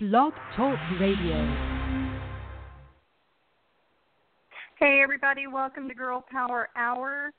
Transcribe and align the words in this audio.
Blog 0.00 0.32
Talk 0.54 0.78
Radio. 1.00 1.44
Hey, 4.78 5.00
everybody, 5.02 5.48
welcome 5.48 5.88
to 5.88 5.94
Girl 5.96 6.24
Power 6.30 6.68
Hour. 6.76 7.32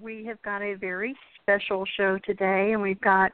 We 0.00 0.24
have 0.24 0.40
got 0.40 0.62
a 0.62 0.72
very 0.76 1.14
special 1.42 1.84
show 1.98 2.18
today, 2.24 2.72
and 2.72 2.80
we've 2.80 3.00
got 3.02 3.32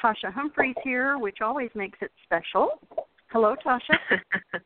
Tasha 0.00 0.32
Humphreys 0.32 0.76
here, 0.84 1.18
which 1.18 1.38
always 1.40 1.70
makes 1.74 1.98
it 2.00 2.12
special. 2.24 2.78
Hello, 3.32 3.56
Tasha. 3.66 3.98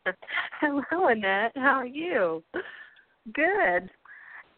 Hello, 0.60 1.08
Annette. 1.08 1.52
How 1.54 1.76
are 1.76 1.86
you? 1.86 2.44
Good. 3.32 3.88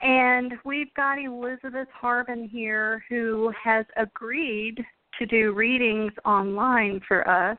And 0.03 0.55
we've 0.65 0.93
got 0.95 1.21
Elizabeth 1.21 1.87
Harbin 1.95 2.49
here 2.49 3.05
who 3.09 3.53
has 3.63 3.87
agreed 3.97 4.85
to 5.21 5.27
do 5.27 5.53
readings 5.53 6.11
online 6.25 7.01
for 7.07 7.29
us 7.29 7.59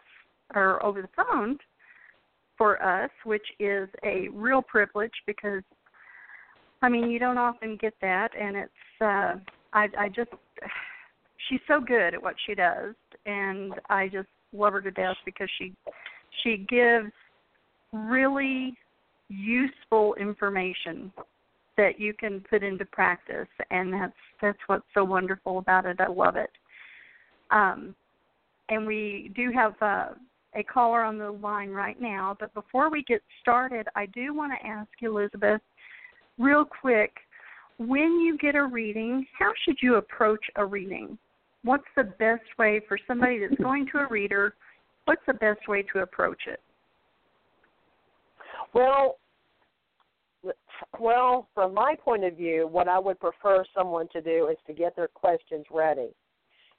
or 0.56 0.84
over 0.84 1.02
the 1.02 1.10
phone 1.16 1.58
for 2.60 2.82
us, 2.84 3.10
which 3.24 3.46
is 3.60 3.88
a 4.04 4.28
real 4.34 4.62
privilege 4.62 5.14
because 5.26 5.64
I 6.82 6.90
mean 6.90 7.10
you 7.10 7.18
don't 7.18 7.38
often 7.38 7.78
get 7.78 7.94
that 8.02 8.30
and 8.40 8.56
it's 8.56 9.02
uh 9.02 9.36
I 9.74 9.88
I 9.98 10.10
just 10.10 10.30
she's 11.50 11.62
so 11.68 11.80
good 11.80 12.14
at 12.14 12.21
what 12.21 12.36
she 12.46 12.54
does 12.54 12.96
and 13.26 13.74
I 13.90 14.07
just 14.10 14.28
love 14.54 14.74
her 14.74 14.82
to 14.82 14.92
death 14.92 15.16
because 15.26 15.50
she 15.57 15.74
she 16.43 16.66
gives 16.70 17.12
really 17.93 18.76
useful 19.29 20.16
information 20.16 21.12
that 21.78 22.00
you 22.00 22.14
can 22.14 22.43
put 22.50 22.62
into 22.62 22.86
practice 22.86 23.48
and 23.71 23.93
that's 23.93 24.14
that's 24.42 24.60
what's 24.68 24.86
so 24.93 25.04
wonderful 25.04 25.60
about 25.60 25.86
it. 25.86 25.98
I 26.00 26.07
love 26.07 26.36
it. 26.36 26.52
Um 27.52 27.96
and 28.70 28.86
we 28.86 29.32
do 29.34 29.50
have 29.52 29.76
uh 29.82 30.10
a 30.56 30.64
caller 30.64 31.04
on 31.04 31.18
the 31.18 31.32
line 31.32 31.70
right 31.70 32.00
now. 32.02 32.36
But 32.39 32.53
before 32.53 32.90
we 32.90 33.03
get 33.03 33.22
started, 33.42 33.88
I 33.95 34.08
do 34.08 34.34
want 34.34 34.52
to 34.59 34.67
ask 34.67 34.90
Elizabeth, 35.02 35.62
real 36.38 36.66
quick, 36.66 37.12
when 37.78 38.20
you 38.20 38.38
get 38.38 38.56
a 38.56 38.66
reading, 38.66 39.26
how 39.38 39.52
should 39.64 39.78
you 39.82 39.96
approach 39.96 40.44
a 40.56 40.66
reading? 40.66 41.18
What's 41.64 41.86
the 41.96 42.04
best 42.04 42.44
way 42.58 42.82
for 42.88 42.98
somebody 43.08 43.40
that's 43.40 43.62
going 43.62 43.88
to 43.94 44.00
a 44.00 44.08
reader? 44.08 44.56
What's 45.06 45.22
the 45.28 45.34
best 45.34 45.68
way 45.68 45.84
to 45.94 46.00
approach 46.00 46.42
it? 46.48 46.60
Well, 48.73 49.18
well, 51.00 51.48
from 51.54 51.73
my 51.73 51.95
point 52.04 52.23
of 52.23 52.38
view, 52.38 52.68
what 52.68 52.88
I 52.88 53.00
would 53.00 53.20
prefer 53.20 53.64
someone 53.76 54.08
to 54.14 54.22
do 54.22 54.48
is 54.50 54.58
to 54.68 54.73
get 54.73 54.95
their 54.95 55.10
questions 55.10 55.66
ready 55.72 56.10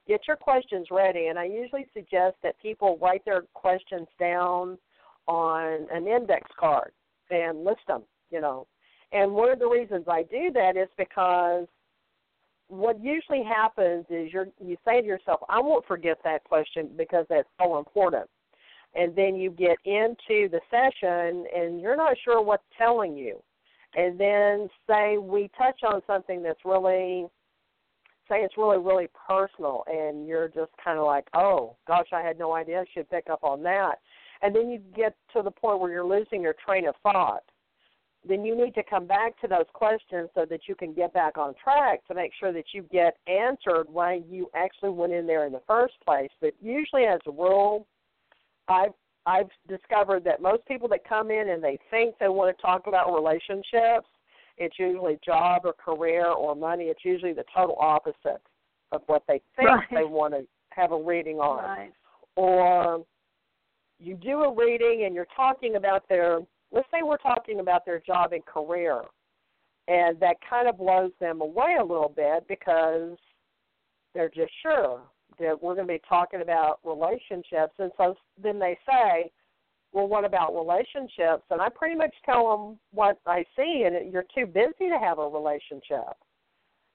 get 0.07 0.21
your 0.27 0.37
questions 0.37 0.89
ready. 0.91 1.27
And 1.27 1.39
I 1.39 1.45
usually 1.45 1.87
suggest 1.95 2.37
that 2.43 2.61
people 2.61 2.99
write 3.01 3.25
their 3.25 3.43
questions 3.55 4.09
down 4.19 4.79
on 5.27 5.87
an 5.93 6.07
index 6.07 6.51
card 6.59 6.93
and 7.31 7.65
list 7.65 7.81
them, 7.87 8.03
you 8.31 8.41
know. 8.41 8.67
And 9.13 9.33
one 9.33 9.51
of 9.51 9.59
the 9.59 9.69
reasons 9.69 10.07
I 10.09 10.23
do 10.25 10.51
that 10.53 10.77
is 10.77 10.89
because 10.97 11.67
what 12.69 13.03
usually 13.03 13.43
happens 13.43 14.07
is 14.09 14.33
you 14.33 14.47
you 14.61 14.77
say 14.85 15.01
to 15.01 15.07
yourself, 15.07 15.41
I 15.49 15.61
won't 15.61 15.87
forget 15.87 16.19
that 16.25 16.45
question 16.45 16.91
because 16.97 17.27
that's 17.29 17.49
so 17.61 17.79
important. 17.79 18.29
And 18.95 19.15
then 19.15 19.37
you 19.37 19.51
get 19.51 19.77
into 19.85 20.49
the 20.49 20.61
session 20.71 21.45
and 21.55 21.81
you're 21.81 21.97
not 21.97 22.17
sure 22.25 22.43
what's 22.43 22.65
telling 22.77 23.17
you. 23.17 23.41
And 23.97 24.19
then 24.19 24.69
say 24.89 25.19
we 25.19 25.51
touch 25.59 25.81
on 25.85 26.01
something 26.07 26.43
that's 26.43 26.65
really 26.65 27.27
say 28.31 28.39
it's 28.39 28.57
really 28.57 28.79
really 28.79 29.09
personal 29.29 29.85
and 29.87 30.27
you're 30.27 30.49
just 30.49 30.71
kind 30.83 30.99
of 30.99 31.05
like 31.05 31.27
oh 31.35 31.77
gosh 31.87 32.07
i 32.13 32.23
had 32.23 32.39
no 32.39 32.55
idea 32.55 32.81
i 32.81 32.85
should 32.95 33.11
pick 33.11 33.29
up 33.29 33.45
on 33.45 33.63
that. 33.63 33.97
And 34.43 34.55
then 34.55 34.71
you 34.71 34.81
get 34.97 35.15
to 35.35 35.43
the 35.43 35.51
point 35.51 35.81
where 35.81 35.91
you're 35.91 36.03
losing 36.03 36.41
your 36.41 36.55
train 36.65 36.89
of 36.89 36.95
thought. 37.03 37.43
Then 38.27 38.43
you 38.45 38.57
need 38.57 38.75
to 38.75 38.83
come 38.83 39.07
back 39.07 39.39
to 39.41 39.49
those 39.49 39.67
questions 39.73 40.31
so 40.35 40.47
that 40.49 40.61
you 40.67 40.75
can 40.75 40.95
get 40.95 41.13
back 41.13 41.37
on 41.37 41.55
track 41.63 42.07
to 42.09 42.15
make 42.15 42.33
sure 42.39 42.53
that 42.53 42.65
you 42.73 42.83
get 42.91 43.17
answered 43.27 43.85
why 43.91 44.21
you 44.31 44.51
actually 44.55 44.91
went 44.91 45.13
in 45.13 45.27
there 45.27 45.47
in 45.47 45.53
the 45.53 45.63
first 45.67 45.95
place. 46.07 46.31
But 46.41 46.55
usually 46.61 47.05
as 47.05 47.21
a 47.27 47.31
rule 47.31 47.87
i've 48.69 48.93
i've 49.27 49.49
discovered 49.69 50.25
that 50.25 50.41
most 50.41 50.65
people 50.67 50.89
that 50.89 51.07
come 51.07 51.31
in 51.31 51.51
and 51.51 51.63
they 51.63 51.79
think 51.91 52.15
they 52.19 52.29
want 52.29 52.57
to 52.57 52.63
talk 52.63 52.87
about 52.87 53.13
relationships 53.13 54.07
it's 54.61 54.79
usually 54.79 55.19
job 55.25 55.63
or 55.65 55.73
career 55.73 56.27
or 56.27 56.55
money. 56.55 56.85
It's 56.85 57.05
usually 57.05 57.33
the 57.33 57.45
total 57.53 57.77
opposite 57.81 58.43
of 58.93 59.01
what 59.07 59.23
they 59.27 59.41
think 59.57 59.69
right. 59.69 59.89
they 59.91 60.05
want 60.05 60.35
to 60.35 60.47
have 60.69 60.93
a 60.93 61.03
reading 61.03 61.39
on. 61.39 61.65
Right. 61.65 61.93
Or 62.37 63.05
you 63.99 64.15
do 64.15 64.43
a 64.43 64.55
reading 64.55 65.05
and 65.07 65.15
you're 65.15 65.27
talking 65.35 65.77
about 65.77 66.09
their, 66.09 66.41
let's 66.73 66.87
say 66.93 67.03
we're 67.03 67.17
talking 67.17 67.61
about 67.61 67.87
their 67.87 68.01
job 68.01 68.33
and 68.35 68.45
career, 68.45 69.01
and 69.89 70.21
that 70.21 70.37
kind 70.49 70.69
of 70.69 70.77
blows 70.77 71.13
them 71.21 71.41
away 71.41 71.77
a 71.81 71.83
little 71.83 72.13
bit 72.15 72.47
because 72.47 73.17
they're 74.15 74.29
just 74.29 74.53
sure 74.63 75.01
that 75.39 75.63
we're 75.63 75.75
going 75.75 75.87
to 75.87 75.95
be 75.95 76.03
talking 76.07 76.43
about 76.43 76.81
relationships. 76.85 77.73
And 77.79 77.91
so 77.97 78.15
then 78.43 78.59
they 78.59 78.77
say, 78.87 79.33
well, 79.93 80.07
what 80.07 80.25
about 80.25 80.55
relationships? 80.55 81.45
And 81.51 81.61
I 81.61 81.69
pretty 81.69 81.97
much 81.97 82.15
tell 82.25 82.51
them 82.51 82.79
what 82.93 83.19
I 83.27 83.45
see, 83.57 83.85
and 83.87 84.13
you're 84.13 84.25
too 84.35 84.47
busy 84.47 84.89
to 84.89 84.99
have 85.01 85.19
a 85.19 85.29
relationship. 85.29 86.15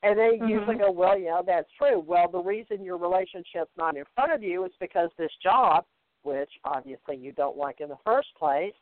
And 0.04 0.18
they 0.18 0.38
mm-hmm. 0.38 0.48
usually 0.48 0.78
go, 0.78 0.92
well, 0.92 1.18
yeah, 1.18 1.42
that's 1.46 1.68
true. 1.78 2.00
Well, 2.00 2.30
the 2.32 2.40
reason 2.40 2.84
your 2.84 2.98
relationship's 2.98 3.72
not 3.78 3.98
in 3.98 4.04
front 4.14 4.32
of 4.32 4.44
you 4.44 4.64
is 4.66 4.72
because 4.80 5.10
this 5.18 5.32
job, 5.42 5.84
which 6.24 6.50
obviously 6.64 7.18
you 7.18 7.32
don't 7.34 7.58
like 7.58 7.82
in 7.82 7.90
the 7.90 7.98
first 8.06 8.30
place, 8.38 8.74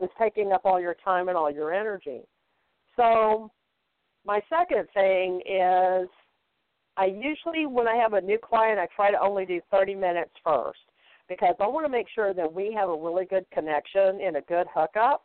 is 0.00 0.10
taking 0.18 0.52
up 0.52 0.62
all 0.64 0.80
your 0.80 0.96
time 1.04 1.28
and 1.28 1.36
all 1.36 1.50
your 1.50 1.72
energy. 1.72 2.20
So, 2.96 3.50
my 4.26 4.40
second 4.48 4.86
thing 4.92 5.40
is 5.40 6.08
I 6.96 7.06
usually, 7.06 7.66
when 7.66 7.88
I 7.88 7.96
have 7.96 8.12
a 8.12 8.20
new 8.20 8.38
client, 8.38 8.78
I 8.78 8.86
try 8.94 9.10
to 9.10 9.20
only 9.20 9.46
do 9.46 9.60
30 9.70 9.94
minutes 9.94 10.32
first 10.44 10.78
because 11.30 11.54
I 11.60 11.66
want 11.68 11.86
to 11.86 11.88
make 11.88 12.08
sure 12.12 12.34
that 12.34 12.52
we 12.52 12.74
have 12.74 12.88
a 12.90 12.96
really 12.96 13.24
good 13.24 13.46
connection 13.52 14.20
and 14.20 14.36
a 14.36 14.42
good 14.42 14.66
hookup. 14.74 15.22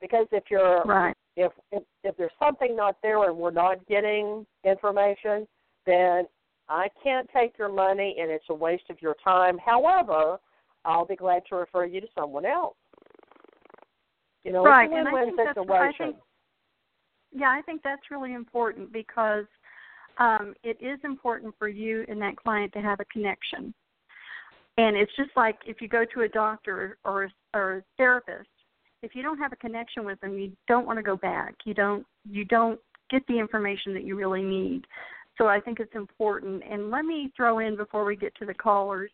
Because 0.00 0.26
if 0.32 0.44
you're 0.50 0.82
right. 0.82 1.14
if, 1.36 1.52
if 1.70 1.82
if 2.02 2.16
there's 2.16 2.32
something 2.38 2.76
not 2.76 2.96
there 3.02 3.30
and 3.30 3.38
we're 3.38 3.52
not 3.52 3.86
getting 3.86 4.44
information, 4.64 5.46
then 5.86 6.24
I 6.68 6.88
can't 7.02 7.30
take 7.34 7.56
your 7.56 7.72
money 7.72 8.16
and 8.20 8.30
it's 8.30 8.44
a 8.50 8.54
waste 8.54 8.90
of 8.90 9.00
your 9.00 9.14
time. 9.22 9.56
However, 9.64 10.38
I'll 10.84 11.06
be 11.06 11.16
glad 11.16 11.44
to 11.48 11.56
refer 11.56 11.86
you 11.86 12.00
to 12.00 12.08
someone 12.18 12.44
else. 12.44 12.76
You 14.42 14.52
know, 14.52 14.64
right. 14.64 14.90
it's 14.90 14.92
a 14.92 15.04
win-win 15.04 15.28
and 15.28 15.40
I 15.40 15.44
think 15.44 15.56
situation. 15.56 16.06
Think, 16.06 16.16
yeah, 17.32 17.50
I 17.50 17.62
think 17.62 17.82
that's 17.82 18.10
really 18.10 18.34
important 18.34 18.92
because 18.92 19.46
um, 20.18 20.52
it 20.64 20.76
is 20.80 20.98
important 21.04 21.54
for 21.58 21.68
you 21.68 22.04
and 22.08 22.20
that 22.20 22.36
client 22.36 22.72
to 22.72 22.80
have 22.80 22.98
a 23.00 23.04
connection. 23.06 23.72
And 24.76 24.96
it's 24.96 25.14
just 25.16 25.30
like 25.36 25.56
if 25.66 25.80
you 25.80 25.88
go 25.88 26.04
to 26.14 26.22
a 26.22 26.28
doctor 26.28 26.98
or 27.04 27.30
or 27.54 27.76
a 27.76 27.82
therapist, 27.96 28.48
if 29.02 29.14
you 29.14 29.22
don't 29.22 29.38
have 29.38 29.52
a 29.52 29.56
connection 29.56 30.04
with 30.04 30.20
them, 30.20 30.38
you 30.38 30.52
don't 30.66 30.86
want 30.86 30.98
to 30.98 31.02
go 31.02 31.16
back. 31.16 31.54
You 31.64 31.74
don't 31.74 32.04
you 32.28 32.44
don't 32.44 32.80
get 33.10 33.22
the 33.28 33.38
information 33.38 33.94
that 33.94 34.04
you 34.04 34.16
really 34.16 34.42
need. 34.42 34.84
So 35.38 35.46
I 35.46 35.60
think 35.60 35.80
it's 35.80 35.94
important. 35.94 36.62
And 36.68 36.90
let 36.90 37.04
me 37.04 37.32
throw 37.36 37.58
in 37.58 37.76
before 37.76 38.04
we 38.04 38.16
get 38.16 38.34
to 38.36 38.46
the 38.46 38.54
callers, 38.54 39.10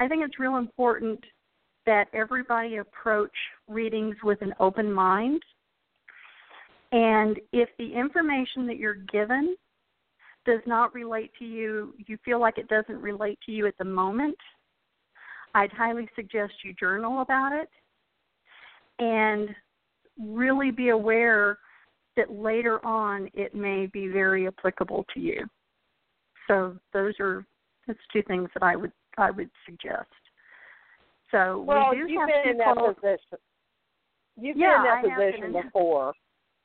I 0.00 0.08
think 0.08 0.24
it's 0.24 0.38
real 0.38 0.56
important 0.56 1.20
that 1.86 2.06
everybody 2.12 2.76
approach 2.76 3.32
readings 3.68 4.16
with 4.22 4.40
an 4.42 4.54
open 4.60 4.92
mind. 4.92 5.42
And 6.92 7.38
if 7.52 7.68
the 7.78 7.92
information 7.92 8.66
that 8.66 8.76
you're 8.76 8.94
given 8.94 9.56
does 10.44 10.60
not 10.66 10.94
relate 10.94 11.30
to 11.38 11.44
you, 11.44 11.94
you 12.06 12.18
feel 12.24 12.40
like 12.40 12.58
it 12.58 12.68
doesn't 12.68 13.00
relate 13.00 13.38
to 13.46 13.52
you 13.52 13.66
at 13.66 13.78
the 13.78 13.84
moment, 13.84 14.36
I'd 15.54 15.72
highly 15.72 16.08
suggest 16.16 16.52
you 16.64 16.72
journal 16.74 17.20
about 17.22 17.52
it 17.52 17.68
and 18.98 19.50
really 20.18 20.70
be 20.70 20.90
aware 20.90 21.58
that 22.16 22.30
later 22.30 22.84
on 22.84 23.28
it 23.34 23.54
may 23.54 23.86
be 23.86 24.08
very 24.08 24.46
applicable 24.46 25.04
to 25.14 25.20
you. 25.20 25.46
So 26.48 26.76
those 26.92 27.14
are 27.20 27.44
that's 27.86 27.98
two 28.12 28.22
things 28.22 28.48
that 28.54 28.62
I 28.62 28.76
would 28.76 28.92
I 29.18 29.30
would 29.30 29.50
suggest. 29.66 30.08
So 31.30 31.64
well, 31.66 31.90
we 31.90 31.96
do 31.96 32.12
you've 32.12 32.20
have 32.20 32.28
been 32.28 32.52
in 32.52 32.58
that 32.58 32.76
position. 32.76 33.38
You've 34.38 34.56
yeah, 34.56 34.82
been 34.82 35.10
in 35.10 35.16
that 35.16 35.24
I 35.24 35.30
position 35.30 35.52
before. 35.62 36.12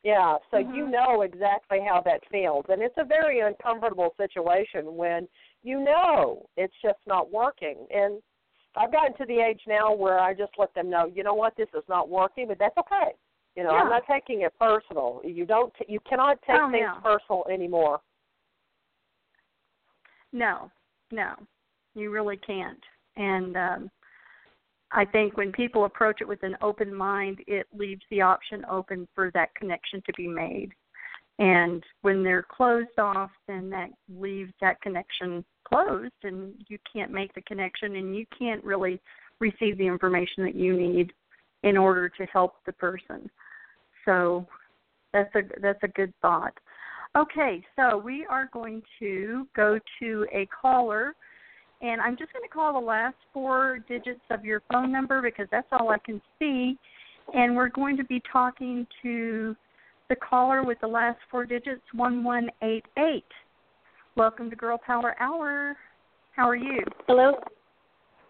Yeah, 0.03 0.37
so 0.51 0.57
mm-hmm. 0.57 0.73
you 0.73 0.89
know 0.89 1.21
exactly 1.21 1.79
how 1.85 2.01
that 2.05 2.21
feels. 2.31 2.65
And 2.69 2.81
it's 2.81 2.95
a 2.97 3.03
very 3.03 3.41
uncomfortable 3.41 4.13
situation 4.17 4.95
when 4.95 5.27
you 5.63 5.83
know 5.83 6.45
it's 6.55 6.73
just 6.81 6.99
not 7.05 7.31
working. 7.31 7.87
And 7.89 8.21
I've 8.77 8.91
gotten 8.91 9.17
to 9.17 9.25
the 9.25 9.39
age 9.39 9.61
now 9.67 9.93
where 9.93 10.19
I 10.19 10.33
just 10.33 10.51
let 10.57 10.73
them 10.73 10.89
know, 10.89 11.09
you 11.13 11.23
know 11.23 11.33
what, 11.33 11.55
this 11.57 11.69
is 11.75 11.83
not 11.89 12.09
working, 12.09 12.47
but 12.47 12.59
that's 12.59 12.77
okay. 12.77 13.11
You 13.55 13.63
know, 13.63 13.71
yeah. 13.71 13.79
I'm 13.79 13.89
not 13.89 14.03
taking 14.09 14.41
it 14.41 14.53
personal. 14.59 15.21
You 15.23 15.45
don't, 15.45 15.73
t- 15.73 15.85
you 15.87 15.99
cannot 16.07 16.37
take 16.45 16.57
oh, 16.59 16.69
things 16.71 16.85
no. 16.85 17.01
personal 17.01 17.43
anymore. 17.51 17.99
No, 20.31 20.69
no, 21.11 21.33
you 21.95 22.11
really 22.11 22.37
can't. 22.37 22.83
And 23.15 23.57
um, 23.57 23.91
I 24.91 25.05
think 25.05 25.37
when 25.37 25.51
people 25.51 25.85
approach 25.85 26.21
it 26.21 26.27
with 26.27 26.43
an 26.43 26.55
open 26.61 26.93
mind, 26.93 27.39
it 27.47 27.65
leaves 27.75 28.03
the 28.11 28.21
option 28.21 28.63
open 28.69 29.07
for 29.15 29.31
that 29.33 29.55
connection 29.55 30.03
to 30.05 30.13
be 30.15 30.27
made. 30.27 30.71
And 31.39 31.83
when 32.01 32.23
they're 32.23 32.45
closed 32.49 32.97
off, 32.97 33.31
then 33.47 33.69
that 33.69 33.89
leaves 34.09 34.53
that 34.59 34.81
connection 34.81 35.45
closed, 35.67 36.13
and 36.23 36.53
you 36.67 36.79
can't 36.91 37.11
make 37.11 37.33
the 37.33 37.41
connection, 37.41 37.95
and 37.97 38.15
you 38.15 38.25
can't 38.37 38.63
really 38.63 38.99
receive 39.39 39.77
the 39.77 39.85
information 39.85 40.43
that 40.43 40.55
you 40.55 40.75
need 40.75 41.13
in 41.63 41.77
order 41.77 42.09
to 42.09 42.25
help 42.25 42.55
the 42.65 42.73
person. 42.73 43.29
So 44.05 44.47
that's 45.13 45.33
a 45.35 45.41
that's 45.61 45.83
a 45.83 45.87
good 45.89 46.13
thought. 46.21 46.53
Okay, 47.15 47.63
so 47.75 47.97
we 47.97 48.25
are 48.29 48.49
going 48.53 48.81
to 48.99 49.47
go 49.55 49.79
to 49.99 50.27
a 50.33 50.47
caller 50.47 51.15
and 51.81 52.01
I'm 52.01 52.17
just 52.17 52.33
going 52.33 52.43
to 52.43 52.49
call 52.49 52.73
the 52.73 52.85
last 52.85 53.15
four 53.33 53.79
digits 53.87 54.21
of 54.31 54.43
your 54.43 54.61
phone 54.71 54.91
number 54.91 55.21
because 55.21 55.47
that's 55.51 55.67
all 55.71 55.89
I 55.89 55.99
can 55.99 56.21
see. 56.39 56.77
And 57.33 57.55
we're 57.55 57.69
going 57.69 57.97
to 57.97 58.03
be 58.03 58.21
talking 58.31 58.87
to 59.03 59.55
the 60.09 60.15
caller 60.15 60.63
with 60.63 60.79
the 60.79 60.87
last 60.87 61.19
four 61.29 61.45
digits, 61.45 61.81
1188. 61.93 63.23
Welcome 64.15 64.49
to 64.49 64.55
Girl 64.55 64.77
Power 64.77 65.15
Hour. 65.19 65.75
How 66.35 66.47
are 66.47 66.55
you? 66.55 66.79
Hello. 67.07 67.33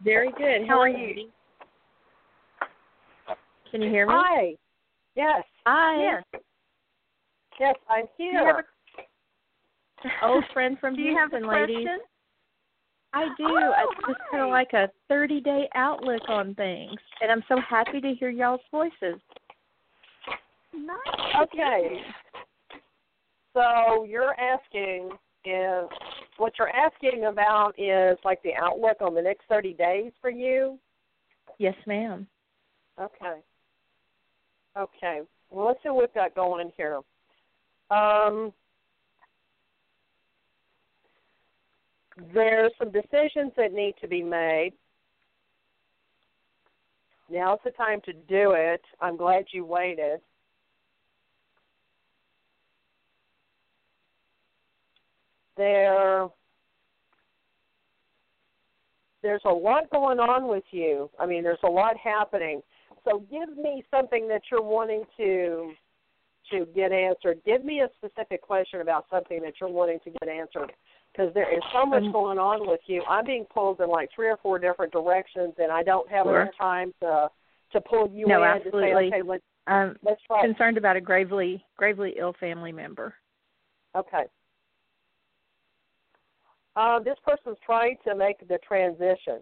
Very 0.03 0.31
good. 0.37 0.67
How, 0.67 0.75
How 0.75 0.79
are 0.81 0.89
you? 0.89 1.29
Can 3.71 3.81
you 3.81 3.89
hear 3.89 4.07
me? 4.07 4.13
Hi. 4.15 4.53
Yes. 5.15 5.43
Hi. 5.65 6.01
Yes. 6.01 6.41
Yes, 7.59 7.75
I'm 7.89 8.05
here. 8.17 8.65
Old 10.23 10.43
oh, 10.43 10.53
friend 10.53 10.77
from 10.79 10.95
Do 10.95 11.01
you 11.01 11.15
Houston, 11.17 11.43
have 11.43 11.43
a 11.43 11.59
ladies. 11.59 11.75
question? 11.75 11.99
I 13.13 13.25
do. 13.37 13.45
Oh, 13.47 13.73
it's 13.91 14.07
just 14.07 14.19
kind 14.31 14.43
of 14.43 14.49
like 14.49 14.73
a 14.73 14.89
30 15.09 15.41
day 15.41 15.69
outlook 15.75 16.21
on 16.27 16.55
things. 16.55 16.99
And 17.21 17.31
I'm 17.31 17.43
so 17.47 17.59
happy 17.67 18.01
to 18.01 18.13
hear 18.13 18.29
y'all's 18.29 18.61
voices. 18.71 19.19
Nice. 20.73 21.35
Okay. 21.43 22.01
So 23.53 24.03
you're 24.03 24.35
asking 24.39 25.11
is 25.45 25.89
what 26.37 26.53
you're 26.59 26.69
asking 26.69 27.25
about 27.25 27.73
is 27.77 28.17
like 28.25 28.41
the 28.43 28.53
outlook 28.53 28.97
on 29.01 29.15
the 29.15 29.21
next 29.21 29.43
30 29.49 29.73
days 29.73 30.11
for 30.21 30.29
you? 30.29 30.77
Yes, 31.57 31.75
ma'am. 31.85 32.27
Okay. 32.99 33.39
Okay. 34.77 35.21
Well, 35.49 35.67
let's 35.67 35.79
see 35.81 35.89
what 35.89 35.99
we've 35.99 36.13
got 36.13 36.35
going 36.35 36.71
here. 36.75 36.99
Um, 37.89 38.51
there's 42.33 42.71
some 42.77 42.91
decisions 42.91 43.53
that 43.55 43.71
need 43.71 43.95
to 44.01 44.07
be 44.07 44.21
made. 44.21 44.73
Now's 47.29 47.59
the 47.63 47.71
time 47.71 48.01
to 48.05 48.13
do 48.13 48.53
it. 48.55 48.81
I'm 49.01 49.17
glad 49.17 49.45
you 49.51 49.65
waited. 49.65 50.21
There 55.57 56.27
there's 59.23 59.41
a 59.45 59.53
lot 59.53 59.89
going 59.89 60.19
on 60.19 60.47
with 60.47 60.63
you. 60.71 61.09
I 61.19 61.25
mean, 61.25 61.43
there's 61.43 61.57
a 61.63 61.69
lot 61.69 61.97
happening. 61.97 62.61
So 63.03 63.23
give 63.31 63.57
me 63.57 63.83
something 63.91 64.27
that 64.27 64.41
you're 64.51 64.61
wanting 64.61 65.03
to 65.17 65.73
to 66.51 66.65
get 66.73 66.91
answered. 66.91 67.41
Give 67.45 67.65
me 67.65 67.81
a 67.81 67.89
specific 67.97 68.41
question 68.41 68.79
about 68.79 69.05
something 69.11 69.41
that 69.41 69.55
you're 69.59 69.69
wanting 69.69 69.99
to 70.05 70.11
get 70.11 70.29
answered 70.29 70.71
because 71.11 71.33
there 71.33 71.53
is 71.53 71.61
so 71.73 71.85
much 71.85 72.03
um, 72.03 72.11
going 72.11 72.37
on 72.37 72.67
with 72.67 72.79
you. 72.85 73.03
I'm 73.09 73.25
being 73.25 73.45
pulled 73.53 73.81
in 73.81 73.89
like 73.89 74.09
three 74.15 74.29
or 74.29 74.37
four 74.37 74.59
different 74.59 74.93
directions, 74.93 75.53
and 75.57 75.71
I 75.71 75.83
don't 75.83 76.09
have 76.09 76.25
sure. 76.25 76.41
enough 76.41 76.53
time 76.57 76.93
to 77.01 77.29
to 77.73 77.81
pull 77.81 78.09
you 78.13 78.27
no, 78.27 78.43
in 78.43 78.49
absolutely. 78.49 78.81
to 78.81 78.95
say, 78.95 79.07
okay, 79.07 79.21
let's 79.27 79.43
I'm 79.67 79.97
let's 80.03 80.21
try. 80.25 80.41
concerned 80.41 80.77
about 80.77 80.95
a 80.95 81.01
gravely 81.01 81.63
gravely 81.75 82.15
ill 82.17 82.33
family 82.39 82.71
member. 82.71 83.13
Okay. 83.95 84.23
Uh, 86.77 86.99
this 86.99 87.17
person's 87.25 87.57
trying 87.65 87.97
to 88.07 88.13
make 88.13 88.47
the 88.47 88.59
transition. 88.59 89.39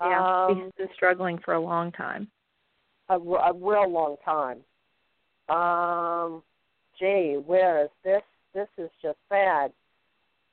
Yeah, 0.00 0.46
um, 0.46 0.62
he's 0.62 0.72
been 0.78 0.94
struggling 0.94 1.38
for 1.44 1.54
a 1.54 1.60
long 1.60 1.90
time. 1.90 2.28
a, 3.08 3.18
a 3.18 3.52
real 3.52 3.90
long 3.90 4.16
time. 4.24 4.58
Um, 5.48 6.42
gee 7.00 7.36
whiz, 7.44 7.88
this 8.04 8.22
this 8.54 8.68
is 8.78 8.90
just 9.02 9.18
sad. 9.28 9.72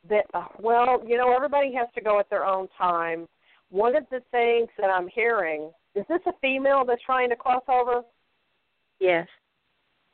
That 0.09 0.25
uh, 0.33 0.45
well, 0.59 1.03
you 1.05 1.17
know, 1.17 1.31
everybody 1.35 1.73
has 1.75 1.87
to 1.93 2.01
go 2.01 2.19
at 2.19 2.29
their 2.31 2.45
own 2.45 2.67
time. 2.75 3.27
One 3.69 3.95
of 3.95 4.05
the 4.09 4.21
things 4.31 4.69
that 4.79 4.89
I'm 4.89 5.07
hearing 5.07 5.69
is 5.93 6.05
this 6.09 6.21
a 6.25 6.33
female 6.41 6.85
that's 6.87 7.03
trying 7.03 7.29
to 7.29 7.35
cross 7.35 7.63
over? 7.67 8.01
Yes. 8.99 9.27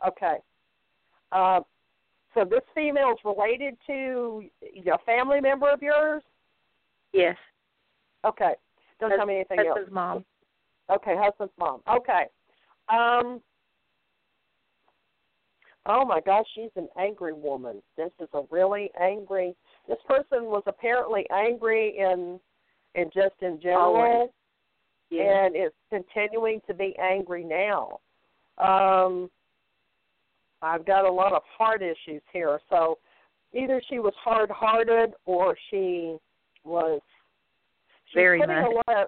Okay. 0.05 0.37
Uh, 1.31 1.61
so 2.39 2.45
this 2.45 2.61
female 2.73 3.11
is 3.11 3.17
related 3.25 3.75
to 3.87 4.43
a 4.63 4.97
family 5.05 5.41
member 5.41 5.69
of 5.69 5.81
yours? 5.81 6.23
Yes. 7.11 7.35
Okay. 8.25 8.53
Don't 8.99 9.09
tell 9.09 9.25
me 9.25 9.35
anything 9.35 9.59
else. 9.59 9.67
Husband's 9.69 9.93
mom. 9.93 10.25
Okay, 10.89 11.15
husband's 11.17 11.53
mom. 11.59 11.81
Okay. 11.89 12.23
Um 12.87 13.41
Oh 15.85 16.05
my 16.05 16.21
gosh, 16.21 16.45
she's 16.53 16.69
an 16.75 16.87
angry 16.99 17.33
woman. 17.33 17.81
This 17.97 18.11
is 18.21 18.29
a 18.33 18.43
really 18.49 18.89
angry 18.99 19.53
this 19.87 19.97
person 20.07 20.45
was 20.45 20.63
apparently 20.65 21.25
angry 21.33 21.97
in 21.97 22.39
in 22.95 23.09
just 23.13 23.35
in 23.41 23.59
general 23.61 24.33
Yeah. 25.09 25.45
and 25.45 25.55
is 25.55 25.71
continuing 25.89 26.61
to 26.67 26.73
be 26.73 26.95
angry 26.99 27.43
now. 27.43 27.99
Um 28.57 29.29
I've 30.61 30.85
got 30.85 31.05
a 31.05 31.11
lot 31.11 31.33
of 31.33 31.41
heart 31.57 31.81
issues 31.81 32.21
here. 32.33 32.59
So 32.69 32.97
either 33.53 33.81
she 33.89 33.99
was 33.99 34.13
hard 34.23 34.49
hearted 34.49 35.13
or 35.25 35.55
she 35.69 36.17
was 36.63 37.01
she's 38.07 38.15
Very 38.15 38.39
putting 38.39 38.55
much. 38.55 38.65
a 38.65 38.75
lot 38.75 39.03
of 39.03 39.07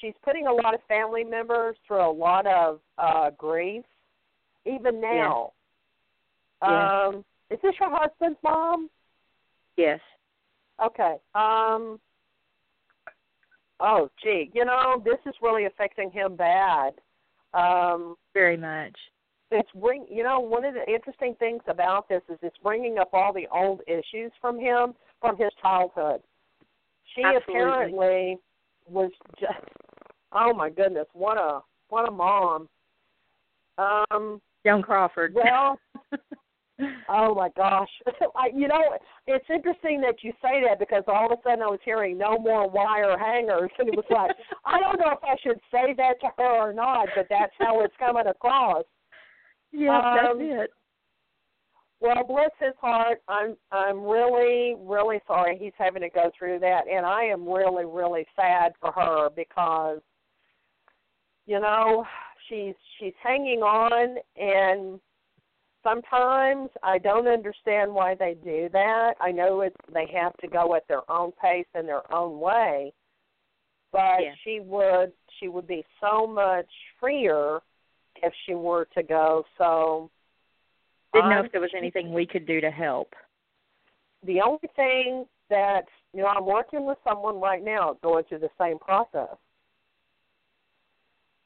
she's 0.00 0.14
putting 0.24 0.46
a 0.46 0.52
lot 0.52 0.74
of 0.74 0.80
family 0.88 1.24
members 1.24 1.76
through 1.86 2.08
a 2.08 2.12
lot 2.12 2.46
of 2.46 2.80
uh 2.98 3.30
grief 3.36 3.84
even 4.64 5.00
now. 5.00 5.52
Yeah. 6.62 7.06
Um 7.06 7.24
is 7.50 7.58
this 7.62 7.74
your 7.80 7.90
husband's 7.90 8.38
mom? 8.42 8.88
Yes. 9.76 10.00
Okay. 10.84 11.16
Um 11.34 12.00
Oh 13.80 14.08
gee, 14.22 14.50
you 14.54 14.64
know, 14.64 15.02
this 15.04 15.18
is 15.26 15.34
really 15.42 15.64
affecting 15.66 16.10
him 16.10 16.36
bad. 16.36 16.94
Um 17.52 18.16
Very 18.32 18.56
much. 18.56 18.96
It's 19.52 19.70
bring 19.80 20.06
you 20.10 20.22
know 20.22 20.40
one 20.40 20.64
of 20.64 20.74
the 20.74 20.92
interesting 20.92 21.34
things 21.38 21.62
about 21.68 22.08
this 22.08 22.22
is 22.28 22.38
it's 22.42 22.56
bringing 22.62 22.98
up 22.98 23.10
all 23.12 23.32
the 23.32 23.46
old 23.52 23.80
issues 23.86 24.32
from 24.40 24.58
him 24.58 24.94
from 25.20 25.36
his 25.36 25.50
childhood. 25.60 26.20
She 27.14 27.22
Absolutely. 27.22 27.54
apparently 27.54 28.38
was 28.88 29.10
just 29.38 29.52
oh 30.32 30.52
my 30.54 30.70
goodness, 30.70 31.06
what 31.12 31.38
a 31.38 31.60
what 31.88 32.08
a 32.08 32.12
mom. 32.12 32.68
Um 33.78 34.40
Joan 34.64 34.82
Crawford. 34.82 35.34
well 35.34 35.78
oh 37.08 37.34
my 37.34 37.48
gosh. 37.56 37.90
I 38.36 38.48
you 38.54 38.68
know, 38.68 38.96
it's 39.26 39.46
interesting 39.52 40.00
that 40.02 40.22
you 40.22 40.32
say 40.42 40.62
that 40.66 40.78
because 40.78 41.04
all 41.06 41.32
of 41.32 41.38
a 41.38 41.42
sudden 41.42 41.62
I 41.62 41.66
was 41.66 41.80
hearing 41.84 42.16
no 42.16 42.38
more 42.38 42.68
wire 42.68 43.18
hangers 43.18 43.70
and 43.78 43.88
it 43.88 43.96
was 43.96 44.06
like 44.10 44.30
I 44.64 44.80
don't 44.80 44.98
know 44.98 45.12
if 45.12 45.22
I 45.22 45.36
should 45.42 45.60
say 45.70 45.94
that 45.96 46.20
to 46.20 46.28
her 46.38 46.70
or 46.70 46.72
not, 46.72 47.08
but 47.14 47.26
that's 47.28 47.54
how 47.58 47.80
it's 47.80 47.94
coming 47.98 48.26
across. 48.26 48.84
Yeah, 49.72 49.98
um, 49.98 50.38
that's 50.38 50.64
it. 50.64 50.70
Well, 52.00 52.24
bless 52.26 52.50
his 52.58 52.74
heart. 52.80 53.22
I'm 53.28 53.56
I'm 53.70 54.02
really 54.04 54.74
really 54.78 55.20
sorry 55.26 55.56
he's 55.58 55.72
having 55.78 56.02
to 56.02 56.10
go 56.10 56.30
through 56.36 56.58
that, 56.60 56.82
and 56.92 57.06
I 57.06 57.24
am 57.24 57.48
really 57.48 57.84
really 57.84 58.26
sad 58.34 58.72
for 58.80 58.90
her 58.92 59.30
because, 59.30 60.00
you 61.46 61.60
know, 61.60 62.04
she's 62.48 62.74
she's 62.98 63.14
hanging 63.22 63.60
on, 63.60 64.16
and 64.36 65.00
sometimes 65.84 66.70
I 66.82 66.98
don't 66.98 67.28
understand 67.28 67.94
why 67.94 68.14
they 68.16 68.34
do 68.42 68.68
that. 68.72 69.14
I 69.20 69.30
know 69.30 69.60
it's 69.60 69.76
they 69.92 70.06
have 70.12 70.36
to 70.38 70.48
go 70.48 70.74
at 70.74 70.86
their 70.88 71.08
own 71.10 71.32
pace 71.40 71.66
and 71.74 71.86
their 71.86 72.12
own 72.12 72.40
way, 72.40 72.92
but 73.92 74.20
Yeah. 74.20 74.34
she 74.42 74.60
would 74.60 75.12
she 75.38 75.48
would 75.48 75.66
be 75.66 75.84
so 76.00 76.26
much 76.26 76.70
freer 76.98 77.60
if 78.22 78.32
she 78.46 78.54
were 78.54 78.86
to 78.94 79.02
go. 79.02 79.44
So 79.58 80.10
Didn't 81.12 81.30
know 81.30 81.36
I'm- 81.36 81.44
if 81.46 81.52
there 81.52 81.60
was 81.60 81.74
anything 81.74 82.12
we 82.12 82.26
could 82.26 82.46
do 82.46 82.60
to 82.60 82.70
help. 82.70 83.14
the 84.22 84.40
only 84.40 84.68
thing 84.76 85.26
that 85.48 85.86
you 86.14 86.20
know 86.22 86.28
I'm 86.28 86.46
working 86.46 86.84
with 86.86 86.98
someone 87.04 87.40
right 87.40 87.62
now 87.62 87.94
going 88.02 88.24
through 88.24 88.38
the 88.38 88.50
same 88.58 88.78
process, 88.78 89.36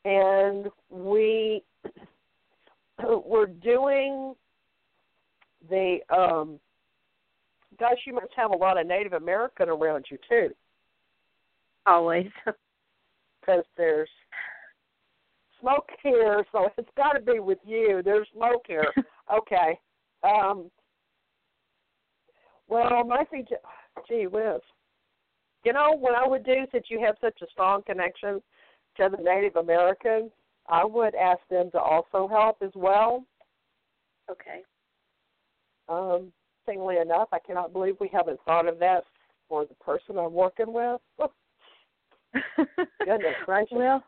and 0.05 0.71
we 0.91 1.65
we're 3.25 3.47
doing 3.47 4.35
the 5.69 5.99
um 6.11 6.61
gosh 7.79 7.99
you 8.07 8.15
must 8.15 8.33
have 8.37 8.51
a 8.53 8.57
lot 8.57 8.79
of 8.79 8.87
Native 8.87 9.13
American 9.15 9.69
around 9.69 10.07
you 10.11 10.19
too. 10.29 10.55
Always. 11.87 12.31
Because 13.41 13.65
there's 13.77 14.09
smoke 15.61 15.89
here, 16.03 16.45
so 16.53 16.69
it's 16.77 16.89
got 16.97 17.13
to 17.13 17.21
be 17.21 17.39
with 17.41 17.59
you. 17.65 18.03
There's 18.05 18.29
smoke 18.35 18.65
here. 18.67 18.93
okay. 19.35 19.79
Um, 20.23 20.71
well, 22.69 23.05
my 23.05 23.25
thing, 23.25 23.47
gee 24.09 24.27
whiz. 24.27 24.61
You 25.65 25.73
know 25.73 25.97
what 25.97 26.15
I 26.15 26.27
would 26.27 26.45
do 26.45 26.65
since 26.73 26.87
you 26.89 27.01
have 27.05 27.17
such 27.21 27.41
a 27.43 27.47
strong 27.51 27.83
connection 27.83 28.41
to 28.97 29.09
the 29.11 29.23
Native 29.23 29.57
Americans? 29.57 30.31
I 30.69 30.85
would 30.85 31.15
ask 31.15 31.41
them 31.51 31.71
to 31.73 31.81
also 31.81 32.29
help 32.29 32.59
as 32.63 32.71
well. 32.75 33.25
Okay. 34.31 34.63
Um, 35.89 36.33
singly 36.67 36.99
enough, 36.99 37.29
I 37.33 37.39
cannot 37.39 37.73
believe 37.73 37.97
we 38.01 38.11
haven't 38.13 38.41
thought 38.45 38.69
of 38.69 38.79
that 38.81 39.05
for 39.49 39.65
the 39.65 39.75
person 39.75 40.19
I'm 40.19 40.33
working 40.33 40.73
with. 40.73 41.01
Goodness 43.05 43.35
gracious. 43.45 43.69
Well, 43.73 44.03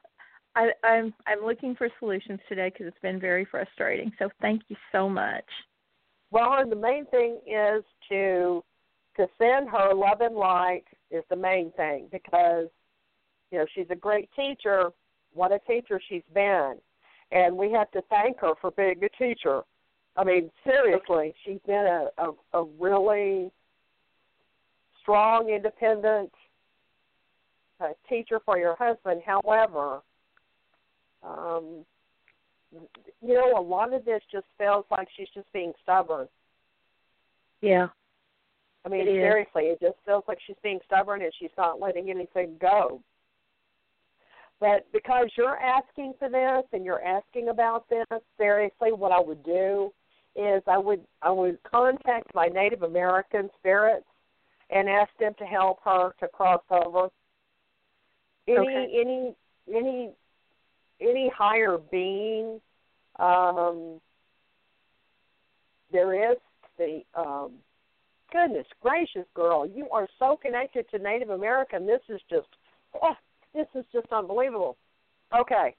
I'm 0.85 1.15
I'm 1.27 1.45
looking 1.45 1.75
for 1.75 1.89
solutions 1.99 2.41
today 2.49 2.71
because 2.71 2.87
it's 2.87 3.03
been 3.03 3.21
very 3.21 3.45
frustrating. 3.45 4.13
So 4.19 4.29
thank 4.41 4.63
you 4.69 4.77
so 4.93 5.09
much. 5.09 5.45
Well, 6.31 6.55
and 6.55 6.71
the 6.71 6.77
main 6.77 7.07
thing 7.07 7.39
is 7.47 7.85
to 8.11 8.65
to 9.17 9.27
send 9.39 9.69
her 9.71 9.95
love 9.95 10.21
and 10.21 10.37
light 10.37 10.85
is 11.11 11.25
the 11.31 11.37
main 11.37 11.73
thing 11.73 12.09
because 12.11 12.69
you 13.51 13.59
know 13.59 13.67
she's 13.75 13.87
a 13.91 13.97
great 13.97 14.29
teacher. 14.37 14.91
What 15.33 15.53
a 15.53 15.59
teacher 15.61 16.01
she's 16.09 16.23
been, 16.35 16.75
and 17.33 17.57
we 17.57 17.71
have 17.73 17.91
to 17.93 18.03
thank 18.11 18.41
her 18.41 18.55
for 18.61 18.71
being 18.73 19.03
a 19.03 19.09
teacher. 19.23 19.63
I 20.17 20.25
mean, 20.25 20.51
seriously, 20.65 21.35
she's 21.45 21.61
been 21.67 21.87
a 21.87 22.09
a, 22.19 22.61
a 22.61 22.65
really 22.79 23.51
strong, 25.01 25.49
independent 25.49 26.33
uh, 27.81 27.89
teacher 28.09 28.41
for 28.45 28.59
your 28.59 28.77
husband. 28.77 29.23
However, 29.25 30.03
um, 31.23 31.85
you 32.73 33.35
know, 33.35 33.59
a 33.59 33.61
lot 33.61 33.93
of 33.93 34.05
this 34.05 34.23
just 34.31 34.47
feels 34.59 34.85
like 34.91 35.09
she's 35.17 35.29
just 35.35 35.51
being 35.53 35.73
stubborn. 35.83 36.29
Yeah. 37.61 37.89
I 38.85 38.89
mean, 38.89 39.03
It 39.03 39.11
is. 39.11 39.23
seriously, 39.23 39.65
it 39.65 39.81
just 39.81 39.97
feels 40.07 40.25
like 40.29 40.39
she's 40.47 40.57
being 40.63 40.79
stubborn 40.87 41.23
and 41.23 41.33
she's 41.39 41.51
not 41.59 41.81
letting 41.81 42.11
anything 42.11 42.57
go. 42.61 43.01
But 44.61 44.87
because 44.93 45.29
you're 45.37 45.59
asking 45.59 46.15
for 46.19 46.29
this 46.29 46.65
and 46.73 46.85
you're 46.85 47.05
asking 47.05 47.49
about 47.49 47.89
this, 47.89 48.07
seriously, 48.37 48.93
what 48.93 49.13
I 49.13 49.21
would 49.21 49.43
do 49.45 49.93
is 50.37 50.63
I 50.67 50.79
would 50.79 51.01
I 51.23 51.31
would 51.31 51.59
contact 51.63 52.35
my 52.35 52.47
Native 52.47 52.83
American 52.83 53.51
spirits 53.59 54.07
and 54.71 54.89
ask 54.89 55.11
them 55.19 55.33
to 55.39 55.45
help 55.45 55.79
her 55.85 56.13
to 56.21 56.29
cross 56.29 56.63
over. 56.71 57.09
Any 58.47 58.59
Okay. 58.59 59.01
any 59.01 59.35
any 59.73 60.11
any 61.01 61.31
higher 61.37 61.79
being, 61.91 62.61
um, 63.19 64.01
there 65.93 66.33
is 66.33 66.39
the 66.77 67.03
um, 67.15 67.53
goodness 68.33 68.67
gracious, 68.83 69.27
girl, 69.35 69.67
you 69.67 69.89
are 69.91 70.09
so 70.19 70.39
connected 70.41 70.89
to 70.91 70.99
Native 70.99 71.31
American. 71.31 71.87
This 71.87 72.01
is 72.09 72.21
just, 72.29 72.49
oh, 73.03 73.15
this 73.55 73.67
is 73.75 73.85
just 73.93 74.07
unbelievable. 74.13 74.77
Okay. 75.39 75.75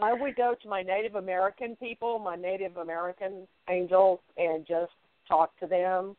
I 0.00 0.12
would 0.12 0.36
go 0.36 0.54
to 0.62 0.68
my 0.68 0.82
Native 0.82 1.16
American 1.16 1.74
people, 1.76 2.18
my 2.18 2.36
Native 2.36 2.76
American 2.76 3.48
angels, 3.68 4.20
and 4.36 4.64
just 4.66 4.92
talk 5.26 5.58
to 5.58 5.66
them 5.66 6.16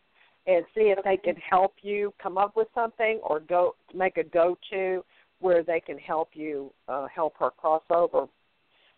and 0.47 0.65
see 0.75 0.93
if 0.95 1.03
they 1.03 1.17
can 1.17 1.35
help 1.49 1.75
you 1.81 2.13
come 2.21 2.37
up 2.37 2.55
with 2.55 2.67
something 2.73 3.19
or 3.23 3.39
go 3.39 3.75
make 3.93 4.17
a 4.17 4.23
go 4.23 4.57
to 4.71 5.03
where 5.39 5.63
they 5.63 5.79
can 5.79 5.97
help 5.97 6.29
you 6.33 6.71
uh, 6.87 7.07
help 7.13 7.33
her 7.39 7.49
cross 7.49 7.83
over. 7.89 8.27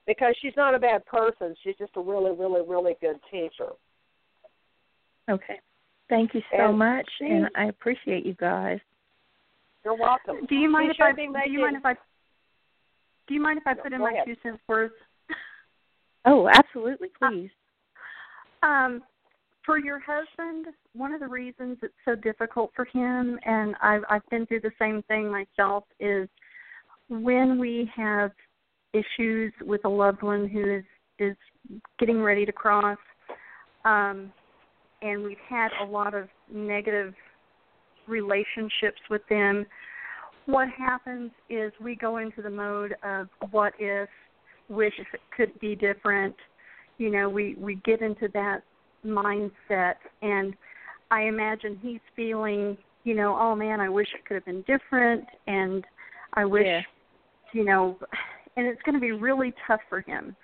Because 0.08 0.36
she's 0.42 0.54
not 0.58 0.74
a 0.74 0.80
bad 0.80 1.06
person, 1.06 1.56
she's 1.64 1.76
just 1.78 1.92
a 1.96 2.02
really, 2.02 2.32
really, 2.32 2.62
really 2.68 2.96
good 3.00 3.18
teacher. 3.30 3.70
Okay. 5.30 5.60
Thank 6.10 6.34
you 6.34 6.42
so 6.52 6.70
And 6.70 6.80
much, 6.80 7.08
she- 7.18 7.26
and 7.26 7.50
I 7.56 7.66
appreciate 7.66 8.26
you 8.26 8.34
guys. 8.34 8.80
You're 9.86 9.96
welcome. 9.96 10.46
Do 10.48 10.56
you 10.56 10.70
mind 10.70 10.92
if 10.92 11.02
I 11.02 11.10
should 11.12 11.18
do 11.18 11.52
you 11.52 11.60
mind 11.62 11.78
if 11.78 11.86
I 11.86 11.94
do 13.28 13.34
you 13.34 13.42
mind 13.42 13.58
if 13.60 13.66
I 13.66 13.74
No, 13.74 13.82
put 13.84 13.94
in 13.94 14.00
my 14.00 14.12
ahead. 14.12 14.26
two 14.26 14.36
cents 14.44 14.62
worth? 14.68 14.92
Oh, 16.26 16.48
absolutely, 16.50 17.10
please. 17.20 17.50
Um, 18.64 19.02
for 19.65 19.80
your 19.80 20.00
husband, 20.00 20.68
one 20.94 21.13
of 21.13 21.20
the 21.20 21.27
reasons 21.27 21.77
it's 21.82 21.94
so 22.06 22.15
difficult 22.15 22.72
for 22.75 22.86
him, 22.86 23.39
and 23.46 23.75
I've 23.82 24.03
I've 24.10 24.27
been 24.30 24.46
through 24.46 24.62
the 24.62 24.72
same 24.80 25.03
thing 25.03 25.32
myself, 25.32 25.84
is 26.00 26.27
when 27.10 27.60
we 27.60 27.89
have 27.96 28.32
issues 28.94 29.53
with 29.62 29.82
a 29.86 29.89
loved 29.89 30.22
one 30.24 30.48
who 30.48 30.77
is 30.77 30.84
is 31.20 31.38
getting 32.00 32.22
ready 32.22 32.46
to 32.46 32.51
cross, 32.51 32.98
um, 33.86 34.32
and 35.01 35.24
we've 35.24 35.38
had 35.48 35.70
a 35.82 35.86
lot 35.86 36.13
of 36.13 36.27
negative 36.51 37.13
relationships 38.08 39.00
with 39.10 39.22
them. 39.30 39.65
What 40.48 40.70
happens 40.70 41.32
is 41.50 41.72
we 41.80 41.96
go 41.96 42.18
into 42.18 42.41
the 42.41 42.50
mode 42.50 42.96
of 43.03 43.27
what 43.51 43.74
if, 43.77 44.10
wish 44.70 44.94
if 44.98 45.08
it 45.13 45.22
could 45.36 45.58
be 45.60 45.75
different. 45.75 46.36
You 46.98 47.12
know, 47.12 47.30
we 47.30 47.56
we 47.60 47.75
get 47.86 48.01
into 48.01 48.27
that 48.34 48.63
mindset 49.05 49.96
and 50.22 50.53
I 51.10 51.24
imagine 51.24 51.77
he's 51.81 52.00
feeling, 52.15 52.77
you 53.03 53.15
know, 53.15 53.38
oh 53.39 53.55
man, 53.55 53.79
I 53.81 53.89
wish 53.89 54.08
it 54.13 54.25
could 54.25 54.36
have 54.36 54.46
been 54.46 54.63
different 54.63 55.25
and 55.48 55.84
I 56.34 56.46
wish 56.46 56.65
Yeah. 56.65 56.81
you 57.53 57.65
know 57.65 57.98
and 58.58 58.67
it's 58.67 58.81
going 58.84 58.96
to 58.96 59.01
be 59.01 59.12
really 59.12 59.53
tough 59.67 59.81
for 59.89 60.01
him. 60.01 60.36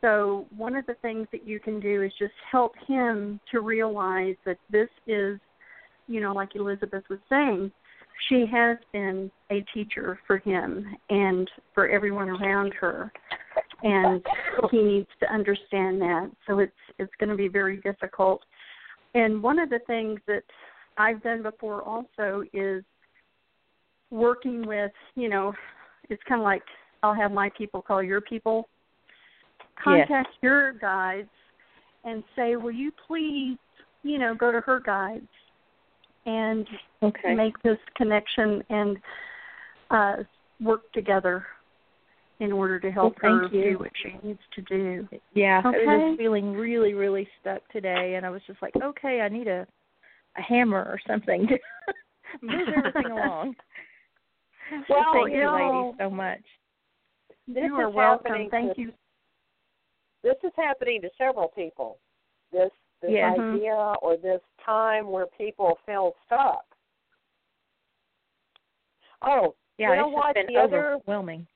So, 0.00 0.46
one 0.56 0.76
of 0.76 0.86
the 0.86 0.94
things 1.02 1.28
that 1.30 1.46
you 1.46 1.60
can 1.60 1.78
do 1.78 2.02
is 2.02 2.12
just 2.18 2.32
help 2.50 2.72
him 2.86 3.38
to 3.50 3.60
realize 3.60 4.36
that 4.46 4.56
this 4.70 4.88
is, 5.06 5.38
you 6.08 6.20
know, 6.20 6.32
like 6.32 6.56
Elizabeth 6.56 7.04
was 7.10 7.18
saying, 7.28 7.70
she 8.28 8.46
has 8.50 8.78
been 8.92 9.30
a 9.50 9.64
teacher 9.74 10.18
for 10.26 10.38
him 10.38 10.86
and 11.10 11.50
for 11.74 11.88
everyone 11.88 12.30
around 12.30 12.72
her 12.74 13.12
and 13.82 14.24
he 14.70 14.82
needs 14.82 15.08
to 15.20 15.32
understand 15.32 16.00
that. 16.00 16.30
So 16.46 16.58
it's 16.58 16.72
it's 16.98 17.12
going 17.18 17.30
to 17.30 17.36
be 17.36 17.48
very 17.48 17.78
difficult. 17.78 18.42
And 19.14 19.42
one 19.42 19.58
of 19.58 19.70
the 19.70 19.80
things 19.86 20.20
that 20.26 20.44
I've 20.96 21.22
done 21.22 21.42
before 21.42 21.82
also 21.82 22.44
is 22.52 22.84
working 24.10 24.66
with, 24.66 24.92
you 25.14 25.28
know, 25.28 25.52
it's 26.08 26.22
kind 26.28 26.40
of 26.40 26.44
like 26.44 26.62
I'll 27.02 27.14
have 27.14 27.32
my 27.32 27.50
people 27.56 27.82
call 27.82 28.02
your 28.02 28.20
people. 28.20 28.68
Yes. 29.86 30.06
Contact 30.08 30.28
your 30.42 30.74
guides 30.74 31.28
and 32.04 32.22
say, 32.36 32.56
"Will 32.56 32.70
you 32.70 32.92
please, 33.06 33.58
you 34.02 34.18
know, 34.18 34.34
go 34.34 34.52
to 34.52 34.60
her 34.60 34.80
guides 34.80 35.28
and 36.26 36.66
Okay. 37.02 37.34
make 37.34 37.60
this 37.62 37.78
connection 37.96 38.62
and 38.68 38.98
uh, 39.90 40.16
work 40.60 40.90
together 40.92 41.46
in 42.40 42.52
order 42.52 42.80
to 42.80 42.90
help 42.90 43.16
Well, 43.22 43.32
her 43.32 43.40
thank 43.42 43.52
you. 43.54 43.72
do 43.72 43.78
what 43.78 43.92
she 44.02 44.26
needs 44.26 44.40
to 44.54 44.62
do. 44.62 45.08
Yeah, 45.34 45.62
okay. 45.64 45.84
I 45.88 45.96
was 45.96 46.10
just 46.10 46.18
feeling 46.18 46.52
really, 46.54 46.94
really 46.94 47.28
stuck 47.40 47.66
today, 47.70 48.14
and 48.16 48.26
I 48.26 48.30
was 48.30 48.40
just 48.46 48.60
like, 48.62 48.74
okay, 48.82 49.20
I 49.20 49.28
need 49.28 49.46
a 49.46 49.66
a 50.36 50.42
hammer 50.42 50.78
or 50.84 51.00
something 51.08 51.46
to 51.48 51.58
move 52.42 52.68
everything 52.76 53.10
along. 53.10 53.54
So 54.86 54.94
Well, 54.94 55.04
thank 55.12 55.30
you 55.32 55.38
you, 55.40 55.44
know, 55.44 55.54
ladies, 55.56 55.94
so 55.98 56.08
much. 56.08 56.42
This 57.48 57.64
you 57.66 57.74
are 57.74 57.88
is 57.88 57.94
welcome. 57.94 58.26
happening 58.26 58.50
Thank 58.50 58.76
to, 58.76 58.82
you. 58.82 58.92
This 60.22 60.36
is 60.44 60.52
happening 60.56 61.00
to 61.02 61.08
several 61.18 61.48
people. 61.48 61.98
This 62.52 62.70
this 63.02 63.10
Yeah. 63.10 63.34
Mhm. 63.34 63.54
idea 63.56 63.94
or 64.02 64.16
this 64.16 64.40
time 64.64 65.10
where 65.10 65.26
people 65.26 65.78
feel 65.84 66.14
stuck. 66.26 66.64
Oh, 69.22 69.54
Yeah, 69.78 69.90
you 69.90 69.96
know 69.96 70.08
it's 70.08 70.14
what? 70.14 70.36
just 70.36 70.46
been 70.46 70.54
The 70.54 70.60
other 70.60 70.92
overwhelming. 70.94 71.46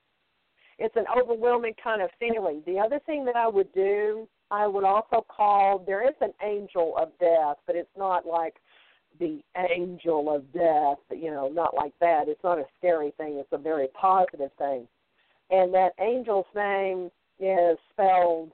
It's 0.78 0.96
an 0.96 1.04
overwhelming 1.16 1.74
kind 1.82 2.02
of 2.02 2.10
feeling. 2.18 2.62
The 2.66 2.78
other 2.78 3.00
thing 3.06 3.24
that 3.26 3.36
I 3.36 3.48
would 3.48 3.72
do, 3.72 4.28
I 4.50 4.66
would 4.66 4.84
also 4.84 5.24
call 5.28 5.78
there 5.78 6.06
is 6.06 6.14
an 6.20 6.32
angel 6.42 6.94
of 6.98 7.10
death, 7.18 7.56
but 7.66 7.76
it's 7.76 7.96
not 7.96 8.26
like 8.26 8.54
the 9.20 9.40
angel 9.56 10.34
of 10.34 10.52
death, 10.52 10.98
you 11.16 11.30
know, 11.30 11.48
not 11.48 11.74
like 11.74 11.92
that. 12.00 12.24
It's 12.26 12.42
not 12.42 12.58
a 12.58 12.64
scary 12.78 13.12
thing, 13.16 13.36
it's 13.38 13.52
a 13.52 13.58
very 13.58 13.88
positive 13.88 14.50
thing. 14.58 14.88
And 15.50 15.72
that 15.74 15.90
angel's 15.98 16.46
name 16.54 17.10
is 17.38 17.78
spelled 17.92 18.50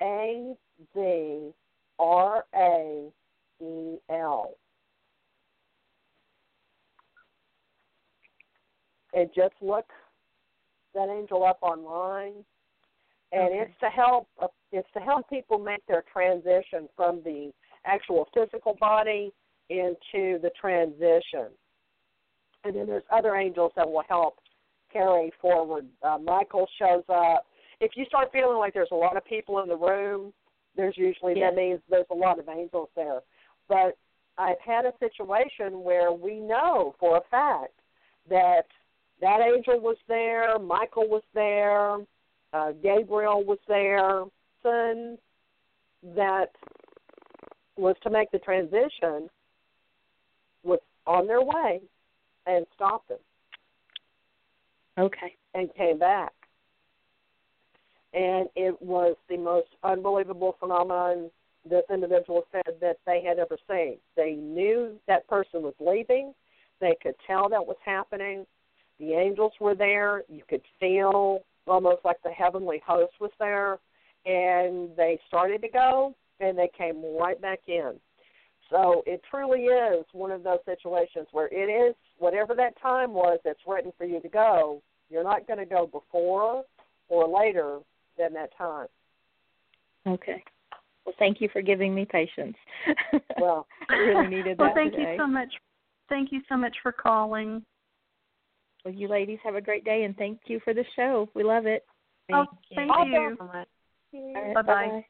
A 0.00 0.54
Z 0.94 1.50
R 1.98 2.44
A 2.54 3.08
E 3.60 3.96
L. 4.08 4.54
And 9.14 9.28
just 9.34 9.54
look 9.60 9.86
that 10.94 11.08
angel 11.08 11.44
up 11.44 11.58
online 11.62 12.44
and 13.32 13.44
Okay. 13.44 13.58
it's 13.60 13.80
to 13.80 13.88
help 13.88 14.28
uh, 14.40 14.48
it's 14.70 14.88
to 14.92 15.00
help 15.00 15.28
people 15.28 15.58
make 15.58 15.84
their 15.86 16.04
transition 16.12 16.88
from 16.96 17.22
the 17.22 17.52
actual 17.84 18.28
physical 18.34 18.74
body 18.74 19.32
into 19.68 20.38
the 20.38 20.50
transition. 20.60 21.48
And 22.64 22.76
then 22.76 22.86
there's 22.86 23.04
other 23.10 23.34
angels 23.36 23.72
that 23.76 23.90
will 23.90 24.04
help 24.08 24.38
carry 24.92 25.32
forward. 25.40 25.86
Uh, 26.02 26.18
Michael 26.18 26.68
shows 26.78 27.04
up. 27.08 27.46
If 27.80 27.92
you 27.96 28.04
start 28.04 28.30
feeling 28.32 28.58
like 28.58 28.74
there's 28.74 28.92
a 28.92 28.96
lot 28.96 29.16
of 29.16 29.24
people 29.24 29.58
in 29.60 29.68
the 29.68 29.76
room, 29.76 30.32
there's 30.76 30.96
usually 30.96 31.34
that 31.40 31.54
means 31.54 31.80
there's 31.90 32.06
a 32.10 32.14
lot 32.14 32.38
of 32.38 32.48
angels 32.48 32.88
there. 32.94 33.20
But 33.68 33.98
I've 34.38 34.60
had 34.64 34.84
a 34.84 34.92
situation 35.00 35.82
where 35.82 36.12
we 36.12 36.38
know 36.38 36.94
for 37.00 37.16
a 37.16 37.22
fact 37.30 37.80
that 38.28 38.66
that 39.22 39.40
angel 39.40 39.80
was 39.80 39.96
there, 40.08 40.58
Michael 40.58 41.08
was 41.08 41.22
there, 41.32 41.96
uh, 42.52 42.72
Gabriel 42.82 43.44
was 43.44 43.58
there, 43.68 44.24
son 44.62 45.16
that 46.14 46.50
was 47.76 47.94
to 48.02 48.10
make 48.10 48.30
the 48.32 48.38
transition 48.40 49.30
was 50.64 50.80
on 51.06 51.26
their 51.26 51.40
way 51.40 51.80
and 52.46 52.66
stopped 52.74 53.08
them 53.08 53.18
Okay. 54.98 55.34
and 55.54 55.72
came 55.74 55.98
back. 55.98 56.32
And 58.12 58.48
it 58.56 58.80
was 58.82 59.16
the 59.28 59.38
most 59.38 59.68
unbelievable 59.84 60.56
phenomenon 60.60 61.30
this 61.64 61.84
individual 61.90 62.42
said 62.50 62.74
that 62.80 62.98
they 63.06 63.22
had 63.22 63.38
ever 63.38 63.56
seen. 63.70 63.98
They 64.16 64.32
knew 64.32 64.98
that 65.06 65.26
person 65.28 65.62
was 65.62 65.74
leaving. 65.78 66.34
They 66.80 66.96
could 67.00 67.14
tell 67.24 67.48
that 67.48 67.64
was 67.64 67.76
happening. 67.84 68.44
The 69.02 69.14
angels 69.14 69.52
were 69.60 69.74
there. 69.74 70.22
You 70.28 70.44
could 70.48 70.62
feel 70.78 71.40
almost 71.66 72.04
like 72.04 72.22
the 72.22 72.30
heavenly 72.30 72.80
host 72.86 73.12
was 73.20 73.32
there. 73.40 73.80
And 74.24 74.96
they 74.96 75.18
started 75.26 75.60
to 75.62 75.68
go, 75.68 76.14
and 76.38 76.56
they 76.56 76.70
came 76.78 77.02
right 77.18 77.40
back 77.40 77.58
in. 77.66 77.94
So 78.70 79.02
it 79.04 79.20
truly 79.28 79.64
is 79.64 80.04
one 80.12 80.30
of 80.30 80.44
those 80.44 80.60
situations 80.64 81.26
where 81.32 81.48
it 81.48 81.68
is 81.68 81.96
whatever 82.18 82.54
that 82.54 82.80
time 82.80 83.12
was 83.12 83.40
that's 83.44 83.58
written 83.66 83.92
for 83.98 84.04
you 84.04 84.20
to 84.20 84.28
go. 84.28 84.80
You're 85.10 85.24
not 85.24 85.48
going 85.48 85.58
to 85.58 85.66
go 85.66 85.84
before 85.86 86.62
or 87.08 87.28
later 87.28 87.80
than 88.16 88.32
that 88.34 88.56
time. 88.56 88.86
Okay. 90.06 90.44
Well, 91.04 91.14
thank 91.18 91.40
you 91.40 91.48
for 91.52 91.60
giving 91.60 91.92
me 91.92 92.04
patience. 92.04 92.56
Well, 93.40 93.66
I 93.90 93.94
really 93.94 94.28
needed 94.28 94.58
that. 94.58 94.62
well, 94.62 94.72
thank 94.74 94.92
today. 94.92 95.14
you 95.14 95.18
so 95.18 95.26
much. 95.26 95.52
Thank 96.08 96.30
you 96.30 96.42
so 96.48 96.56
much 96.56 96.76
for 96.80 96.92
calling. 96.92 97.64
Well, 98.84 98.94
you 98.94 99.08
ladies 99.08 99.38
have 99.44 99.54
a 99.54 99.60
great 99.60 99.84
day, 99.84 100.04
and 100.04 100.16
thank 100.16 100.40
you 100.46 100.60
for 100.64 100.74
the 100.74 100.84
show. 100.96 101.28
We 101.34 101.44
love 101.44 101.66
it. 101.66 101.84
Oh, 102.32 102.46
thank 102.74 102.90
Oh, 102.96 103.04
you. 103.04 103.12
definitely. 103.12 103.64
All 104.14 104.42
right, 104.42 104.54
Bye-bye. 104.54 104.72
bye-bye. 104.72 105.04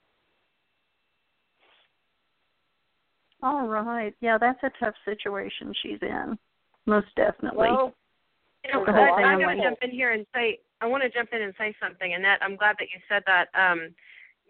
All 3.42 3.66
right. 3.66 4.14
Yeah, 4.20 4.38
that's 4.38 4.62
a 4.62 4.70
tough 4.78 4.94
situation 5.04 5.72
she's 5.82 5.98
in. 6.02 6.38
Most 6.86 7.08
definitely. 7.16 7.68
Well, 7.70 7.94
You 8.64 8.72
know, 8.72 8.84
There's 8.84 8.96
a 8.96 9.00
I, 9.00 9.10
lot 9.10 9.24
I'm 9.24 9.38
going 9.40 9.56
to 9.56 9.62
jump 9.64 9.78
in 9.82 9.90
here 9.90 10.12
and 10.12 10.24
say 10.34 10.60
I 10.80 10.86
want 10.86 11.02
to 11.02 11.10
jump 11.10 11.30
in 11.32 11.42
and 11.42 11.52
say 11.58 11.74
something, 11.82 12.14
Annette. 12.14 12.38
I'm 12.42 12.56
glad 12.56 12.76
that 12.78 12.88
you 12.94 13.00
said 13.08 13.22
that. 13.26 13.48
Um, 13.54 13.92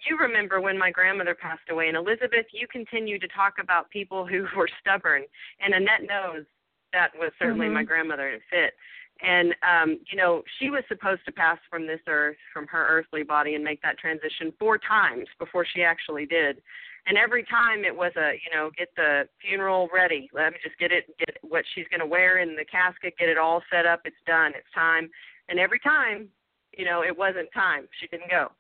you 0.07 0.19
remember 0.19 0.61
when 0.61 0.76
my 0.76 0.91
grandmother 0.91 1.35
passed 1.35 1.71
away, 1.71 1.88
and 1.88 1.97
Elizabeth, 1.97 2.47
you 2.52 2.67
continue 2.67 3.19
to 3.19 3.29
talk 3.29 3.55
about 3.61 3.88
people 3.91 4.26
who 4.26 4.45
were 4.57 4.69
stubborn, 4.81 5.23
and 5.61 5.73
Annette 5.75 6.02
knows 6.07 6.45
that 6.93 7.12
was 7.17 7.33
certainly 7.38 7.69
Mhm. 7.69 7.73
my 7.75 7.83
grandmother 7.85 8.29
and 8.29 8.43
fit. 8.50 8.75
And 9.23 9.55
um, 9.62 9.99
you 10.11 10.17
know, 10.17 10.43
she 10.59 10.71
was 10.71 10.83
supposed 10.88 11.25
to 11.26 11.33
pass 11.33 11.59
from 11.71 11.87
this 11.87 12.00
earth, 12.09 12.37
from 12.52 12.67
her 12.67 12.87
earthly 12.88 13.23
body, 13.23 13.55
and 13.55 13.62
make 13.62 13.81
that 13.83 13.99
transition 13.99 14.52
four 14.59 14.79
times 14.79 15.26
before 15.38 15.64
she 15.64 15.83
actually 15.83 16.26
did. 16.26 16.61
And 17.07 17.19
every 17.19 17.45
time 17.45 17.85
it 17.85 17.97
was 17.97 18.12
a, 18.17 18.33
you 18.35 18.57
know, 18.57 18.71
get 18.76 18.88
the 18.97 19.29
funeral 19.41 19.88
ready. 19.93 20.29
Let 20.33 20.52
me 20.52 20.59
just 20.62 20.79
get 20.79 20.93
it, 20.93 21.07
get 21.19 21.37
what 21.43 21.64
she's 21.75 21.87
going 21.91 22.00
to 22.00 22.07
wear 22.07 22.38
in 22.38 22.55
the 22.55 22.64
casket, 22.64 23.14
get 23.19 23.29
it 23.29 23.38
all 23.38 23.62
set 23.73 23.87
up. 23.87 24.02
It's 24.05 24.17
done. 24.26 24.52
It's 24.57 24.73
time. 24.75 25.11
And 25.49 25.59
every 25.59 25.81
time, 25.81 26.29
you 26.76 26.85
know, 26.85 27.02
it 27.02 27.17
wasn't 27.17 27.49
time. 27.52 27.89
She 28.00 28.06
didn't 28.06 28.30
go. 28.30 28.52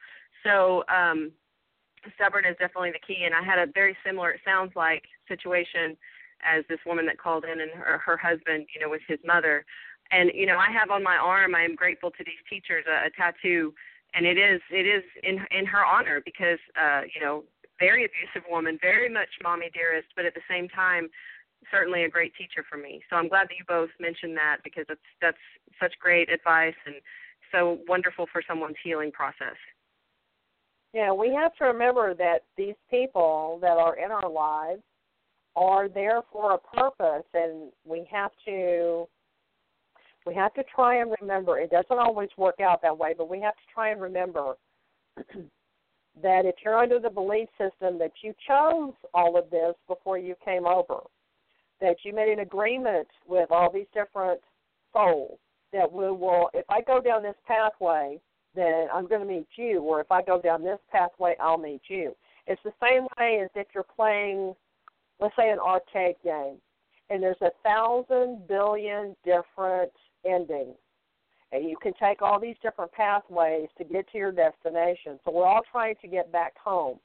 So 0.42 0.82
um, 0.92 1.30
stubborn 2.16 2.44
is 2.44 2.56
definitely 2.58 2.90
the 2.90 3.06
key. 3.06 3.24
And 3.24 3.34
I 3.34 3.42
had 3.42 3.60
a 3.60 3.70
very 3.72 3.96
similar, 4.04 4.32
it 4.32 4.40
sounds 4.44 4.72
like, 4.74 5.04
situation 5.28 5.96
as 6.44 6.64
this 6.68 6.80
woman 6.84 7.06
that 7.06 7.18
called 7.18 7.44
in 7.44 7.60
and 7.60 7.70
her, 7.70 7.98
her 7.98 8.16
husband, 8.16 8.66
you 8.74 8.80
know, 8.80 8.90
with 8.90 9.02
his 9.06 9.18
mother. 9.24 9.64
And 10.12 10.30
you 10.34 10.46
know, 10.46 10.58
I 10.58 10.70
have 10.70 10.90
on 10.90 11.02
my 11.02 11.16
arm. 11.16 11.54
I 11.54 11.62
am 11.62 11.74
grateful 11.74 12.10
to 12.10 12.24
these 12.24 12.42
teachers 12.48 12.84
a, 12.86 13.06
a 13.06 13.10
tattoo, 13.10 13.72
and 14.14 14.26
it 14.26 14.38
is 14.38 14.60
it 14.70 14.86
is 14.86 15.02
in 15.22 15.38
in 15.50 15.66
her 15.66 15.84
honor 15.84 16.20
because 16.24 16.58
uh, 16.80 17.02
you 17.14 17.20
know, 17.20 17.44
very 17.80 18.04
abusive 18.04 18.48
woman, 18.50 18.78
very 18.80 19.08
much 19.08 19.28
mommy 19.42 19.70
dearest, 19.72 20.08
but 20.14 20.24
at 20.24 20.34
the 20.34 20.46
same 20.48 20.68
time, 20.68 21.08
certainly 21.70 22.04
a 22.04 22.08
great 22.08 22.32
teacher 22.36 22.64
for 22.68 22.76
me. 22.76 23.02
So 23.08 23.16
I'm 23.16 23.28
glad 23.28 23.48
that 23.48 23.56
you 23.58 23.64
both 23.66 23.90
mentioned 23.98 24.36
that 24.36 24.58
because 24.64 24.84
that's 24.88 25.08
that's 25.20 25.44
such 25.80 25.94
great 25.98 26.30
advice 26.30 26.74
and 26.86 26.96
so 27.50 27.78
wonderful 27.88 28.26
for 28.32 28.42
someone's 28.46 28.76
healing 28.82 29.12
process. 29.12 29.56
yeah, 30.94 31.12
we 31.12 31.34
have 31.34 31.54
to 31.56 31.64
remember 31.64 32.14
that 32.14 32.44
these 32.56 32.74
people 32.90 33.58
that 33.62 33.76
are 33.78 33.96
in 33.96 34.10
our 34.10 34.28
lives 34.28 34.82
are 35.56 35.88
there 35.88 36.22
for 36.32 36.54
a 36.54 36.58
purpose, 36.58 37.26
and 37.34 37.72
we 37.84 38.06
have 38.10 38.30
to 38.46 39.06
we 40.26 40.34
have 40.34 40.54
to 40.54 40.64
try 40.74 41.00
and 41.00 41.14
remember. 41.20 41.58
It 41.58 41.70
doesn't 41.70 41.98
always 41.98 42.28
work 42.36 42.60
out 42.60 42.82
that 42.82 42.96
way, 42.96 43.14
but 43.16 43.28
we 43.28 43.40
have 43.40 43.54
to 43.54 43.62
try 43.72 43.90
and 43.90 44.00
remember 44.00 44.54
that 45.16 46.44
if 46.44 46.56
you're 46.64 46.78
under 46.78 46.98
the 46.98 47.10
belief 47.10 47.48
system 47.58 47.98
that 47.98 48.12
you 48.22 48.34
chose 48.46 48.92
all 49.14 49.36
of 49.36 49.50
this 49.50 49.74
before 49.88 50.18
you 50.18 50.34
came 50.44 50.66
over, 50.66 51.00
that 51.80 51.96
you 52.04 52.14
made 52.14 52.32
an 52.32 52.40
agreement 52.40 53.08
with 53.26 53.50
all 53.50 53.70
these 53.72 53.86
different 53.92 54.40
souls 54.92 55.38
that 55.72 55.90
we 55.90 56.10
will, 56.10 56.50
if 56.52 56.66
I 56.68 56.82
go 56.82 57.00
down 57.00 57.22
this 57.22 57.34
pathway, 57.46 58.20
then 58.54 58.88
I'm 58.92 59.08
going 59.08 59.22
to 59.22 59.26
meet 59.26 59.46
you, 59.56 59.80
or 59.80 60.00
if 60.00 60.12
I 60.12 60.22
go 60.22 60.40
down 60.40 60.62
this 60.62 60.78
pathway, 60.90 61.34
I'll 61.40 61.58
meet 61.58 61.80
you. 61.88 62.14
It's 62.46 62.60
the 62.64 62.72
same 62.82 63.06
way 63.18 63.40
as 63.42 63.48
if 63.54 63.68
you're 63.74 63.84
playing, 63.84 64.54
let's 65.20 65.34
say, 65.36 65.50
an 65.50 65.58
arcade 65.58 66.16
game, 66.22 66.56
and 67.08 67.22
there's 67.22 67.40
a 67.40 67.50
thousand 67.64 68.46
billion 68.48 69.16
different 69.24 69.92
endings 70.24 70.76
and 71.52 71.68
you 71.68 71.76
can 71.80 71.92
take 72.00 72.22
all 72.22 72.40
these 72.40 72.56
different 72.62 72.90
pathways 72.92 73.68
to 73.76 73.84
get 73.84 74.10
to 74.10 74.18
your 74.18 74.32
destination. 74.32 75.20
So 75.24 75.30
we're 75.32 75.46
all 75.46 75.62
trying 75.70 75.96
to 76.00 76.08
get 76.08 76.32
back 76.32 76.56
home. 76.58 76.98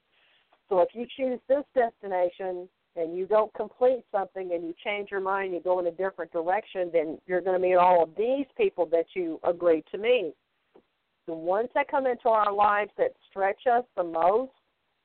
So 0.69 0.79
if 0.79 0.89
you 0.93 1.05
choose 1.17 1.39
this 1.47 1.63
destination 1.75 2.67
and 2.95 3.15
you 3.15 3.25
don't 3.25 3.53
complete 3.53 4.03
something 4.11 4.51
and 4.53 4.65
you 4.65 4.73
change 4.83 5.11
your 5.11 5.19
mind, 5.19 5.53
you 5.53 5.59
go 5.59 5.79
in 5.79 5.87
a 5.87 5.91
different 5.91 6.31
direction, 6.31 6.89
then 6.91 7.19
you're 7.27 7.41
going 7.41 7.61
to 7.61 7.67
meet 7.67 7.75
all 7.75 8.03
of 8.03 8.09
these 8.17 8.45
people 8.57 8.85
that 8.87 9.05
you 9.13 9.39
agreed 9.43 9.83
to 9.91 9.97
meet. 9.97 10.33
The 11.27 11.33
ones 11.33 11.69
that 11.75 11.89
come 11.89 12.07
into 12.07 12.29
our 12.29 12.53
lives 12.53 12.91
that 12.97 13.11
stretch 13.29 13.67
us 13.69 13.83
the 13.97 14.03
most, 14.03 14.51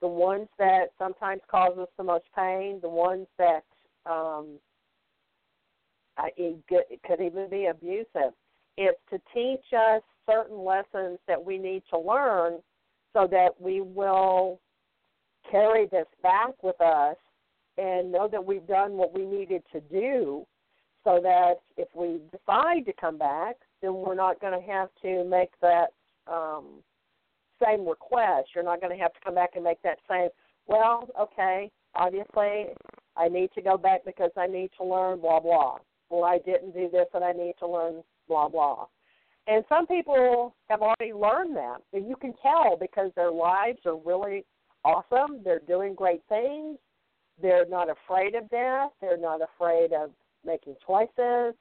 the 0.00 0.08
ones 0.08 0.48
that 0.58 0.86
sometimes 0.98 1.40
cause 1.50 1.76
us 1.78 1.88
the 1.96 2.04
most 2.04 2.24
pain, 2.36 2.78
the 2.80 2.88
ones 2.88 3.26
that 3.38 3.64
um, 4.06 4.58
I- 6.16 6.32
it 6.36 6.56
it 6.70 7.00
could 7.04 7.20
even 7.20 7.48
be 7.48 7.66
abusive 7.66 8.34
it's 8.76 8.98
to 9.10 9.20
teach 9.34 9.64
us 9.72 10.02
certain 10.28 10.64
lessons 10.64 11.18
that 11.26 11.42
we 11.42 11.58
need 11.58 11.82
to 11.90 11.98
learn 11.98 12.58
so 13.12 13.26
that 13.30 13.50
we 13.60 13.80
will 13.80 14.58
carry 15.50 15.86
this 15.86 16.06
back 16.22 16.62
with 16.62 16.80
us 16.80 17.16
and 17.76 18.10
know 18.12 18.28
that 18.28 18.44
we've 18.44 18.66
done 18.66 18.92
what 18.92 19.12
we 19.12 19.24
needed 19.24 19.62
to 19.72 19.80
do 19.80 20.46
so 21.04 21.18
that 21.22 21.54
if 21.76 21.88
we 21.94 22.20
decide 22.30 22.86
to 22.86 22.92
come 22.92 23.18
back, 23.18 23.56
then 23.80 23.94
we're 23.94 24.14
not 24.14 24.40
going 24.40 24.58
to 24.58 24.66
have 24.66 24.88
to 25.02 25.24
make 25.24 25.50
that 25.60 25.88
um, 26.30 26.66
same 27.62 27.86
request. 27.86 28.50
You're 28.54 28.64
not 28.64 28.80
going 28.80 28.96
to 28.96 29.02
have 29.02 29.12
to 29.14 29.20
come 29.24 29.34
back 29.34 29.50
and 29.54 29.64
make 29.64 29.82
that 29.82 29.98
same, 30.08 30.28
well, 30.68 31.08
okay, 31.18 31.70
obviously 31.94 32.66
I 33.16 33.28
need 33.28 33.50
to 33.54 33.62
go 33.62 33.76
back 33.76 34.04
because 34.06 34.30
I 34.36 34.46
need 34.46 34.70
to 34.78 34.84
learn 34.84 35.20
blah, 35.20 35.40
blah. 35.40 35.78
Well, 36.12 36.24
I 36.24 36.38
didn't 36.38 36.74
do 36.74 36.90
this 36.92 37.06
and 37.14 37.24
I 37.24 37.32
need 37.32 37.54
to 37.60 37.66
learn 37.66 38.04
blah 38.28 38.48
blah. 38.48 38.86
And 39.48 39.64
some 39.68 39.86
people 39.86 40.54
have 40.68 40.82
already 40.82 41.12
learned 41.12 41.56
that, 41.56 41.78
and 41.92 42.06
you 42.06 42.14
can 42.14 42.34
tell 42.40 42.76
because 42.76 43.10
their 43.16 43.32
lives 43.32 43.80
are 43.86 43.96
really 43.96 44.44
awesome. 44.84 45.40
They're 45.42 45.62
doing 45.66 45.94
great 45.94 46.22
things. 46.28 46.78
They're 47.40 47.66
not 47.66 47.88
afraid 47.88 48.34
of 48.34 48.48
death. 48.50 48.90
They're 49.00 49.16
not 49.16 49.40
afraid 49.40 49.92
of 49.92 50.10
making 50.44 50.76
choices. 50.86 51.54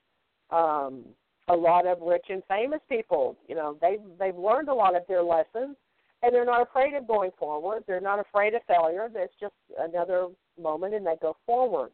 Um, 0.51 1.05
a 1.47 1.55
lot 1.55 1.87
of 1.87 2.01
rich 2.01 2.25
and 2.29 2.43
famous 2.47 2.81
people, 2.89 3.37
you 3.47 3.55
know, 3.55 3.77
they've 3.81 4.01
they've 4.19 4.37
learned 4.37 4.67
a 4.67 4.73
lot 4.73 4.95
of 4.95 5.03
their 5.07 5.23
lessons, 5.23 5.77
and 6.21 6.33
they're 6.33 6.45
not 6.45 6.61
afraid 6.61 6.93
of 6.93 7.07
going 7.07 7.31
forward. 7.39 7.83
They're 7.87 8.01
not 8.01 8.19
afraid 8.19 8.53
of 8.53 8.61
failure. 8.67 9.07
That's 9.11 9.33
just 9.39 9.55
another 9.79 10.27
moment, 10.61 10.93
and 10.93 11.05
they 11.05 11.15
go 11.21 11.37
forward. 11.45 11.91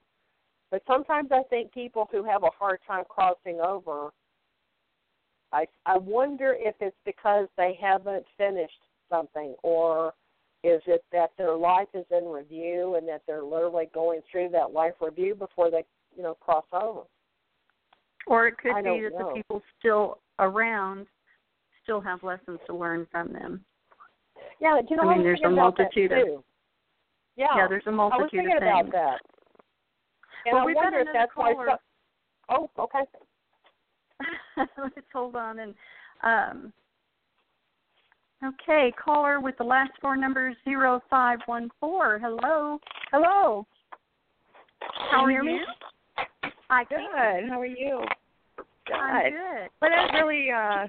But 0.72 0.84
sometimes 0.88 1.30
I 1.32 1.44
think 1.50 1.74
people 1.74 2.08
who 2.12 2.24
have 2.24 2.44
a 2.44 2.50
hard 2.58 2.80
time 2.86 3.04
crossing 3.08 3.60
over 3.62 4.10
I 5.54 5.66
I 5.86 5.98
wonder 5.98 6.56
if 6.60 6.76
it's 6.82 6.98
because 7.06 7.48
they 7.58 7.78
haven't 7.82 8.26
finished 8.38 8.82
something 9.10 9.56
or 9.64 10.14
Is 10.64 10.82
it 10.88 11.04
that 11.12 11.30
their 11.38 11.56
life 11.56 11.88
is 11.94 12.06
in 12.12 12.26
review 12.26 12.96
and 12.96 13.08
that 13.08 13.22
they're 13.28 13.44
literally 13.44 13.90
going 13.94 14.22
through 14.30 14.50
that 14.50 14.72
life 14.74 14.94
review 15.00 15.36
before 15.36 15.70
they, 15.72 15.86
you 16.16 16.24
know, 16.24 16.34
cross 16.34 16.66
over? 16.74 17.02
Or 18.26 18.48
it 18.48 18.58
could 18.58 18.74
I 18.74 18.82
be 18.82 19.02
that 19.04 19.14
know. 19.18 19.30
the 19.30 19.34
people 19.36 19.62
still 19.80 20.20
around 20.40 21.08
still 21.84 22.02
have 22.02 22.22
lessons 22.24 22.60
to 22.68 22.76
learn 22.76 23.08
from 23.10 23.32
them. 23.32 23.64
Yeah, 24.60 24.82
you 24.90 24.98
know, 24.98 25.04
I 25.04 25.14
I 25.14 25.16
mean, 25.16 25.24
there's 25.24 25.40
a 25.46 25.50
multitude 25.50 26.12
of-. 26.12 26.44
Yeah, 27.38 27.48
Yeah, 27.56 27.68
there's 27.70 27.84
a 27.86 27.90
I 27.92 27.94
was 27.94 28.12
multitude 28.12 28.32
thinking 28.32 28.58
of 28.58 28.64
about 28.64 28.84
things. 28.84 28.92
that. 28.94 29.20
And 30.48 30.56
Well, 30.56 30.74
got 30.74 30.84
wonder 30.84 31.00
if 31.00 31.08
that's 31.14 31.32
why. 31.36 31.54
caller. 31.54 31.78
Oh, 32.50 32.70
okay. 32.80 33.04
Let's 34.78 34.96
hold 35.14 35.36
on 35.36 35.60
and 35.60 35.76
um 36.24 36.74
Okay, 38.44 38.94
caller 39.04 39.40
with 39.40 39.58
the 39.58 39.64
last 39.64 39.92
four 40.00 40.16
numbers 40.16 40.56
zero 40.64 41.02
five 41.10 41.40
one 41.48 41.70
four. 41.80 42.20
Hello. 42.22 42.80
Hello. 43.12 43.66
How 45.12 45.26
are 45.26 45.32
you? 45.32 45.60
I 46.70 46.84
Good. 46.84 46.98
can. 46.98 47.48
How 47.50 47.60
are 47.60 47.66
you? 47.66 48.04
I'm 48.94 49.24
Good. 49.24 49.34
good. 49.34 49.70
Well, 49.82 49.92
that 49.92 50.14
really 50.14 50.50
uh 50.52 50.88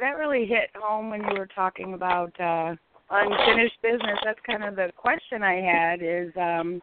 that 0.00 0.16
really 0.18 0.46
hit 0.46 0.70
home 0.74 1.10
when 1.10 1.20
you 1.20 1.38
were 1.38 1.48
talking 1.54 1.94
about 1.94 2.32
uh 2.40 2.74
unfinished 3.10 3.80
business. 3.82 4.18
That's 4.24 4.40
kind 4.46 4.64
of 4.64 4.74
the 4.74 4.90
question 4.96 5.42
I 5.42 5.60
had 5.60 6.02
is 6.02 6.32
um 6.36 6.80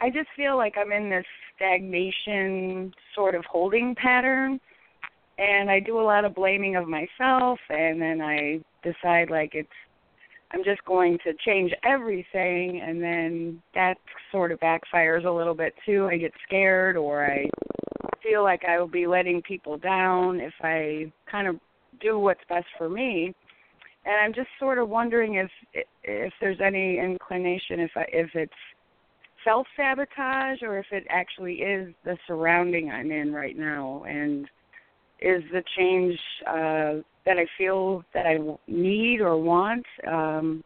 I 0.00 0.10
just 0.10 0.28
feel 0.36 0.56
like 0.56 0.74
I'm 0.78 0.92
in 0.92 1.10
this 1.10 1.24
stagnation 1.56 2.92
sort 3.14 3.34
of 3.34 3.44
holding 3.44 3.94
pattern 3.96 4.60
and 5.38 5.70
I 5.70 5.80
do 5.80 6.00
a 6.00 6.02
lot 6.02 6.24
of 6.24 6.34
blaming 6.34 6.76
of 6.76 6.88
myself 6.88 7.58
and 7.68 8.00
then 8.00 8.20
I 8.20 8.60
decide 8.82 9.30
like 9.30 9.54
it's 9.54 9.68
I'm 10.50 10.64
just 10.64 10.82
going 10.86 11.18
to 11.24 11.34
change 11.44 11.72
everything 11.84 12.80
and 12.80 13.02
then 13.02 13.62
that 13.74 13.96
sort 14.32 14.50
of 14.50 14.58
backfires 14.60 15.26
a 15.26 15.30
little 15.30 15.54
bit 15.54 15.74
too. 15.84 16.08
I 16.10 16.16
get 16.16 16.32
scared 16.46 16.96
or 16.96 17.26
I 17.26 17.50
feel 18.22 18.42
like 18.42 18.62
I 18.66 18.78
will 18.78 18.88
be 18.88 19.06
letting 19.06 19.42
people 19.42 19.76
down 19.76 20.40
if 20.40 20.54
I 20.62 21.12
kind 21.30 21.48
of 21.48 21.56
do 22.00 22.18
what's 22.18 22.40
best 22.48 22.66
for 22.78 22.88
me. 22.88 23.34
And 24.06 24.14
I'm 24.22 24.32
just 24.32 24.48
sort 24.58 24.78
of 24.78 24.88
wondering 24.88 25.34
if 25.34 25.50
if 26.02 26.32
there's 26.40 26.60
any 26.64 26.98
inclination 26.98 27.80
if 27.80 27.90
I, 27.94 28.06
if 28.08 28.30
it's 28.34 28.52
self 29.44 29.66
sabotage 29.76 30.62
or 30.62 30.78
if 30.78 30.86
it 30.90 31.04
actually 31.08 31.54
is 31.54 31.94
the 32.04 32.16
surrounding 32.26 32.90
I'm 32.90 33.10
in 33.10 33.32
right 33.32 33.56
now 33.56 34.04
and 34.08 34.46
is 35.20 35.42
the 35.52 35.62
change 35.76 36.18
uh 36.46 37.02
that 37.26 37.36
I 37.38 37.46
feel 37.56 38.04
that 38.14 38.26
I 38.26 38.38
need 38.66 39.20
or 39.20 39.36
want 39.36 39.86
um 40.10 40.64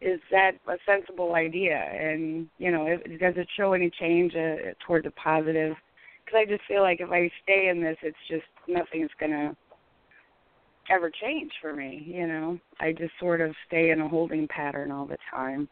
is 0.00 0.20
that 0.30 0.52
a 0.68 0.76
sensible 0.86 1.34
idea 1.34 1.76
and 1.76 2.48
you 2.58 2.70
know 2.70 2.86
if, 2.86 3.02
does 3.20 3.34
it 3.36 3.48
show 3.56 3.72
any 3.72 3.90
change 3.98 4.34
uh, 4.34 4.72
towards 4.86 5.06
a 5.06 5.10
positive 5.12 5.74
because 6.28 6.44
I 6.46 6.50
just 6.50 6.66
feel 6.68 6.82
like 6.82 7.00
if 7.00 7.10
I 7.10 7.30
stay 7.42 7.68
in 7.68 7.82
this, 7.82 7.96
it's 8.02 8.16
just 8.28 8.44
nothing's 8.66 9.10
gonna 9.18 9.56
ever 10.90 11.10
change 11.10 11.50
for 11.60 11.74
me. 11.74 12.04
You 12.06 12.26
know, 12.26 12.58
I 12.80 12.92
just 12.92 13.12
sort 13.18 13.40
of 13.40 13.54
stay 13.66 13.90
in 13.90 14.00
a 14.00 14.08
holding 14.08 14.46
pattern 14.48 14.90
all 14.90 15.06
the 15.06 15.18
time. 15.30 15.68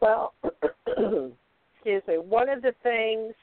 Well, 0.00 0.34
excuse 0.86 2.02
me. 2.06 2.18
One 2.18 2.48
of 2.48 2.62
the 2.62 2.72
things, 2.82 3.34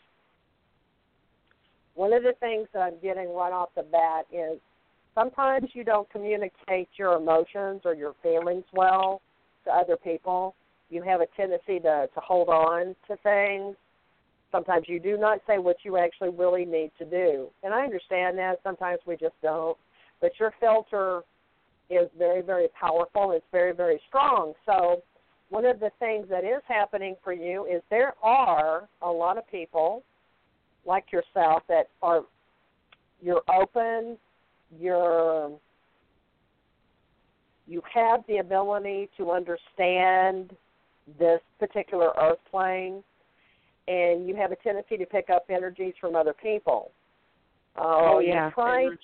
one 1.95 2.13
of 2.13 2.23
the 2.23 2.33
things 2.39 2.67
that 2.73 2.79
I'm 2.79 2.99
getting 3.01 3.33
right 3.33 3.51
off 3.51 3.69
the 3.75 3.83
bat 3.83 4.25
is 4.31 4.59
sometimes 5.13 5.69
you 5.73 5.83
don't 5.83 6.09
communicate 6.11 6.89
your 6.97 7.13
emotions 7.13 7.81
or 7.85 7.93
your 7.93 8.13
feelings 8.21 8.65
well 8.73 9.21
to 9.65 9.71
other 9.71 9.97
people. 9.97 10.55
You 10.89 11.01
have 11.01 11.21
a 11.21 11.27
tendency 11.35 11.79
to 11.79 12.07
to 12.13 12.19
hold 12.19 12.49
on 12.49 12.95
to 13.07 13.17
things. 13.23 13.75
Sometimes 14.51 14.85
you 14.87 14.99
do 14.99 15.17
not 15.17 15.39
say 15.47 15.57
what 15.57 15.77
you 15.83 15.97
actually 15.97 16.29
really 16.29 16.63
need 16.63 16.91
to 16.99 17.05
do, 17.05 17.49
and 17.63 17.73
I 17.73 17.83
understand 17.83 18.37
that. 18.37 18.59
Sometimes 18.63 18.99
we 19.05 19.17
just 19.17 19.35
don't. 19.41 19.77
But 20.21 20.31
your 20.39 20.53
filter 20.61 21.23
is 21.89 22.09
very, 22.17 22.41
very 22.41 22.67
powerful. 22.79 23.31
It's 23.31 23.45
very, 23.51 23.73
very 23.73 23.99
strong. 24.07 24.53
So 24.65 25.03
one 25.55 25.63
of 25.63 25.79
the 25.79 25.89
things 25.99 26.27
that 26.29 26.43
is 26.43 26.61
happening 26.67 27.15
for 27.23 27.31
you 27.31 27.65
is 27.65 27.81
there 27.89 28.13
are 28.21 28.89
a 29.01 29.09
lot 29.09 29.37
of 29.37 29.49
people 29.49 30.03
like 30.85 31.05
yourself 31.13 31.63
that 31.69 31.87
are 32.01 32.23
you're 33.21 33.41
open, 33.49 34.17
you're 34.77 35.49
you 37.67 37.81
have 37.91 38.19
the 38.27 38.37
ability 38.37 39.09
to 39.15 39.31
understand 39.31 40.51
this 41.17 41.39
particular 41.57 42.11
earth 42.19 42.37
plane 42.51 43.01
and 43.87 44.27
you 44.27 44.35
have 44.35 44.51
a 44.51 44.57
tendency 44.57 44.97
to 44.97 45.05
pick 45.05 45.29
up 45.29 45.45
energies 45.49 45.93
from 46.01 46.17
other 46.17 46.33
people. 46.33 46.91
Uh, 47.77 48.15
Oh, 48.15 48.19
yeah, 48.19 48.49
trying 48.49 48.97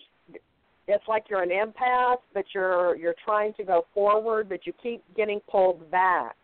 it's 0.87 1.07
like 1.07 1.23
you're 1.29 1.43
an 1.43 1.49
empath, 1.49 2.17
but 2.33 2.43
you're 2.53 2.97
you're 2.97 3.15
trying 3.23 3.53
to 3.53 3.63
go 3.63 3.85
forward, 3.93 4.49
but 4.49 4.67
you 4.67 4.73
keep 4.83 5.01
getting 5.15 5.39
pulled 5.49 5.89
back. 5.89 6.35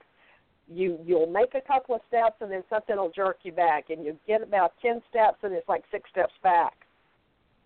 You 0.70 1.00
you'll 1.06 1.32
make 1.32 1.54
a 1.56 1.62
couple 1.62 1.96
of 1.96 2.02
steps, 2.08 2.38
and 2.42 2.52
then 2.52 2.64
something 2.70 2.96
will 2.96 3.12
jerk 3.16 3.40
you 3.44 3.52
back, 3.52 3.86
and 3.90 4.04
you 4.04 4.18
get 4.28 4.44
about 4.44 4.74
ten 4.82 5.02
steps, 5.10 5.38
and 5.44 5.54
it's 5.54 5.68
like 5.70 5.84
six 5.92 6.10
steps 6.10 6.34
back. 6.44 6.74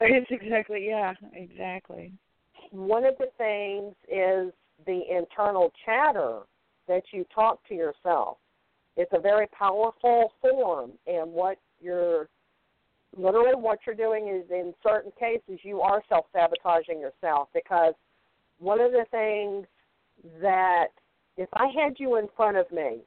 It's 0.04 0.32
exactly 0.32 0.88
yeah, 0.88 1.14
exactly. 1.34 2.12
One 2.72 3.06
of 3.06 3.16
the 3.20 3.28
things 3.38 3.94
is 4.08 4.52
the 4.86 5.02
internal 5.16 5.72
chatter 5.86 6.40
that 6.88 7.04
you 7.12 7.24
talk 7.34 7.60
to 7.68 7.76
yourself. 7.76 8.38
It's 8.98 9.12
a 9.14 9.20
very 9.20 9.48
powerful 9.48 10.34
form, 10.42 10.94
and 11.06 11.32
what 11.32 11.58
you're 11.80 12.30
literally 13.18 13.56
what 13.56 13.80
you're 13.86 13.96
doing 13.96 14.28
is 14.28 14.50
in 14.50 14.74
certain 14.84 15.12
cases 15.20 15.60
you 15.64 15.82
are 15.82 16.02
self 16.10 16.26
sabotaging 16.34 17.00
yourself 17.00 17.50
because 17.54 17.94
one 18.60 18.80
of 18.80 18.92
the 18.92 19.06
things 19.12 19.66
that 20.42 20.88
if 21.42 21.50
I 21.54 21.68
had 21.68 21.96
you 21.98 22.18
in 22.18 22.28
front 22.36 22.58
of 22.58 22.72
me, 22.72 23.00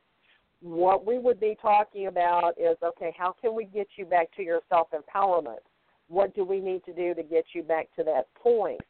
what 0.61 1.07
we 1.07 1.19
would 1.19 1.41
be 1.41 1.57
talking 1.61 2.07
about 2.07 2.53
is 2.59 2.77
okay, 2.83 3.15
how 3.17 3.35
can 3.41 3.55
we 3.55 3.65
get 3.65 3.87
you 3.97 4.05
back 4.05 4.35
to 4.37 4.43
your 4.43 4.61
self 4.69 4.89
empowerment? 4.93 5.63
What 6.09 6.35
do 6.35 6.45
we 6.45 6.61
need 6.61 6.85
to 6.85 6.93
do 6.93 7.15
to 7.15 7.23
get 7.23 7.45
you 7.55 7.63
back 7.63 7.89
to 7.97 8.05
that 8.05 8.27
point? 8.35 8.81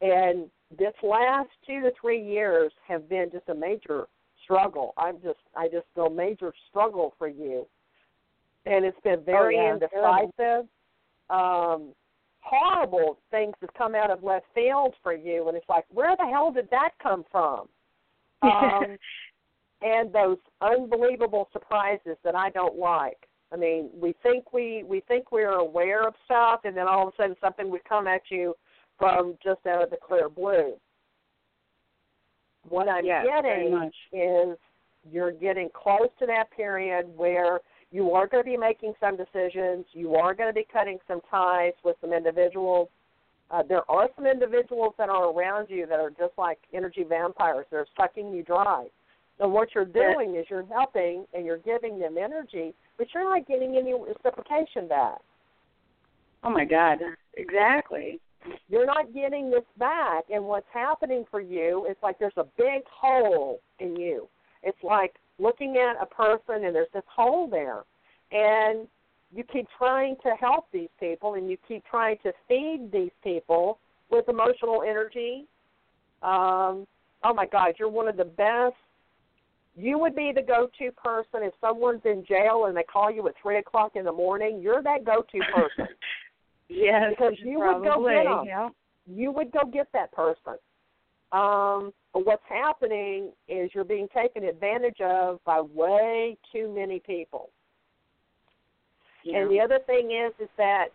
And 0.00 0.48
this 0.78 0.92
last 1.02 1.48
two 1.66 1.80
to 1.80 1.90
three 2.00 2.22
years 2.22 2.72
have 2.86 3.08
been 3.08 3.30
just 3.32 3.48
a 3.48 3.54
major 3.54 4.06
struggle. 4.44 4.94
I'm 4.96 5.20
just 5.22 5.38
I 5.56 5.68
just 5.68 5.86
feel 5.94 6.10
major 6.10 6.52
struggle 6.70 7.14
for 7.18 7.28
you 7.28 7.66
and 8.68 8.84
it's 8.84 9.00
been 9.02 9.22
very 9.24 9.56
Oh, 9.58 9.62
yeah, 9.62 9.72
indecisive. 9.72 10.68
Um, 11.30 11.94
horrible 12.40 13.18
things 13.30 13.54
have 13.60 13.72
come 13.74 13.94
out 13.94 14.10
of 14.10 14.22
left 14.22 14.46
field 14.54 14.94
for 15.02 15.14
you, 15.14 15.48
and 15.48 15.56
it's 15.56 15.68
like, 15.68 15.84
where 15.92 16.14
the 16.16 16.26
hell 16.26 16.50
did 16.50 16.68
that 16.70 16.90
come 17.02 17.24
from? 17.30 17.68
Um, 18.42 18.96
and 19.82 20.12
those 20.12 20.38
unbelievable 20.60 21.48
surprises 21.52 22.16
that 22.24 22.34
I 22.34 22.50
don't 22.50 22.78
like. 22.78 23.28
I 23.52 23.56
mean, 23.56 23.88
we 23.94 24.14
think 24.22 24.52
we 24.52 24.84
we 24.86 25.00
think 25.08 25.32
we're 25.32 25.52
aware 25.52 26.06
of 26.06 26.14
stuff, 26.24 26.60
and 26.64 26.76
then 26.76 26.86
all 26.86 27.08
of 27.08 27.14
a 27.14 27.22
sudden 27.22 27.36
something 27.40 27.70
would 27.70 27.84
come 27.84 28.06
at 28.06 28.22
you 28.30 28.54
from 28.98 29.38
just 29.42 29.64
out 29.66 29.82
of 29.82 29.90
the 29.90 29.96
clear 29.96 30.28
blue. 30.28 30.74
What 32.68 32.88
I'm 32.88 33.06
yes, 33.06 33.24
getting 33.24 33.90
is 34.12 34.58
you're 35.10 35.32
getting 35.32 35.70
close 35.72 36.08
to 36.18 36.26
that 36.26 36.50
period 36.54 37.06
where 37.16 37.60
you 37.90 38.12
are 38.12 38.26
going 38.26 38.44
to 38.44 38.50
be 38.50 38.56
making 38.56 38.92
some 39.00 39.16
decisions. 39.16 39.86
You 39.92 40.16
are 40.16 40.34
going 40.34 40.50
to 40.50 40.54
be 40.54 40.66
cutting 40.70 40.98
some 41.06 41.20
ties 41.30 41.72
with 41.84 41.96
some 42.00 42.12
individuals. 42.12 42.88
Uh, 43.50 43.62
there 43.62 43.90
are 43.90 44.08
some 44.14 44.26
individuals 44.26 44.94
that 44.98 45.08
are 45.08 45.32
around 45.32 45.68
you 45.70 45.86
that 45.86 45.98
are 45.98 46.10
just 46.10 46.32
like 46.36 46.58
energy 46.74 47.04
vampires. 47.08 47.66
They're 47.70 47.86
sucking 47.96 48.32
you 48.32 48.42
dry. 48.42 48.86
And 49.40 49.52
what 49.52 49.68
you're 49.74 49.84
doing 49.84 50.34
is 50.34 50.46
you're 50.50 50.66
helping 50.66 51.24
and 51.32 51.46
you're 51.46 51.58
giving 51.58 51.98
them 51.98 52.16
energy, 52.18 52.74
but 52.98 53.06
you're 53.14 53.24
not 53.24 53.46
getting 53.46 53.76
any 53.76 53.94
reciprocation 53.94 54.88
back. 54.88 55.18
Oh 56.42 56.50
my 56.50 56.64
God, 56.64 56.98
exactly. 57.36 58.20
You're 58.68 58.86
not 58.86 59.12
getting 59.14 59.50
this 59.50 59.64
back. 59.78 60.24
And 60.30 60.44
what's 60.44 60.66
happening 60.72 61.24
for 61.30 61.40
you 61.40 61.86
is 61.88 61.96
like 62.02 62.18
there's 62.18 62.32
a 62.36 62.46
big 62.56 62.82
hole 62.90 63.60
in 63.78 63.96
you. 63.96 64.28
It's 64.62 64.78
like 64.82 65.14
looking 65.38 65.76
at 65.76 66.02
a 66.02 66.06
person 66.06 66.64
and 66.64 66.74
there's 66.74 66.88
this 66.92 67.04
hole 67.14 67.48
there. 67.48 67.82
And 68.32 68.86
you 69.34 69.44
keep 69.44 69.66
trying 69.76 70.16
to 70.22 70.30
help 70.40 70.66
these 70.72 70.88
people 70.98 71.34
and 71.34 71.50
you 71.50 71.56
keep 71.66 71.84
trying 71.86 72.16
to 72.22 72.32
feed 72.48 72.90
these 72.92 73.10
people 73.22 73.78
with 74.10 74.28
emotional 74.28 74.82
energy. 74.82 75.44
Um, 76.22 76.86
oh 77.24 77.34
my 77.34 77.46
God, 77.46 77.74
you're 77.78 77.88
one 77.90 78.08
of 78.08 78.16
the 78.16 78.24
best. 78.24 78.74
You 79.76 79.98
would 79.98 80.16
be 80.16 80.32
the 80.34 80.42
go-to 80.42 80.90
person 80.92 81.42
if 81.46 81.52
someone's 81.60 82.00
in 82.04 82.24
jail 82.26 82.64
and 82.66 82.76
they 82.76 82.82
call 82.82 83.10
you 83.10 83.26
at 83.28 83.34
three 83.40 83.58
o'clock 83.58 83.92
in 83.94 84.04
the 84.04 84.12
morning. 84.12 84.60
You're 84.60 84.82
that 84.82 85.04
go-to 85.04 85.38
person. 85.54 85.88
Yes, 86.70 87.04
Because 87.16 87.32
you 87.42 87.60
would 87.60 87.82
go 87.82 87.92
probably. 87.94 88.12
get 88.12 88.26
'em. 88.26 88.44
Yeah. 88.44 88.68
you 89.06 89.32
would 89.32 89.50
go 89.52 89.60
get 89.64 89.86
that 89.94 90.12
person. 90.12 90.56
Um, 91.32 91.94
But 92.12 92.26
what's 92.26 92.42
happening 92.46 93.32
is 93.48 93.70
you're 93.74 93.84
being 93.84 94.06
taken 94.14 94.44
advantage 94.44 95.00
of 95.00 95.42
by 95.44 95.62
way 95.62 96.36
too 96.52 96.68
many 96.74 97.00
people. 97.00 97.48
Yeah. 99.28 99.38
And 99.38 99.50
the 99.50 99.60
other 99.60 99.78
thing 99.86 100.10
is 100.12 100.32
is 100.40 100.48
that 100.56 100.86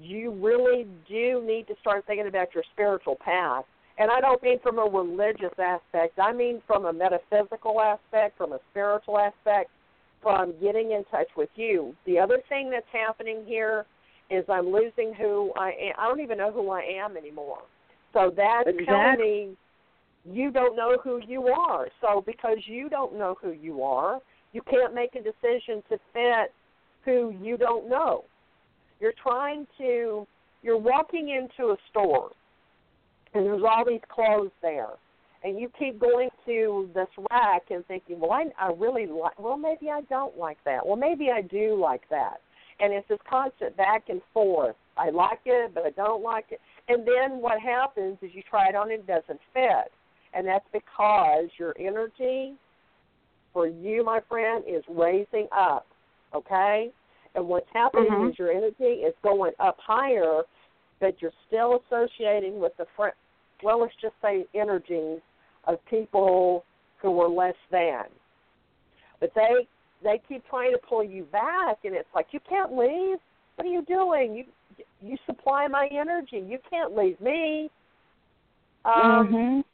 you 0.00 0.30
really 0.30 0.86
do 1.08 1.42
need 1.44 1.66
to 1.68 1.74
start 1.80 2.04
thinking 2.06 2.26
about 2.26 2.54
your 2.54 2.64
spiritual 2.72 3.16
path. 3.16 3.64
And 3.98 4.10
I 4.10 4.20
don't 4.20 4.42
mean 4.42 4.58
from 4.62 4.78
a 4.78 4.84
religious 4.84 5.52
aspect. 5.58 6.18
I 6.18 6.32
mean 6.32 6.62
from 6.66 6.86
a 6.86 6.92
metaphysical 6.92 7.80
aspect, 7.80 8.38
from 8.38 8.52
a 8.52 8.58
spiritual 8.70 9.18
aspect, 9.18 9.70
from 10.22 10.54
getting 10.60 10.92
in 10.92 11.04
touch 11.10 11.28
with 11.36 11.50
you. 11.56 11.94
The 12.06 12.18
other 12.18 12.38
thing 12.48 12.70
that's 12.70 12.86
happening 12.92 13.44
here 13.46 13.84
is 14.30 14.44
I'm 14.48 14.72
losing 14.72 15.12
who 15.14 15.52
I 15.56 15.68
am. 15.68 15.94
I 15.98 16.08
don't 16.08 16.20
even 16.20 16.38
know 16.38 16.52
who 16.52 16.70
I 16.70 16.80
am 16.80 17.16
anymore. 17.16 17.58
So 18.12 18.32
that's 18.34 18.68
telling 18.86 19.18
me 19.18 19.56
you 20.24 20.50
don't 20.50 20.76
know 20.76 20.96
who 21.02 21.20
you 21.26 21.48
are. 21.48 21.88
So 22.00 22.22
because 22.24 22.58
you 22.66 22.88
don't 22.88 23.18
know 23.18 23.36
who 23.40 23.50
you 23.50 23.82
are, 23.82 24.20
you 24.52 24.62
can't 24.70 24.94
make 24.94 25.14
a 25.14 25.22
decision 25.22 25.82
to 25.90 25.98
fit 26.12 26.52
who 27.04 27.34
you 27.42 27.56
don't 27.56 27.88
know. 27.88 28.24
You're 29.00 29.14
trying 29.22 29.66
to 29.78 30.26
you're 30.62 30.78
walking 30.78 31.30
into 31.30 31.72
a 31.72 31.76
store 31.90 32.30
and 33.34 33.44
there's 33.44 33.62
all 33.62 33.84
these 33.84 34.00
clothes 34.08 34.52
there 34.60 34.90
and 35.44 35.58
you 35.58 35.70
keep 35.78 35.98
going 35.98 36.28
to 36.46 36.88
this 36.94 37.08
rack 37.30 37.62
and 37.70 37.84
thinking, 37.86 38.20
well, 38.20 38.32
I, 38.32 38.44
I 38.58 38.72
really 38.72 39.06
like. 39.06 39.38
Well, 39.38 39.56
maybe 39.56 39.90
I 39.90 40.02
don't 40.02 40.38
like 40.38 40.58
that. 40.64 40.86
Well, 40.86 40.96
maybe 40.96 41.30
I 41.30 41.42
do 41.42 41.78
like 41.80 42.02
that. 42.10 42.40
And 42.80 42.92
it's 42.92 43.08
this 43.08 43.18
constant 43.28 43.76
back 43.76 44.04
and 44.08 44.20
forth. 44.32 44.76
I 44.96 45.10
like 45.10 45.40
it, 45.46 45.72
but 45.74 45.84
I 45.84 45.90
don't 45.90 46.22
like 46.22 46.46
it. 46.50 46.60
And 46.88 47.06
then 47.06 47.40
what 47.40 47.60
happens 47.60 48.18
is 48.22 48.30
you 48.34 48.42
try 48.48 48.68
it 48.68 48.76
on 48.76 48.90
and 48.90 49.00
it 49.00 49.06
doesn't 49.06 49.40
fit, 49.52 49.92
and 50.34 50.46
that's 50.46 50.64
because 50.72 51.48
your 51.58 51.74
energy 51.78 52.54
for 53.52 53.66
you, 53.66 54.04
my 54.04 54.20
friend, 54.28 54.64
is 54.66 54.82
raising 54.88 55.46
up. 55.56 55.86
Okay. 56.34 56.90
And 57.34 57.48
what's 57.48 57.68
happening 57.70 58.10
Mhm. 58.10 58.30
is 58.30 58.38
your 58.38 58.50
energy 58.50 59.04
is 59.04 59.14
going 59.22 59.54
up 59.58 59.78
higher, 59.80 60.44
but 61.00 61.20
you're 61.22 61.32
still 61.46 61.82
associating 61.86 62.60
with 62.60 62.76
the 62.76 62.86
fr- 62.96 63.08
well, 63.62 63.78
let's 63.78 63.94
just 63.96 64.20
say 64.20 64.46
energies 64.54 65.20
of 65.64 65.84
people 65.86 66.64
who 66.98 67.20
are 67.20 67.28
less 67.28 67.56
than. 67.70 68.06
But 69.20 69.32
they 69.34 69.66
they 70.02 70.18
keep 70.18 70.44
trying 70.48 70.72
to 70.72 70.78
pull 70.78 71.04
you 71.04 71.24
back, 71.24 71.84
and 71.84 71.94
it's 71.94 72.12
like 72.14 72.32
you 72.32 72.40
can't 72.40 72.76
leave. 72.76 73.18
What 73.54 73.66
are 73.66 73.70
you 73.70 73.82
doing? 73.82 74.34
You 74.34 74.44
you 75.00 75.16
supply 75.26 75.68
my 75.68 75.86
energy. 75.88 76.38
You 76.38 76.58
can't 76.68 76.96
leave 76.96 77.20
me. 77.20 77.70
Um, 78.84 79.28
mhm. 79.28 79.64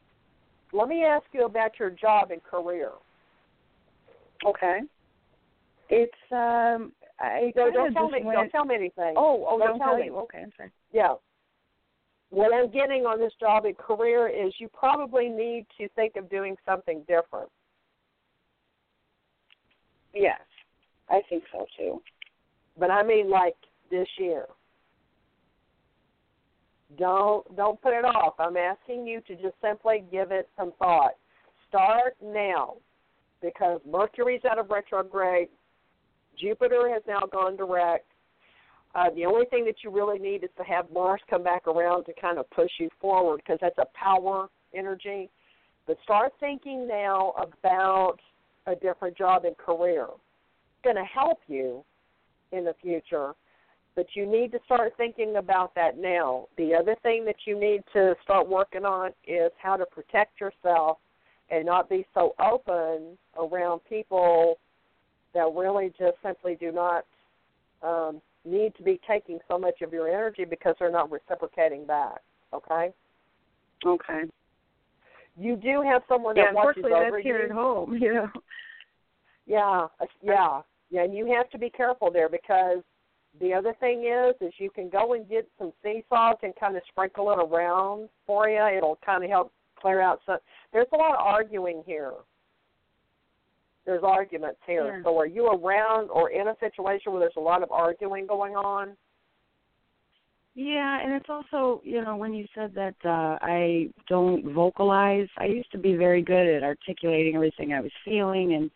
Let 0.73 0.88
me 0.88 1.05
ask 1.05 1.25
you 1.33 1.47
about 1.47 1.79
your 1.79 1.90
job 1.90 2.31
and 2.31 2.42
career. 2.44 2.92
Okay. 4.44 4.81
It's 5.90 6.12
um 6.33 6.92
I 7.20 7.53
No, 7.57 7.70
don't 7.70 7.92
tell 7.92 8.11
me. 8.11 8.20
Don't 8.22 8.51
tell 8.51 8.64
me 8.64 8.74
anything. 8.74 9.14
Oh, 9.16 9.46
oh, 9.48 9.59
Don't 9.59 9.68
don't, 9.68 9.79
tell 9.79 9.88
tell 9.88 9.98
me. 9.98 10.07
you. 10.07 10.16
Okay, 10.18 10.42
I'm 10.42 10.53
sorry. 10.57 10.70
Yeah. 10.92 11.14
What 12.31 12.53
I'm 12.53 12.70
getting 12.70 13.07
on 13.07 13.18
this 13.18 13.33
job 13.40 13.64
and 13.64 13.77
career 13.77 14.29
is 14.29 14.53
you 14.59 14.68
probably 14.68 15.29
need 15.29 15.66
to 15.79 15.88
think 15.90 16.16
of 16.16 16.29
doing 16.29 16.57
something 16.66 17.01
different. 17.09 17.48
Yes. 20.14 20.40
I 21.09 21.22
think 21.29 21.44
so 21.53 21.64
too. 21.77 22.03
But 22.79 22.90
I 22.90 23.03
mean 23.03 23.31
like 23.31 23.57
this 23.90 24.09
year. 24.18 24.46
Don't 26.98 27.57
don't 27.57 27.81
put 27.81 27.92
it 27.94 28.05
off. 28.05 28.35
I'm 28.38 28.57
asking 28.57 29.07
you 29.07 29.20
to 29.22 29.35
just 29.35 29.55
simply 29.62 30.05
give 30.11 30.31
it 30.31 30.48
some 30.57 30.72
thought. 30.79 31.12
Start 31.68 32.16
now 32.22 32.74
because 33.42 33.81
Mercury's 33.90 34.44
out 34.51 34.59
of 34.59 34.70
retrograde. 34.70 35.48
Jupiter 36.38 36.88
has 36.92 37.03
now 37.07 37.20
gone 37.31 37.57
direct. 37.57 38.07
Uh, 38.94 39.11
the 39.14 39.27
only 39.27 39.46
thing 39.46 39.64
that 39.66 39.77
you 39.85 39.90
really 39.90 40.18
need 40.18 40.42
is 40.44 40.51
to 40.57 40.64
have 40.64 40.87
Mars 40.92 41.20
come 41.29 41.42
back 41.42 41.66
around 41.66 42.05
to 42.05 42.12
kind 42.20 42.38
of 42.38 42.48
push 42.51 42.70
you 42.79 42.88
forward 43.01 43.40
because 43.44 43.59
that's 43.61 43.79
a 43.79 43.87
power 43.94 44.48
energy. 44.74 45.31
But 45.87 45.98
start 46.03 46.33
thinking 46.40 46.87
now 46.87 47.33
about 47.38 48.16
a 48.66 48.74
different 48.74 49.16
job 49.16 49.44
and 49.44 49.57
career. 49.57 50.05
It's 50.05 50.85
going 50.85 50.96
to 50.96 51.05
help 51.05 51.38
you 51.48 51.85
in 52.53 52.64
the 52.64 52.74
future, 52.81 53.33
but 53.94 54.07
you 54.14 54.27
need 54.27 54.53
to 54.53 54.59
start 54.64 54.92
thinking 54.96 55.37
about 55.37 55.74
that 55.74 55.98
now. 55.98 56.48
The 56.57 56.74
other 56.74 56.96
thing 57.03 57.24
that 57.27 57.37
you 57.46 57.59
need 57.59 57.83
to 57.92 58.14
start 58.22 58.48
working 58.48 58.85
on 58.85 59.11
is 59.27 59.51
how 59.61 59.77
to 59.77 59.87
protect 59.87 60.40
yourself 60.40 60.98
and 61.51 61.64
not 61.64 61.88
be 61.88 62.07
so 62.14 62.35
open 62.40 63.18
around 63.38 63.81
people 63.88 64.59
that 65.38 65.55
really 65.55 65.92
just 65.98 66.16
simply 66.22 66.57
do 66.59 66.72
not 66.72 67.05
um, 67.83 68.20
need 68.44 68.74
to 68.77 68.83
be 68.83 69.01
taking 69.09 69.38
so 69.46 69.57
much 69.57 69.83
of 69.83 69.92
your 69.92 70.09
energy 70.09 70.44
because 70.44 70.74
they're 70.79 70.90
not 70.90 71.11
reciprocating 71.11 71.87
back. 71.87 72.20
Okay? 72.53 72.92
Okay. 73.87 74.22
You 75.38 75.55
do 75.55 75.83
have 75.83 76.03
someone 76.09 76.35
Yeah, 76.37 76.46
that 76.46 76.55
watches 76.55 76.83
unfortunately 76.85 77.07
over 77.07 77.16
that's 77.16 77.22
here 77.22 77.38
you. 77.38 77.44
at 77.44 77.51
home, 77.53 77.94
you 78.01 78.14
know. 78.14 78.29
Yeah, 79.46 79.87
uh, 80.01 80.07
yeah, 80.22 80.61
yeah. 80.90 81.05
And 81.05 81.14
you 81.14 81.33
have 81.33 81.48
to 81.51 81.59
be 81.59 81.70
careful 81.70 82.11
there 82.11 82.29
because 82.29 82.79
the 83.40 83.55
other 83.55 83.74
thing 83.79 84.05
is, 84.05 84.35
is 84.46 84.53
you 84.59 84.70
can 84.70 84.88
go 84.88 85.14
and 85.14 85.29
get 85.29 85.48
some 85.59 85.72
sea 85.83 86.05
salt 86.09 86.40
and 86.42 86.53
kind 86.59 86.77
of 86.77 86.83
sprinkle 86.88 87.31
it 87.31 87.38
around 87.38 88.09
for 88.27 88.48
you. 88.48 88.66
It'll 88.77 88.98
kind 89.07 89.22
of 89.22 89.31
help 89.31 89.53
clear 89.81 90.01
out 90.01 90.20
some. 90.27 90.38
There's 90.72 90.88
a 90.92 90.96
lot 90.96 91.12
of 91.12 91.20
arguing 91.20 91.83
here. 91.87 92.12
There's 93.88 94.05
arguments 94.05 94.61
here. 94.66 94.98
Yeah. 94.98 95.03
So 95.03 95.18
are 95.18 95.27
you 95.27 95.46
around 95.46 96.11
or 96.11 96.29
in 96.29 96.48
a 96.48 96.55
situation 96.61 97.11
where 97.11 97.20
there's 97.20 97.33
a 97.38 97.40
lot 97.40 97.62
of 97.62 97.72
arguing 97.72 98.27
going 98.27 98.55
on? 98.55 98.94
Yeah, 100.55 101.01
and 101.03 101.14
it's 101.14 101.31
also, 101.31 101.81
you 101.85 102.05
know, 102.05 102.14
when 102.14 102.35
you 102.35 102.44
said 102.55 102.74
that 102.74 102.96
uh 103.03 103.38
I 103.40 103.88
don't 104.07 104.53
vocalize, 104.53 105.29
I 105.38 105.46
used 105.46 105.72
to 105.72 105.79
be 105.79 105.96
very 105.96 106.20
good 106.20 106.46
at 106.46 106.62
articulating 106.62 107.35
everything 107.35 107.72
I 107.72 107.81
was 107.81 107.90
feeling 108.05 108.53
and 108.53 108.70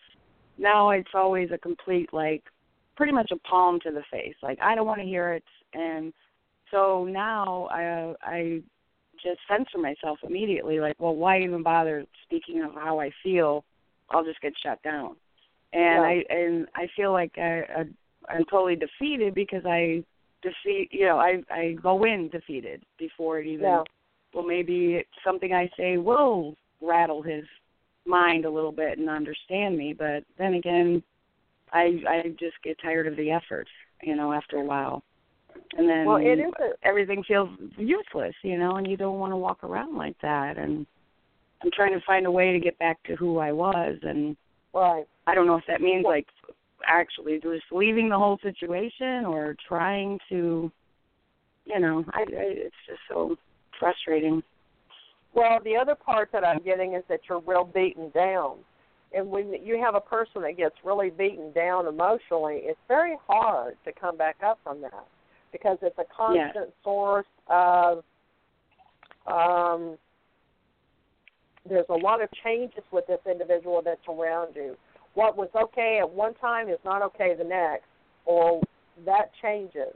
now 0.56 0.88
it's 0.88 1.10
always 1.12 1.50
a 1.52 1.58
complete 1.58 2.08
like 2.14 2.44
pretty 2.96 3.12
much 3.12 3.32
a 3.32 3.38
palm 3.46 3.80
to 3.80 3.90
the 3.90 4.04
face. 4.10 4.36
Like 4.42 4.58
I 4.62 4.74
don't 4.74 4.86
want 4.86 5.02
to 5.02 5.06
hear 5.06 5.34
it 5.34 5.44
and 5.74 6.14
so 6.70 7.04
now 7.04 7.68
I 7.70 8.14
I 8.22 8.62
just 9.22 9.40
censor 9.46 9.76
myself 9.76 10.20
immediately 10.22 10.80
like, 10.80 10.96
well, 10.98 11.14
why 11.14 11.42
even 11.42 11.62
bother 11.62 12.06
speaking 12.24 12.62
of 12.62 12.72
how 12.72 12.98
I 12.98 13.10
feel? 13.22 13.62
I'll 14.12 14.24
just 14.24 14.40
get 14.40 14.52
shut 14.62 14.82
down. 14.82 15.16
And 15.72 16.02
Yeah. 16.02 16.02
I 16.02 16.24
and 16.30 16.66
I 16.74 16.88
feel 16.94 17.12
like 17.12 17.32
I, 17.36 17.60
I 17.60 17.84
I'm 18.28 18.44
totally 18.50 18.76
defeated 18.76 19.34
because 19.34 19.64
I 19.66 20.04
defeat 20.42 20.88
you 20.90 21.06
know 21.06 21.18
i 21.18 21.42
i 21.50 21.76
go 21.80 22.04
in 22.04 22.28
defeated 22.28 22.82
before 22.98 23.38
it 23.38 23.46
even 23.46 23.62
Yeah. 23.66 23.82
well 24.34 24.44
maybe 24.44 24.94
it's 24.94 25.08
something 25.24 25.52
i 25.52 25.70
say 25.76 25.96
will 25.96 26.56
rattle 26.80 27.22
his 27.22 27.44
mind 28.06 28.44
a 28.44 28.50
little 28.50 28.72
bit 28.72 28.98
and 28.98 29.08
understand 29.08 29.78
me 29.78 29.92
but 29.92 30.24
then 30.38 30.54
again 30.54 31.02
i 31.72 31.96
i 32.08 32.22
just 32.40 32.56
get 32.64 32.76
tired 32.82 33.06
of 33.06 33.16
the 33.16 33.30
effort 33.30 33.68
you 34.02 34.16
know 34.16 34.32
after 34.32 34.56
a 34.56 34.64
while 34.64 35.02
and 35.76 35.88
then 35.88 36.06
Well, 36.06 36.16
it 36.16 36.40
is 36.40 36.52
a, 36.60 36.86
everything 36.86 37.22
feels 37.22 37.50
useless 37.76 38.34
you 38.42 38.58
know 38.58 38.76
and 38.76 38.86
you 38.86 38.96
don't 38.96 39.20
want 39.20 39.32
to 39.32 39.36
walk 39.36 39.62
around 39.62 39.96
like 39.96 40.16
that 40.22 40.58
and 40.58 40.86
i'm 41.62 41.70
trying 41.72 41.92
to 41.92 42.04
find 42.06 42.26
a 42.26 42.30
way 42.30 42.52
to 42.52 42.60
get 42.60 42.78
back 42.78 43.02
to 43.04 43.16
who 43.16 43.38
i 43.38 43.52
was 43.52 43.96
and 44.02 44.36
right. 44.74 45.04
I 45.26 45.34
don't 45.34 45.46
know 45.46 45.56
if 45.56 45.64
that 45.68 45.80
means 45.80 46.04
like 46.04 46.26
actually 46.86 47.34
just 47.40 47.64
leaving 47.70 48.08
the 48.08 48.18
whole 48.18 48.38
situation 48.42 49.24
or 49.24 49.56
trying 49.68 50.18
to, 50.28 50.70
you 51.64 51.80
know, 51.80 52.04
I, 52.12 52.22
I 52.22 52.24
it's 52.28 52.74
just 52.86 53.00
so 53.08 53.36
frustrating. 53.78 54.42
Well, 55.34 55.60
the 55.64 55.76
other 55.76 55.94
part 55.94 56.30
that 56.32 56.44
I'm 56.44 56.62
getting 56.62 56.94
is 56.94 57.02
that 57.08 57.20
you're 57.28 57.40
real 57.40 57.64
beaten 57.64 58.10
down. 58.10 58.58
And 59.14 59.28
when 59.28 59.52
you 59.62 59.80
have 59.82 59.94
a 59.94 60.00
person 60.00 60.42
that 60.42 60.56
gets 60.56 60.74
really 60.84 61.10
beaten 61.10 61.52
down 61.52 61.86
emotionally, 61.86 62.60
it's 62.62 62.78
very 62.88 63.16
hard 63.26 63.76
to 63.84 63.92
come 63.92 64.16
back 64.16 64.36
up 64.44 64.58
from 64.64 64.80
that 64.80 65.06
because 65.52 65.78
it's 65.82 65.98
a 65.98 66.04
constant 66.14 66.72
source 66.82 67.26
of 67.48 68.02
um 69.26 69.96
there's 71.68 71.86
a 71.88 71.94
lot 71.94 72.22
of 72.22 72.28
changes 72.44 72.84
with 72.92 73.06
this 73.06 73.20
individual 73.30 73.82
that's 73.84 74.00
around 74.08 74.54
you. 74.54 74.76
What 75.14 75.36
was 75.36 75.48
okay 75.54 75.98
at 76.00 76.10
one 76.10 76.34
time 76.34 76.68
is 76.68 76.78
not 76.84 77.02
okay 77.02 77.34
the 77.36 77.44
next 77.44 77.84
or 78.24 78.60
that 79.04 79.30
changes. 79.40 79.94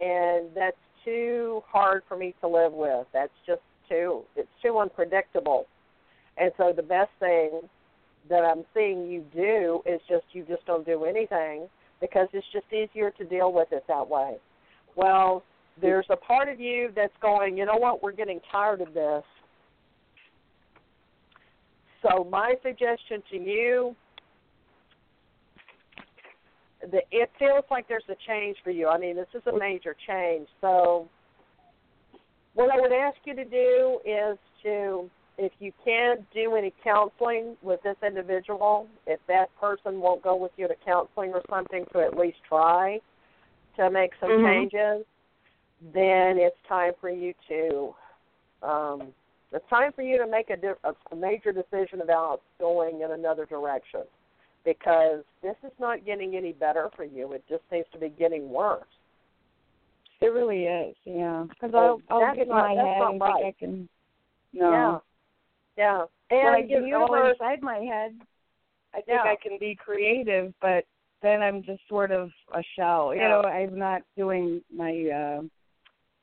And 0.00 0.48
that's 0.54 0.76
too 1.04 1.62
hard 1.66 2.02
for 2.08 2.16
me 2.16 2.34
to 2.40 2.48
live 2.48 2.72
with. 2.72 3.06
That's 3.12 3.32
just 3.46 3.60
too 3.88 4.22
it's 4.36 4.48
too 4.62 4.78
unpredictable. 4.78 5.66
And 6.36 6.52
so 6.56 6.72
the 6.74 6.82
best 6.82 7.10
thing 7.18 7.60
that 8.28 8.44
I'm 8.44 8.64
seeing 8.74 9.06
you 9.10 9.24
do 9.34 9.80
is 9.86 10.00
just 10.08 10.24
you 10.32 10.44
just 10.44 10.64
don't 10.66 10.86
do 10.86 11.04
anything 11.04 11.68
because 12.00 12.28
it's 12.32 12.46
just 12.52 12.66
easier 12.72 13.10
to 13.12 13.24
deal 13.24 13.52
with 13.52 13.68
it 13.72 13.84
that 13.88 14.08
way. 14.08 14.36
Well, 14.96 15.42
there's 15.80 16.06
a 16.10 16.16
part 16.16 16.48
of 16.48 16.60
you 16.60 16.90
that's 16.94 17.12
going, 17.20 17.56
you 17.56 17.64
know 17.64 17.76
what, 17.76 18.02
we're 18.02 18.12
getting 18.12 18.40
tired 18.50 18.80
of 18.80 18.94
this. 18.94 19.24
So 22.02 22.26
my 22.30 22.54
suggestion 22.62 23.22
to 23.30 23.36
you 23.36 23.96
the, 26.80 27.00
it 27.10 27.30
feels 27.38 27.64
like 27.70 27.88
there's 27.88 28.04
a 28.08 28.16
change 28.26 28.56
for 28.62 28.70
you. 28.70 28.88
I 28.88 28.98
mean, 28.98 29.16
this 29.16 29.26
is 29.34 29.42
a 29.46 29.58
major 29.58 29.96
change. 30.06 30.48
So, 30.60 31.08
what 32.54 32.70
I 32.70 32.80
would 32.80 32.92
ask 32.92 33.16
you 33.24 33.34
to 33.34 33.44
do 33.44 33.98
is 34.04 34.38
to, 34.62 35.10
if 35.38 35.52
you 35.60 35.72
can't 35.84 36.20
do 36.32 36.54
any 36.56 36.72
counseling 36.82 37.56
with 37.62 37.80
this 37.82 37.96
individual, 38.04 38.88
if 39.06 39.20
that 39.28 39.48
person 39.60 40.00
won't 40.00 40.22
go 40.22 40.36
with 40.36 40.52
you 40.56 40.66
to 40.68 40.74
counseling 40.84 41.32
or 41.32 41.42
something, 41.50 41.84
to 41.92 42.00
at 42.00 42.16
least 42.16 42.38
try 42.48 43.00
to 43.76 43.90
make 43.90 44.12
some 44.20 44.30
Mhm. 44.30 44.44
changes, 44.44 45.06
then 45.80 46.38
it's 46.38 46.60
time 46.62 46.94
for 47.00 47.10
you 47.10 47.32
to, 47.48 47.94
um, 48.62 49.14
it's 49.52 49.68
time 49.70 49.92
for 49.92 50.02
you 50.02 50.18
to 50.18 50.26
make 50.26 50.50
a, 50.50 50.56
di- 50.56 50.72
a, 50.84 50.92
a 51.12 51.16
major 51.16 51.52
decision 51.52 52.00
about 52.02 52.40
going 52.58 53.00
in 53.02 53.12
another 53.12 53.46
direction 53.46 54.02
because 54.64 55.24
this 55.42 55.56
is 55.64 55.72
not 55.80 56.04
getting 56.04 56.36
any 56.36 56.52
better 56.52 56.90
for 56.96 57.04
you. 57.04 57.32
It 57.32 57.44
just 57.48 57.62
seems 57.70 57.86
to 57.92 57.98
be 57.98 58.08
getting 58.10 58.50
worse. 58.50 58.84
It 60.20 60.26
really 60.26 60.64
is, 60.64 60.96
yeah. 61.04 61.44
Because 61.48 61.70
So 61.72 62.02
I'll, 62.10 62.22
I'll 62.22 62.34
get 62.34 62.48
not, 62.48 62.56
my 62.68 62.74
that's 62.74 62.86
head 62.88 63.02
and 63.02 63.20
right. 63.20 63.32
think 63.36 63.56
I 63.56 63.58
can. 63.58 63.88
No. 64.52 64.70
Yeah. 64.70 64.98
Yeah. 65.76 66.04
When 66.30 66.46
And 66.46 66.56
I 66.56 66.62
the 66.62 66.68
get 66.68 66.78
all 66.78 66.86
universe, 66.86 67.36
inside 67.40 67.62
my 67.62 67.78
head, 67.78 68.18
I 68.92 68.96
think 68.96 69.06
Yeah. 69.24 69.30
I 69.30 69.36
can 69.40 69.58
be 69.58 69.76
creative, 69.76 70.52
but 70.60 70.84
then 71.22 71.40
I'm 71.42 71.62
just 71.62 71.80
sort 71.88 72.10
of 72.10 72.30
a 72.52 72.62
shell. 72.76 73.14
You 73.14 73.22
Yeah. 73.22 73.28
know, 73.28 73.40
I'm 73.42 73.78
not 73.78 74.02
doing 74.16 74.60
my. 74.74 74.90
uh 75.08 75.42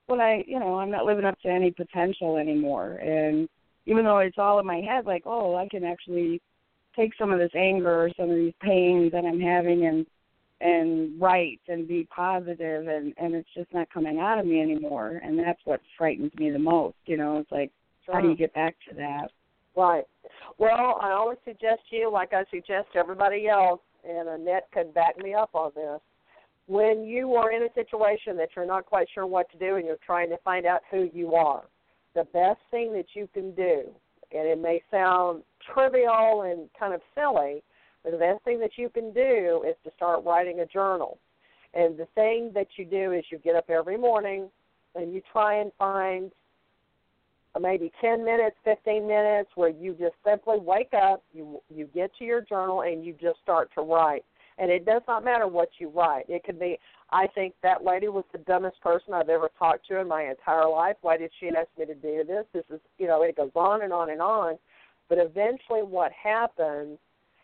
What 0.07 0.19
I, 0.19 0.43
you 0.47 0.59
know, 0.59 0.79
I'm 0.79 0.91
not 0.91 1.05
living 1.05 1.25
up 1.25 1.39
to 1.41 1.49
any 1.49 1.71
potential 1.71 2.37
anymore. 2.37 2.93
And 2.95 3.49
even 3.85 4.05
though 4.05 4.19
it's 4.19 4.37
all 4.37 4.59
in 4.59 4.65
my 4.65 4.81
head, 4.81 5.05
like, 5.05 5.23
oh, 5.25 5.55
I 5.55 5.67
can 5.67 5.83
actually 5.83 6.41
take 6.95 7.11
some 7.17 7.31
of 7.31 7.39
this 7.39 7.51
anger 7.55 8.03
or 8.03 8.09
some 8.17 8.29
of 8.29 8.35
these 8.35 8.53
pains 8.61 9.11
that 9.11 9.25
I'm 9.25 9.39
having 9.39 9.85
and 9.85 10.05
and 10.61 11.19
write 11.19 11.59
and 11.67 11.85
be 11.85 12.07
positive 12.15 12.87
and 12.87 13.13
and 13.17 13.35
it's 13.35 13.49
just 13.53 13.73
not 13.73 13.89
coming 13.93 14.19
out 14.19 14.39
of 14.39 14.45
me 14.45 14.61
anymore 14.61 15.19
and 15.21 15.37
that's 15.37 15.59
what 15.65 15.81
frightens 15.97 16.31
me 16.35 16.49
the 16.49 16.57
most 16.57 16.95
you 17.07 17.17
know 17.17 17.39
it's 17.39 17.51
like 17.51 17.71
how 18.09 18.21
do 18.21 18.29
you 18.29 18.37
get 18.37 18.53
back 18.53 18.73
to 18.87 18.95
that 18.95 19.29
Right. 19.75 20.05
Well, 20.57 20.97
I 21.01 21.11
always 21.11 21.37
suggest 21.43 21.81
you, 21.89 22.09
like 22.11 22.33
I 22.33 22.43
suggest 22.49 22.87
to 22.93 22.99
everybody 22.99 23.47
else, 23.47 23.81
and 24.07 24.29
Annette 24.29 24.69
could 24.73 24.93
back 24.93 25.17
me 25.17 25.33
up 25.33 25.49
on 25.53 25.71
this. 25.75 25.99
When 26.67 27.03
you 27.03 27.35
are 27.35 27.51
in 27.51 27.63
a 27.63 27.73
situation 27.75 28.35
that 28.37 28.49
you're 28.55 28.65
not 28.65 28.85
quite 28.85 29.07
sure 29.13 29.27
what 29.27 29.51
to 29.51 29.57
do 29.57 29.75
and 29.75 29.85
you're 29.85 29.97
trying 30.03 30.29
to 30.29 30.37
find 30.37 30.65
out 30.65 30.81
who 30.89 31.09
you 31.13 31.35
are, 31.35 31.63
the 32.15 32.23
best 32.33 32.59
thing 32.71 32.91
that 32.93 33.07
you 33.13 33.29
can 33.33 33.53
do, 33.53 33.83
and 34.31 34.47
it 34.47 34.59
may 34.59 34.81
sound 34.89 35.43
trivial 35.73 36.43
and 36.43 36.69
kind 36.77 36.93
of 36.93 37.01
silly, 37.13 37.61
but 38.03 38.11
the 38.11 38.17
best 38.17 38.43
thing 38.43 38.59
that 38.59 38.77
you 38.77 38.89
can 38.89 39.13
do 39.13 39.63
is 39.67 39.75
to 39.83 39.91
start 39.95 40.23
writing 40.25 40.61
a 40.61 40.65
journal. 40.65 41.19
And 41.73 41.97
the 41.97 42.07
thing 42.15 42.51
that 42.55 42.67
you 42.77 42.85
do 42.85 43.11
is 43.11 43.25
you 43.31 43.37
get 43.37 43.55
up 43.55 43.69
every 43.69 43.97
morning 43.97 44.49
and 44.95 45.13
you 45.13 45.21
try 45.31 45.59
and 45.59 45.71
find 45.77 46.31
maybe 47.59 47.91
10 48.01 48.23
minutes, 48.23 48.55
15 48.63 49.07
minutes 49.07 49.49
where 49.55 49.69
you 49.69 49.93
just 49.93 50.15
simply 50.25 50.57
wake 50.59 50.93
up, 50.93 51.23
you 51.33 51.61
you 51.69 51.87
get 51.93 52.11
to 52.17 52.25
your 52.25 52.41
journal 52.41 52.81
and 52.81 53.05
you 53.05 53.13
just 53.13 53.39
start 53.41 53.69
to 53.75 53.81
write. 53.81 54.25
And 54.57 54.71
it 54.71 54.85
does 54.85 55.01
not 55.07 55.25
matter 55.25 55.47
what 55.47 55.69
you 55.79 55.89
write. 55.89 56.25
It 56.29 56.43
could 56.43 56.59
be 56.59 56.79
I 57.11 57.27
think 57.27 57.53
that 57.61 57.83
lady 57.83 58.07
was 58.07 58.23
the 58.31 58.39
dumbest 58.39 58.81
person 58.81 59.13
I've 59.13 59.29
ever 59.29 59.49
talked 59.59 59.87
to 59.87 59.99
in 59.99 60.07
my 60.07 60.23
entire 60.23 60.67
life. 60.67 60.97
Why 61.01 61.17
did 61.17 61.31
she 61.39 61.47
ask 61.49 61.67
me 61.77 61.85
to 61.85 61.93
do 61.93 62.23
this? 62.25 62.45
This 62.51 62.63
is, 62.71 62.79
you 62.97 63.07
know, 63.07 63.21
it 63.21 63.37
goes 63.37 63.51
on 63.55 63.83
and 63.83 63.93
on 63.93 64.09
and 64.09 64.21
on. 64.21 64.57
But 65.07 65.19
eventually 65.19 65.83
what 65.83 66.11
happens 66.11 66.97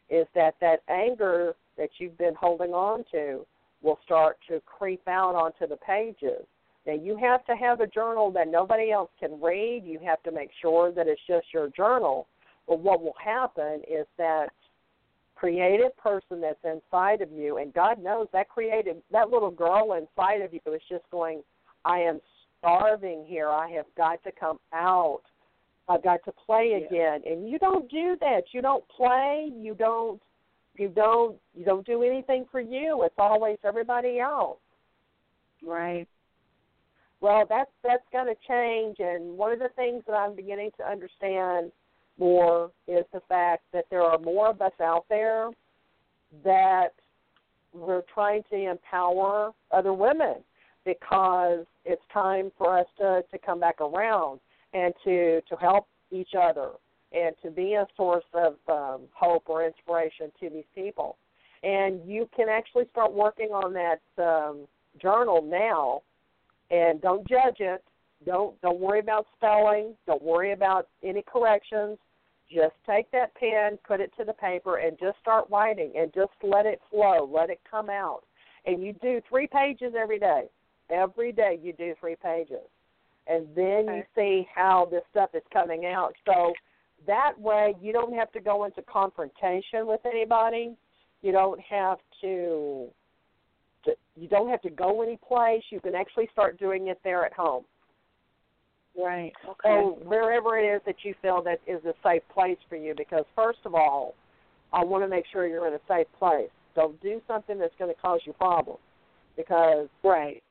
is 0.10 0.26
that 0.34 0.56
that 0.62 0.82
anger 0.90 1.56
that 1.78 1.90
you've 2.00 2.18
been 2.18 2.36
holding 2.36 2.72
on 2.72 3.06
to 3.12 3.46
will 3.82 4.00
start 4.04 4.38
to 4.50 4.62
creep 4.66 5.08
out 5.08 5.36
onto 5.36 5.68
the 5.68 5.78
pages. 5.78 6.46
Now 6.88 6.94
you 6.94 7.16
have 7.18 7.46
to 7.46 7.56
have 7.56 7.82
a 7.82 7.88
journal 7.88 8.32
that 8.32 8.48
nobody 8.48 8.92
else 8.92 9.12
can 9.20 9.40
read. 9.40 9.84
You 9.86 10.00
have 10.04 10.24
to 10.24 10.32
make 10.32 10.50
sure 10.60 10.92
that 10.92 11.08
it's 11.08 11.22
just 11.28 11.48
your 11.54 11.70
journal. 11.70 12.28
But 12.68 12.80
what 12.80 13.02
will 13.02 13.16
happen 13.24 13.82
is 13.90 14.08
that 14.18 14.50
creative 15.42 15.98
person 15.98 16.40
that's 16.40 16.64
inside 16.64 17.22
of 17.22 17.32
you, 17.32 17.58
and 17.58 17.74
God 17.74 18.02
knows 18.02 18.28
that 18.32 18.48
creative 18.48 18.98
that 19.12 19.32
little 19.32 19.50
girl 19.50 19.94
inside 19.94 20.42
of 20.42 20.54
you 20.54 20.62
is 20.72 20.82
just 20.88 21.04
going, 21.12 21.42
I 21.84 21.98
am 22.02 22.22
starving 22.60 23.26
here. 23.28 23.50
I 23.50 23.72
have 23.72 23.88
got 23.98 24.24
to 24.24 24.32
come 24.32 24.60
out. 24.72 25.24
I've 25.90 26.04
got 26.04 26.20
to 26.26 26.32
play 26.46 26.78
Yeah. 26.80 26.86
again. 26.86 27.22
And 27.26 27.50
you 27.50 27.58
don't 27.58 27.90
do 27.90 28.16
that. 28.22 28.44
You 28.54 28.62
don't 28.62 28.88
play. 28.88 29.52
You 29.52 29.74
don't. 29.74 30.22
You 30.78 30.90
don't. 30.90 31.38
You 31.56 31.66
don't 31.66 31.88
do 31.88 32.04
anything 32.04 32.46
for 32.52 32.62
you. 32.62 33.02
It's 33.04 33.16
always 33.18 33.58
everybody 33.64 34.20
else. 34.20 34.60
right 35.66 36.08
Well, 37.20 37.46
that's 37.50 37.72
that's 37.84 38.08
going 38.12 38.28
to 38.28 38.36
change, 38.48 38.98
and 39.00 39.36
one 39.38 39.52
of 39.52 39.60
the 39.60 39.70
things 39.76 40.04
that 40.06 40.14
I'm 40.14 40.36
beginning 40.36 40.70
to 40.78 40.88
understand 40.88 41.72
more 42.22 42.72
is 42.88 43.04
the 43.12 43.22
fact 43.28 43.64
that 43.74 43.86
there 43.90 44.04
are 44.04 44.20
more 44.20 44.52
of 44.52 44.62
us 44.62 44.72
out 44.80 45.06
there 45.10 45.50
that 46.44 46.90
we're 47.74 48.04
trying 48.14 48.44
to 48.52 48.70
empower 48.70 49.52
other 49.72 49.94
women 49.94 50.36
because 50.86 51.66
it's 51.84 52.02
time 52.14 52.52
for 52.58 52.78
us 52.78 52.86
to 53.00 53.24
to 53.32 53.38
come 53.40 53.60
back 53.60 53.82
around 53.82 54.40
and 54.74 54.94
to 55.04 55.42
to 55.50 55.56
help 55.56 55.88
each 56.12 56.32
other 56.40 56.70
and 57.12 57.36
to 57.44 57.50
be 57.50 57.74
a 57.74 57.88
source 57.98 58.24
of 58.34 58.54
um, 58.70 59.02
hope 59.14 59.44
or 59.48 59.66
inspiration 59.66 60.32
to 60.40 60.50
these 60.50 60.70
people. 60.74 61.18
And 61.64 62.00
you 62.06 62.30
can 62.36 62.48
actually 62.50 62.86
start 62.92 63.14
working 63.14 63.50
on 63.50 63.74
that 63.74 64.02
um, 64.24 64.68
journal 65.02 65.42
now 65.42 66.02
and 66.70 67.02
don't 67.02 67.28
judge 67.28 67.58
it. 67.60 67.84
Don't 68.26 68.60
don't 68.62 68.80
worry 68.80 69.00
about 69.00 69.26
spelling. 69.38 69.96
Don't 70.06 70.22
worry 70.22 70.54
about 70.54 70.88
any 71.04 71.24
corrections. 71.24 71.98
Just 72.54 72.76
take 72.86 73.10
that 73.12 73.34
pen, 73.36 73.78
put 73.88 74.02
it 74.02 74.12
to 74.18 74.26
the 74.26 74.34
paper, 74.34 74.78
and 74.78 74.98
just 75.00 75.18
start 75.20 75.46
writing, 75.50 75.94
and 75.96 76.14
just 76.14 76.32
let 76.44 76.66
it 76.66 76.82
flow, 76.90 77.30
let 77.32 77.50
it 77.50 77.60
come 77.70 77.90
out. 77.90 78.22
And 78.66 78.84
you 78.84 78.94
do 79.02 79.22
three 79.30 79.48
pages 79.48 79.94
every 79.98 80.20
day. 80.20 80.44
Every 80.90 81.32
day 81.32 81.58
you 81.62 81.72
do 81.72 81.94
three 82.00 82.18
pages, 82.22 82.68
and 83.28 83.48
then 83.56 83.86
you 83.88 84.04
see 84.14 84.46
how 84.54 84.88
this 84.92 85.04
stuff 85.10 85.30
is 85.34 85.44
coming 85.54 85.86
out. 85.86 86.14
So 86.26 86.52
that 87.08 87.40
way 87.40 87.76
you 87.82 87.94
don't 87.94 88.14
have 88.14 88.32
to 88.34 88.42
go 88.42 88.66
into 88.66 88.82
confrontation 88.82 89.88
with 89.88 90.02
anybody. 90.06 90.76
You 91.22 91.32
don't 91.32 91.60
have 91.62 92.00
to 92.22 92.88
to, 93.86 93.92
you 94.16 94.28
don't 94.28 94.50
have 94.50 94.62
to 94.62 94.70
go 94.70 95.02
any 95.02 95.18
place. 95.28 95.64
You 95.70 95.80
can 95.80 95.96
actually 95.96 96.30
start 96.32 96.60
doing 96.60 96.88
it 96.88 97.00
there 97.04 97.26
at 97.26 97.34
home. 97.34 97.64
Right 98.98 99.32
So 99.64 100.00
wherever 100.04 100.58
it 100.58 100.76
is 100.76 100.82
that 100.86 100.96
you 101.04 101.14
feel 101.22 101.42
that 101.44 101.60
is 101.68 101.84
a 101.86 101.94
safe 102.04 102.24
place 102.34 102.58
for 102.70 102.76
you, 102.76 102.94
because 102.96 103.26
first 103.36 103.60
of 103.66 103.74
all, 103.76 104.16
I 104.74 104.84
want 104.84 105.04
to 105.04 105.08
make 105.08 105.26
sure 105.32 105.48
you're 105.48 105.68
in 105.68 105.74
a 105.74 105.80
safe 105.88 106.08
place. 106.18 106.50
Don't 106.76 107.00
do 107.02 107.22
something 107.28 107.58
that's 107.60 107.74
going 107.78 107.94
to 107.94 108.02
cause 108.02 108.22
you 108.26 108.34
problems, 108.34 108.80
because 109.36 109.88
right 110.04 110.42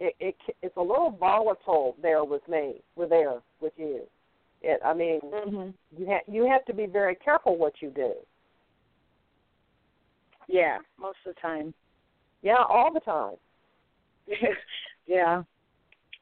it, 0.00 0.14
it 0.20 0.36
it's 0.62 0.76
a 0.76 0.80
little 0.82 1.10
volatile 1.18 1.96
there 2.02 2.24
with 2.24 2.46
me, 2.48 2.82
with 2.96 3.10
there 3.10 3.40
with 3.60 3.72
you. 3.76 4.02
It, 4.62 4.80
I 4.84 4.94
mean, 4.94 5.20
mhm 5.22 5.74
you 5.96 6.06
have 6.06 6.22
you 6.26 6.46
have 6.50 6.64
to 6.66 6.74
be 6.74 6.86
very 6.86 7.14
careful 7.16 7.56
what 7.56 7.74
you 7.80 7.90
do. 7.90 8.12
yeah 10.48 10.78
most 10.98 11.18
of 11.26 11.34
the 11.34 11.40
time 11.40 11.72
Yeah, 12.42 12.62
all 12.68 12.92
the 12.92 13.00
time. 13.00 13.36
yeah 15.06 15.42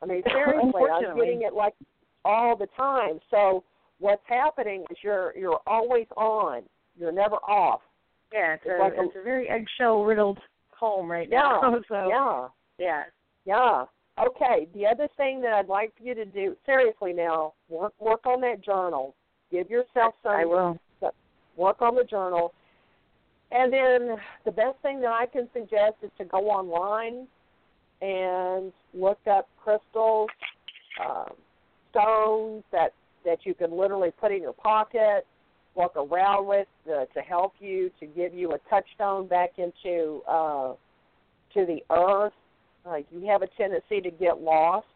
I 0.02 0.06
mean, 0.06 0.22
seriously, 0.26 0.82
I'm 0.92 1.16
getting 1.16 1.42
it 1.42 1.54
like 1.54 1.74
all 2.24 2.56
the 2.56 2.66
time. 2.76 3.20
So 3.30 3.64
what's 3.98 4.22
happening 4.26 4.84
is 4.90 4.96
you're 5.02 5.32
you're 5.36 5.60
always 5.66 6.06
on. 6.16 6.62
You're 6.98 7.12
never 7.12 7.36
off. 7.36 7.80
yeah 8.32 8.54
it's, 8.54 8.62
It's 8.66 8.74
a, 8.78 8.82
like 8.82 8.92
a- 8.94 9.02
it's 9.04 9.16
a 9.18 9.22
very 9.22 9.48
eggshell 9.48 10.04
riddled 10.04 10.38
home 10.70 11.10
right 11.10 11.28
Yeah, 11.30 11.58
now 11.62 11.74
so 11.88 12.08
yeah, 12.08 12.48
yeah 12.78 13.02
yeah. 13.44 13.84
Okay. 14.22 14.68
The 14.74 14.86
other 14.86 15.08
thing 15.16 15.40
that 15.40 15.54
I'd 15.54 15.68
like 15.68 15.96
for 15.96 16.02
you 16.02 16.14
to 16.14 16.26
do, 16.26 16.54
seriously 16.66 17.12
now, 17.12 17.54
work 17.68 17.94
work 17.98 18.26
on 18.26 18.40
that 18.42 18.62
journal. 18.62 19.14
Give 19.50 19.70
yourself 19.70 20.14
some 20.22 20.32
I 20.32 20.44
will 20.44 20.78
work 21.56 21.80
on 21.82 21.94
the 21.94 22.04
journal. 22.04 22.52
And 23.50 23.72
then 23.72 24.16
the 24.44 24.50
best 24.50 24.78
thing 24.82 25.00
that 25.02 25.10
I 25.12 25.26
can 25.26 25.48
suggest 25.52 25.96
is 26.02 26.10
to 26.18 26.24
go 26.24 26.38
online 26.48 27.26
and 28.02 28.72
look 28.92 29.18
up 29.30 29.48
crystals, 29.62 30.28
um, 31.00 31.32
stones 31.90 32.64
that 32.72 32.92
that 33.24 33.46
you 33.46 33.54
can 33.54 33.70
literally 33.70 34.10
put 34.20 34.32
in 34.32 34.42
your 34.42 34.52
pocket, 34.52 35.26
walk 35.74 35.94
around 35.96 36.46
with 36.46 36.66
uh, 36.88 37.04
to 37.14 37.20
help 37.20 37.54
you 37.60 37.90
to 38.00 38.06
give 38.06 38.34
you 38.34 38.52
a 38.52 38.58
touchstone 38.68 39.28
back 39.28 39.52
into 39.58 40.20
uh, 40.28 40.74
to 41.54 41.64
the 41.66 41.82
earth. 41.90 42.32
Like 42.84 43.06
you 43.12 43.26
have 43.28 43.42
a 43.42 43.48
tendency 43.56 44.00
to 44.00 44.10
get 44.10 44.40
lost. 44.40 44.86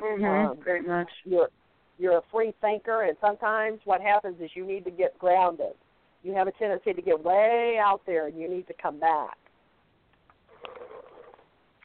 mhm 0.00 0.50
Um, 0.50 0.58
very 0.64 0.82
much 0.82 1.10
you're 1.24 1.50
You're 1.98 2.16
a 2.16 2.22
free 2.32 2.54
thinker, 2.62 3.02
and 3.02 3.16
sometimes 3.20 3.78
what 3.84 4.00
happens 4.00 4.40
is 4.40 4.48
you 4.54 4.64
need 4.64 4.84
to 4.86 4.90
get 4.90 5.18
grounded. 5.18 5.76
You 6.22 6.32
have 6.32 6.48
a 6.48 6.52
tendency 6.52 6.94
to 6.94 7.02
get 7.02 7.22
way 7.22 7.78
out 7.78 8.00
there, 8.06 8.26
and 8.28 8.38
you 8.40 8.48
need 8.48 8.66
to 8.68 8.74
come 8.80 8.98
back. 8.98 9.36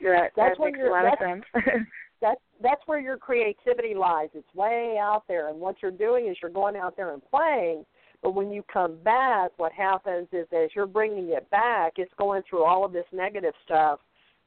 Yeah, 0.01 0.27
That's 0.35 0.57
that 0.57 0.63
makes 0.63 0.79
a 0.79 0.89
lot 0.89 1.05
of 1.05 1.19
sense. 1.19 1.43
That's 2.21 2.41
that's 2.63 2.81
where 2.85 2.99
your 2.99 3.17
creativity 3.17 3.93
lies. 3.93 4.29
It's 4.33 4.47
way 4.55 4.97
out 4.99 5.23
there, 5.27 5.49
and 5.49 5.59
what 5.59 5.75
you're 5.81 5.91
doing 5.91 6.27
is 6.27 6.37
you're 6.41 6.49
going 6.49 6.75
out 6.77 6.95
there 6.95 7.13
and 7.13 7.21
playing. 7.29 7.85
But 8.23 8.33
when 8.33 8.49
you 8.49 8.63
come 8.71 8.97
back, 9.03 9.51
what 9.57 9.71
happens 9.73 10.27
is 10.31 10.47
as 10.51 10.69
you're 10.73 10.87
bringing 10.87 11.29
it 11.29 11.47
back, 11.51 11.93
it's 11.97 12.13
going 12.17 12.41
through 12.49 12.63
all 12.63 12.85
of 12.85 12.93
this 12.93 13.05
negative 13.11 13.53
stuff 13.65 13.99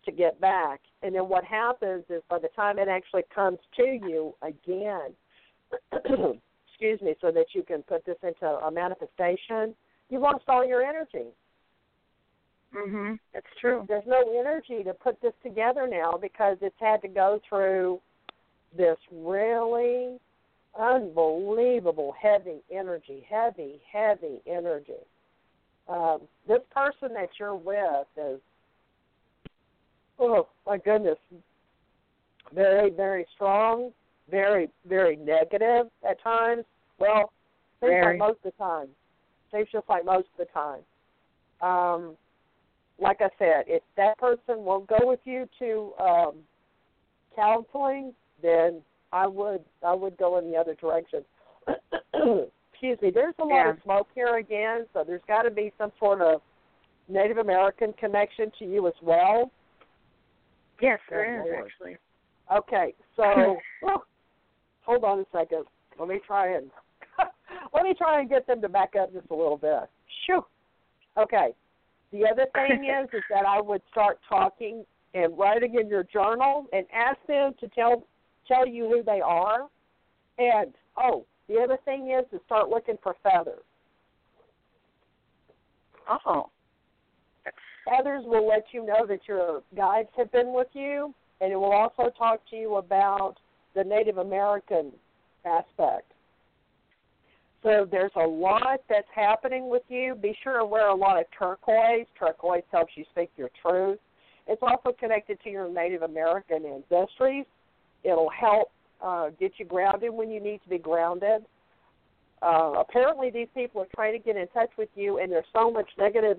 to 0.04 0.12
get 0.12 0.40
back. 0.40 0.80
And 1.02 1.14
then 1.14 1.28
what 1.28 1.44
happens 1.44 2.04
is 2.08 2.22
by 2.28 2.38
the 2.38 2.48
time 2.56 2.78
it 2.78 2.88
actually 2.88 3.24
comes 3.32 3.58
to 3.76 3.84
you 3.84 4.34
again, 4.42 5.12
excuse 6.66 7.00
me, 7.02 7.14
so 7.20 7.30
that 7.30 7.46
you 7.54 7.62
can 7.62 7.82
put 7.82 8.04
this 8.04 8.16
into 8.22 8.46
a 8.46 8.70
manifestation, 8.70 9.74
you've 10.08 10.22
lost 10.22 10.44
all 10.48 10.66
your 10.66 10.82
energy. 10.82 11.28
Mhm. 12.74 13.18
That's 13.32 13.46
true. 13.60 13.84
There's 13.88 14.06
no 14.06 14.38
energy 14.38 14.82
to 14.84 14.94
put 14.94 15.20
this 15.20 15.32
together 15.42 15.86
now 15.86 16.18
because 16.20 16.56
it's 16.60 16.78
had 16.78 17.02
to 17.02 17.08
go 17.08 17.40
through 17.48 18.00
this 18.76 18.98
really 19.12 20.18
unbelievable 20.78 22.14
heavy 22.20 22.62
energy, 22.70 23.26
heavy, 23.28 23.80
heavy 23.90 24.40
energy. 24.46 25.02
Um, 25.88 26.20
this 26.46 26.60
person 26.70 27.14
that 27.14 27.30
you're 27.38 27.56
with 27.56 28.06
is, 28.16 28.40
oh 30.18 30.46
my 30.66 30.76
goodness, 30.76 31.18
very, 32.54 32.90
very 32.90 33.26
strong, 33.34 33.90
very, 34.30 34.68
very 34.86 35.16
negative 35.16 35.86
at 36.08 36.22
times. 36.22 36.64
Well, 36.98 37.32
seems 37.80 37.90
Very. 37.90 38.18
like 38.18 38.28
most 38.28 38.38
of 38.44 38.52
the 38.52 38.58
time. 38.62 38.88
Seems 39.52 39.68
just 39.72 39.88
like 39.88 40.04
most 40.04 40.28
of 40.38 40.46
the 40.46 40.52
time. 40.52 40.82
Um, 41.60 42.16
like 43.00 43.20
I 43.20 43.28
said, 43.38 43.64
if 43.66 43.82
that 43.96 44.18
person 44.18 44.64
will 44.64 44.80
go 44.80 44.98
with 45.02 45.20
you 45.24 45.48
to 45.58 45.92
um, 46.02 46.34
counseling, 47.36 48.12
then 48.42 48.80
I 49.12 49.26
would 49.26 49.62
I 49.86 49.94
would 49.94 50.16
go 50.16 50.38
in 50.38 50.50
the 50.50 50.56
other 50.56 50.74
direction. 50.74 51.24
Excuse 52.72 52.98
me. 53.02 53.10
There's 53.10 53.34
a 53.40 53.44
lot 53.44 53.64
Yeah. 53.64 53.70
of 53.70 53.78
smoke 53.84 54.08
here 54.14 54.36
again, 54.36 54.86
so 54.92 55.04
there's 55.04 55.22
got 55.26 55.42
to 55.42 55.50
be 55.50 55.72
some 55.78 55.92
sort 55.98 56.20
of 56.20 56.40
Native 57.08 57.38
American 57.38 57.92
connection 57.94 58.52
to 58.58 58.64
you 58.64 58.86
as 58.86 58.94
well. 59.02 59.50
Yes, 60.80 61.00
Good 61.08 61.14
there 61.16 61.40
is 61.40 61.46
Lord. 61.50 61.64
actually. 61.66 61.96
Okay, 62.54 62.94
so 63.16 63.58
oh, 63.84 64.02
hold 64.82 65.04
on 65.04 65.20
a 65.20 65.24
second. 65.32 65.64
Let 65.98 66.08
me 66.08 66.20
try 66.26 66.54
and 66.54 66.70
let 67.74 67.82
me 67.84 67.94
try 67.96 68.20
and 68.20 68.28
get 68.28 68.46
them 68.46 68.60
to 68.62 68.68
back 68.68 68.94
up 68.96 69.12
just 69.12 69.26
a 69.30 69.34
little 69.34 69.56
bit. 69.56 69.88
Shoo. 70.26 70.42
Okay. 71.16 71.48
The 72.12 72.26
other 72.26 72.46
thing 72.54 72.84
is 73.02 73.08
is 73.12 73.22
that 73.30 73.44
I 73.46 73.60
would 73.60 73.82
start 73.90 74.18
talking 74.28 74.84
and 75.14 75.36
writing 75.38 75.76
in 75.80 75.88
your 75.88 76.04
journal 76.04 76.66
and 76.72 76.86
ask 76.94 77.18
them 77.26 77.54
to 77.60 77.68
tell 77.68 78.04
tell 78.46 78.66
you 78.66 78.88
who 78.88 79.02
they 79.02 79.20
are. 79.20 79.68
And 80.38 80.72
oh, 80.96 81.24
the 81.48 81.56
other 81.56 81.78
thing 81.84 82.10
is 82.10 82.24
to 82.30 82.40
start 82.46 82.68
looking 82.68 82.98
for 83.02 83.16
feathers. 83.22 83.62
Oh. 86.26 86.50
Feathers 87.88 88.24
will 88.26 88.46
let 88.46 88.66
you 88.72 88.84
know 88.84 89.06
that 89.06 89.20
your 89.26 89.62
guides 89.74 90.08
have 90.16 90.30
been 90.30 90.52
with 90.52 90.68
you, 90.74 91.14
and 91.40 91.52
it 91.52 91.56
will 91.56 91.72
also 91.72 92.10
talk 92.18 92.40
to 92.50 92.56
you 92.56 92.76
about 92.76 93.36
the 93.74 93.82
Native 93.82 94.18
American 94.18 94.92
aspect. 95.44 96.12
So 97.62 97.86
there's 97.90 98.12
a 98.16 98.26
lot 98.26 98.80
that's 98.88 99.08
happening 99.14 99.68
with 99.68 99.82
you. 99.88 100.14
Be 100.14 100.36
sure 100.42 100.58
to 100.58 100.64
wear 100.64 100.88
a 100.88 100.94
lot 100.94 101.18
of 101.18 101.26
turquoise. 101.36 102.06
Turquoise 102.18 102.62
helps 102.70 102.92
you 102.94 103.04
speak 103.10 103.30
your 103.36 103.50
truth. 103.60 103.98
It's 104.46 104.62
also 104.62 104.96
connected 104.98 105.38
to 105.42 105.50
your 105.50 105.68
Native 105.68 106.02
American 106.02 106.62
ancestries. 106.62 107.44
It'll 108.04 108.30
help 108.30 108.70
uh, 109.02 109.30
get 109.38 109.52
you 109.58 109.64
grounded 109.64 110.12
when 110.12 110.30
you 110.30 110.40
need 110.40 110.62
to 110.62 110.68
be 110.68 110.78
grounded. 110.78 111.44
Uh, 112.40 112.74
apparently, 112.78 113.30
these 113.30 113.48
people 113.54 113.82
are 113.82 113.88
trying 113.94 114.12
to 114.12 114.18
get 114.18 114.36
in 114.36 114.46
touch 114.48 114.70
with 114.78 114.88
you, 114.94 115.18
and 115.18 115.30
there's 115.32 115.44
so 115.52 115.70
much 115.70 115.88
negative 115.98 116.38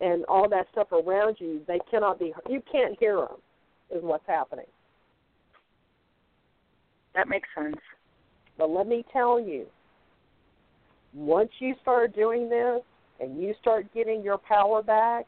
and 0.00 0.24
all 0.26 0.48
that 0.48 0.66
stuff 0.72 0.90
around 0.92 1.36
you. 1.38 1.60
They 1.68 1.78
cannot 1.90 2.18
be. 2.18 2.32
You 2.48 2.62
can't 2.70 2.96
hear 2.98 3.16
them. 3.16 3.36
Is 3.90 4.02
what's 4.02 4.26
happening. 4.26 4.66
That 7.14 7.28
makes 7.28 7.48
sense. 7.56 7.76
But 8.58 8.70
let 8.70 8.86
me 8.86 9.04
tell 9.12 9.40
you, 9.40 9.66
once 11.18 11.50
you 11.58 11.74
start 11.82 12.14
doing 12.14 12.48
this 12.48 12.80
and 13.20 13.40
you 13.40 13.54
start 13.60 13.92
getting 13.92 14.22
your 14.22 14.38
power 14.38 14.82
back, 14.82 15.26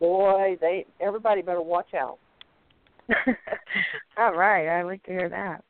boy, 0.00 0.56
they 0.60 0.86
everybody 1.00 1.42
better 1.42 1.62
watch 1.62 1.92
out. 1.94 2.18
All 4.18 4.34
right, 4.34 4.66
I 4.68 4.82
like 4.82 5.02
to 5.04 5.12
hear 5.12 5.28
that. 5.28 5.62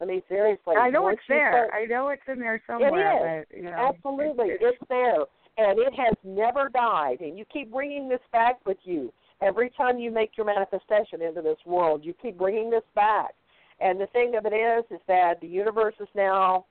I 0.00 0.04
mean, 0.04 0.22
seriously. 0.28 0.76
I 0.76 0.90
know 0.90 1.08
it's 1.08 1.20
there. 1.28 1.50
start- 1.50 1.70
I 1.74 1.86
know 1.86 2.08
it's 2.08 2.22
in 2.28 2.38
there 2.40 2.60
somewhere. 2.66 3.46
But, 3.50 3.56
you 3.56 3.64
know, 3.64 3.70
Absolutely, 3.94 4.50
it's- 4.50 4.74
it's 4.78 4.88
there, 4.88 5.20
and 5.56 5.78
it 5.78 5.92
has 5.94 6.14
never 6.24 6.68
died. 6.68 7.20
And 7.20 7.38
you 7.38 7.44
keep 7.46 7.72
bringing 7.72 8.08
this 8.08 8.20
back 8.32 8.64
with 8.66 8.78
you 8.84 9.12
every 9.40 9.70
time 9.70 9.98
you 9.98 10.10
make 10.10 10.36
your 10.36 10.46
manifestation 10.46 11.22
into 11.22 11.42
this 11.42 11.58
world. 11.64 12.04
You 12.04 12.14
keep 12.14 12.36
bringing 12.38 12.70
this 12.70 12.84
back, 12.94 13.34
and 13.80 14.00
the 14.00 14.06
thing 14.08 14.34
of 14.36 14.46
it 14.46 14.52
is, 14.52 14.84
is 14.90 15.00
that 15.06 15.40
the 15.40 15.48
universe 15.48 15.94
is 16.00 16.08
now 16.14 16.66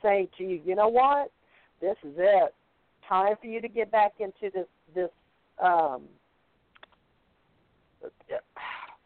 saying 0.00 0.28
to 0.38 0.44
you, 0.44 0.60
you 0.64 0.74
know 0.74 0.88
what, 0.88 1.30
this 1.82 1.96
is 2.04 2.14
it. 2.16 2.54
Time 3.06 3.34
for 3.38 3.46
you 3.48 3.60
to 3.60 3.68
get 3.68 3.90
back 3.90 4.12
into 4.20 4.50
this 4.54 4.66
this 4.94 5.10
um, 5.62 6.02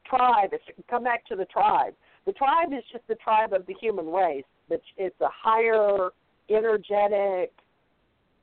tribe. 0.08 0.50
It's 0.52 0.62
come 0.88 1.02
back 1.02 1.26
to 1.26 1.36
the 1.36 1.46
tribe. 1.46 1.94
The 2.26 2.32
tribe 2.32 2.72
is 2.72 2.84
just 2.92 3.06
the 3.08 3.14
tribe 3.16 3.52
of 3.52 3.66
the 3.66 3.74
human 3.80 4.06
race, 4.06 4.44
but 4.68 4.80
it's 4.96 5.20
a 5.20 5.28
higher 5.32 6.10
energetic, 6.50 7.52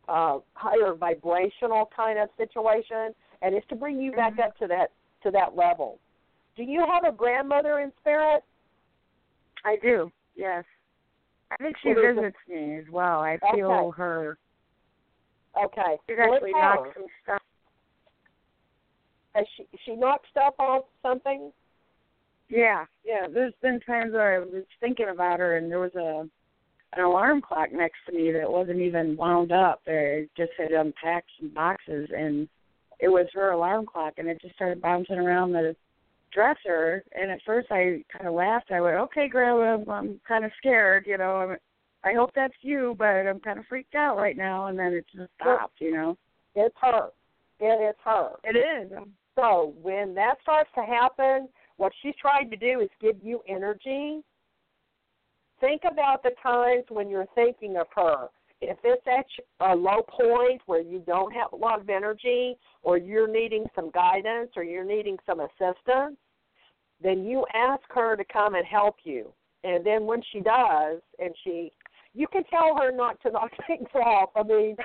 uh, 0.09 0.39
higher 0.53 0.93
vibrational 0.95 1.89
kind 1.95 2.19
of 2.19 2.29
situation, 2.37 3.13
and 3.41 3.55
it's 3.55 3.67
to 3.67 3.75
bring 3.75 4.01
you 4.01 4.11
back 4.11 4.39
up 4.43 4.57
to 4.57 4.67
that 4.67 4.87
to 5.23 5.31
that 5.31 5.55
level. 5.55 5.99
Do 6.57 6.63
you 6.63 6.85
have 6.91 7.05
a 7.05 7.15
grandmother 7.15 7.79
in 7.79 7.91
spirit? 8.01 8.43
I 9.63 9.77
do. 9.81 10.11
Yes. 10.35 10.65
I 11.59 11.63
think 11.63 11.77
she 11.81 11.89
Well, 11.89 11.95
there's 11.97 12.17
a- 12.17 12.21
visits 12.21 12.37
me 12.47 12.77
as 12.77 12.89
well. 12.89 13.19
I 13.21 13.37
feel 13.53 13.71
Okay. 13.71 13.97
her. 13.97 14.37
Okay. 15.55 15.97
She's 16.07 16.17
Well, 16.17 16.33
actually 16.33 16.51
knocked 16.53 16.93
some 16.95 17.05
stuff. 17.23 17.41
Has 19.35 19.47
she 19.55 19.67
she 19.83 19.95
knocked 19.95 20.27
stuff 20.29 20.53
off 20.59 20.85
something? 21.01 21.51
Yeah, 22.49 22.85
yeah. 23.03 23.27
There's 23.27 23.53
been 23.61 23.79
times 23.81 24.13
where 24.13 24.35
I 24.35 24.39
was 24.39 24.63
thinking 24.79 25.09
about 25.09 25.39
her, 25.39 25.57
and 25.57 25.71
there 25.71 25.79
was 25.79 25.95
a 25.95 26.29
an 26.95 27.03
alarm 27.03 27.41
clock 27.41 27.71
next 27.71 27.97
to 28.05 28.11
me 28.11 28.31
that 28.31 28.51
wasn't 28.51 28.79
even 28.79 29.17
wound 29.17 29.51
up. 29.51 29.81
It 29.87 30.29
just 30.37 30.51
had 30.59 30.71
unpacked 30.71 31.29
some 31.39 31.49
boxes, 31.49 32.11
and 32.15 32.47
it 32.99 33.07
was 33.07 33.27
her 33.33 33.49
alarm 33.51 33.87
clock, 33.87 34.13
and 34.17 34.27
it 34.27 34.39
just 34.39 34.53
started 34.53 34.79
bouncing 34.79 35.17
around 35.17 35.53
the 35.53 35.75
dresser. 36.33 37.03
And 37.13 37.31
at 37.31 37.41
first, 37.45 37.67
I 37.71 38.03
kind 38.11 38.27
of 38.27 38.33
laughed. 38.33 38.71
I 38.71 38.81
went, 38.81 38.97
"Okay, 38.97 39.27
Grandma, 39.27 39.75
I'm, 39.75 39.89
I'm 39.89 40.21
kind 40.27 40.45
of 40.45 40.51
scared. 40.57 41.05
You 41.07 41.17
know, 41.17 41.35
I'm, 41.35 41.57
I 42.03 42.13
hope 42.13 42.31
that's 42.35 42.53
you, 42.61 42.95
but 42.97 43.05
I'm 43.05 43.39
kind 43.39 43.59
of 43.59 43.65
freaked 43.67 43.95
out 43.95 44.17
right 44.17 44.37
now." 44.37 44.67
And 44.67 44.77
then 44.77 44.93
it 44.93 45.05
just 45.15 45.31
stopped. 45.39 45.79
You 45.79 45.93
know, 45.93 46.17
It's 46.55 46.75
her. 46.81 47.09
It 47.59 47.89
is 47.89 47.95
her. 48.03 48.31
it 48.43 48.57
is. 48.57 48.91
So 49.35 49.73
when 49.81 50.13
that 50.15 50.35
starts 50.41 50.69
to 50.75 50.83
happen, 50.83 51.47
what 51.77 51.91
she's 52.01 52.15
trying 52.21 52.49
to 52.49 52.55
do 52.55 52.81
is 52.81 52.89
give 53.01 53.15
you 53.23 53.41
energy. 53.47 54.21
Think 55.59 55.83
about 55.89 56.23
the 56.23 56.31
times 56.41 56.83
when 56.89 57.09
you're 57.09 57.27
thinking 57.35 57.77
of 57.77 57.87
her. 57.95 58.27
If 58.69 58.77
it's 58.83 59.05
at 59.07 59.71
a 59.71 59.75
low 59.75 60.01
point 60.09 60.61
where 60.65 60.81
you 60.81 61.03
don't 61.05 61.33
have 61.33 61.53
a 61.53 61.55
lot 61.55 61.79
of 61.79 61.89
energy, 61.89 62.57
or 62.81 62.97
you're 62.97 63.27
needing 63.27 63.65
some 63.75 63.91
guidance, 63.91 64.51
or 64.55 64.63
you're 64.63 64.85
needing 64.85 65.17
some 65.25 65.39
assistance, 65.39 66.17
then 67.01 67.25
you 67.25 67.45
ask 67.53 67.83
her 67.89 68.15
to 68.15 68.23
come 68.31 68.55
and 68.55 68.65
help 68.65 68.95
you. 69.03 69.31
And 69.63 69.85
then 69.85 70.05
when 70.05 70.21
she 70.31 70.39
does, 70.39 71.01
and 71.19 71.33
she, 71.43 71.71
you 72.13 72.27
can 72.27 72.43
tell 72.45 72.77
her 72.77 72.91
not 72.91 73.21
to 73.21 73.31
knock 73.31 73.51
things 73.67 73.89
off. 73.95 74.29
I 74.35 74.43
mean, 74.43 74.75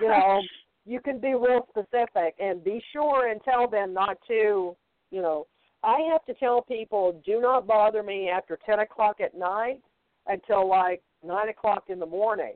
you 0.00 0.08
know, 0.08 0.40
you 0.86 1.00
can 1.00 1.20
be 1.20 1.34
real 1.34 1.66
specific 1.70 2.34
and 2.38 2.62
be 2.62 2.82
sure 2.92 3.28
and 3.28 3.40
tell 3.42 3.68
them 3.68 3.94
not 3.94 4.18
to, 4.28 4.76
you 5.10 5.22
know, 5.22 5.46
I 5.84 6.00
have 6.12 6.24
to 6.26 6.34
tell 6.34 6.62
people 6.62 7.20
do 7.24 7.40
not 7.40 7.66
bother 7.66 8.02
me 8.02 8.28
after 8.28 8.58
10 8.64 8.80
o'clock 8.80 9.20
at 9.20 9.36
night 9.36 9.80
until 10.26 10.68
like 10.68 11.02
9 11.24 11.48
o'clock 11.48 11.84
in 11.88 11.98
the 11.98 12.06
morning. 12.06 12.54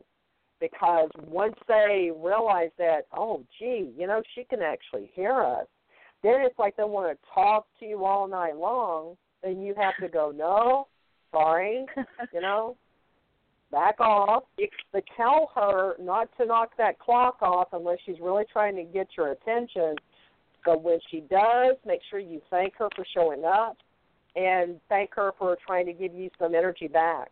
Because 0.60 1.10
once 1.26 1.56
they 1.68 2.10
realize 2.16 2.70
that, 2.78 3.02
oh, 3.14 3.44
gee, 3.58 3.92
you 3.96 4.06
know, 4.06 4.22
she 4.34 4.44
can 4.44 4.62
actually 4.62 5.10
hear 5.14 5.42
us, 5.42 5.66
then 6.22 6.40
it's 6.40 6.58
like 6.58 6.76
they 6.76 6.84
want 6.84 7.16
to 7.16 7.28
talk 7.34 7.66
to 7.80 7.86
you 7.86 8.04
all 8.04 8.26
night 8.26 8.56
long, 8.56 9.16
and 9.42 9.64
you 9.64 9.74
have 9.76 9.94
to 10.00 10.08
go, 10.08 10.32
no, 10.34 10.86
sorry, 11.30 11.84
you 12.32 12.40
know, 12.40 12.76
back 13.70 14.00
off, 14.00 14.44
but 14.92 15.04
tell 15.16 15.50
her 15.54 15.94
not 16.00 16.28
to 16.38 16.46
knock 16.46 16.70
that 16.78 16.98
clock 16.98 17.42
off 17.42 17.68
unless 17.72 17.98
she's 18.06 18.20
really 18.20 18.44
trying 18.52 18.76
to 18.76 18.84
get 18.84 19.08
your 19.16 19.32
attention. 19.32 19.96
But 20.64 20.82
when 20.82 20.98
she 21.10 21.20
does, 21.20 21.76
make 21.84 22.00
sure 22.10 22.18
you 22.18 22.40
thank 22.50 22.74
her 22.78 22.88
for 22.96 23.04
showing 23.14 23.44
up 23.44 23.76
and 24.34 24.80
thank 24.88 25.14
her 25.14 25.32
for 25.38 25.56
trying 25.66 25.86
to 25.86 25.92
give 25.92 26.14
you 26.14 26.30
some 26.38 26.54
energy 26.54 26.88
back. 26.88 27.30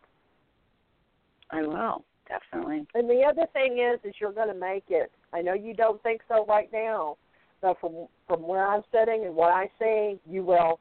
I 1.51 1.61
will 1.61 2.05
definitely. 2.27 2.85
And 2.93 3.09
the 3.09 3.23
other 3.27 3.47
thing 3.53 3.79
is, 3.79 3.99
is 4.03 4.15
you're 4.19 4.31
going 4.31 4.47
to 4.47 4.59
make 4.59 4.85
it. 4.89 5.11
I 5.33 5.41
know 5.41 5.53
you 5.53 5.73
don't 5.73 6.01
think 6.03 6.21
so 6.27 6.45
right 6.47 6.69
now, 6.71 7.17
but 7.61 7.79
from 7.79 8.07
from 8.27 8.47
where 8.47 8.67
I'm 8.67 8.83
sitting 8.91 9.25
and 9.25 9.35
what 9.35 9.51
I 9.51 9.69
see, 9.79 10.19
you 10.29 10.43
will. 10.43 10.79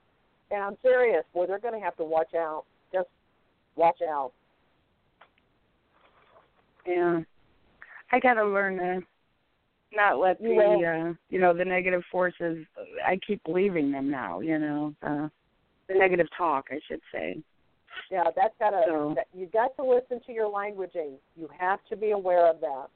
And 0.51 0.63
I'm 0.63 0.77
serious. 0.83 1.25
Boy, 1.33 1.47
they're 1.47 1.59
going 1.59 1.75
to 1.75 1.85
have 1.85 1.97
to 1.97 2.05
watch 2.05 2.35
out. 2.35 2.65
Just 2.93 3.09
watch 3.77 4.01
out. 4.03 4.33
Yeah, 6.87 7.21
I 8.13 8.21
got 8.21 8.35
to 8.35 8.45
learn 8.45 8.77
to 8.77 9.01
not 9.97 10.19
let 10.19 10.41
You 10.41 10.55
the 10.55 10.87
uh, 10.87 11.15
you 11.31 11.41
know 11.41 11.55
the 11.55 11.65
negative 11.65 12.03
forces. 12.11 12.67
I 13.07 13.19
keep 13.27 13.43
believing 13.45 13.91
them 13.91 14.11
now. 14.11 14.41
You 14.41 14.59
know 14.59 14.95
uh, 15.03 15.29
the 15.89 15.95
negative 15.95 16.27
talk, 16.37 16.67
I 16.71 16.81
should 16.89 17.01
say. 17.13 17.39
Yeah, 18.11 18.25
that's 18.37 18.55
got 18.59 18.71
to. 18.71 18.83
So- 18.87 19.13
That, 19.17 19.27
you 19.35 19.47
got 19.47 19.75
to 19.77 19.85
listen 19.85 20.21
to 20.27 20.33
your 20.33 20.51
languaging. 20.51 21.15
You 21.37 21.49
have 21.59 21.81
to 21.91 21.97
be 21.97 22.11
aware 22.13 22.49
of 22.49 22.61
that. 22.61 22.87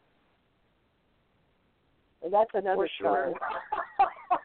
And 2.22 2.32
that's 2.32 2.50
another 2.54 2.76
For 2.76 2.88
sure. 3.00 3.32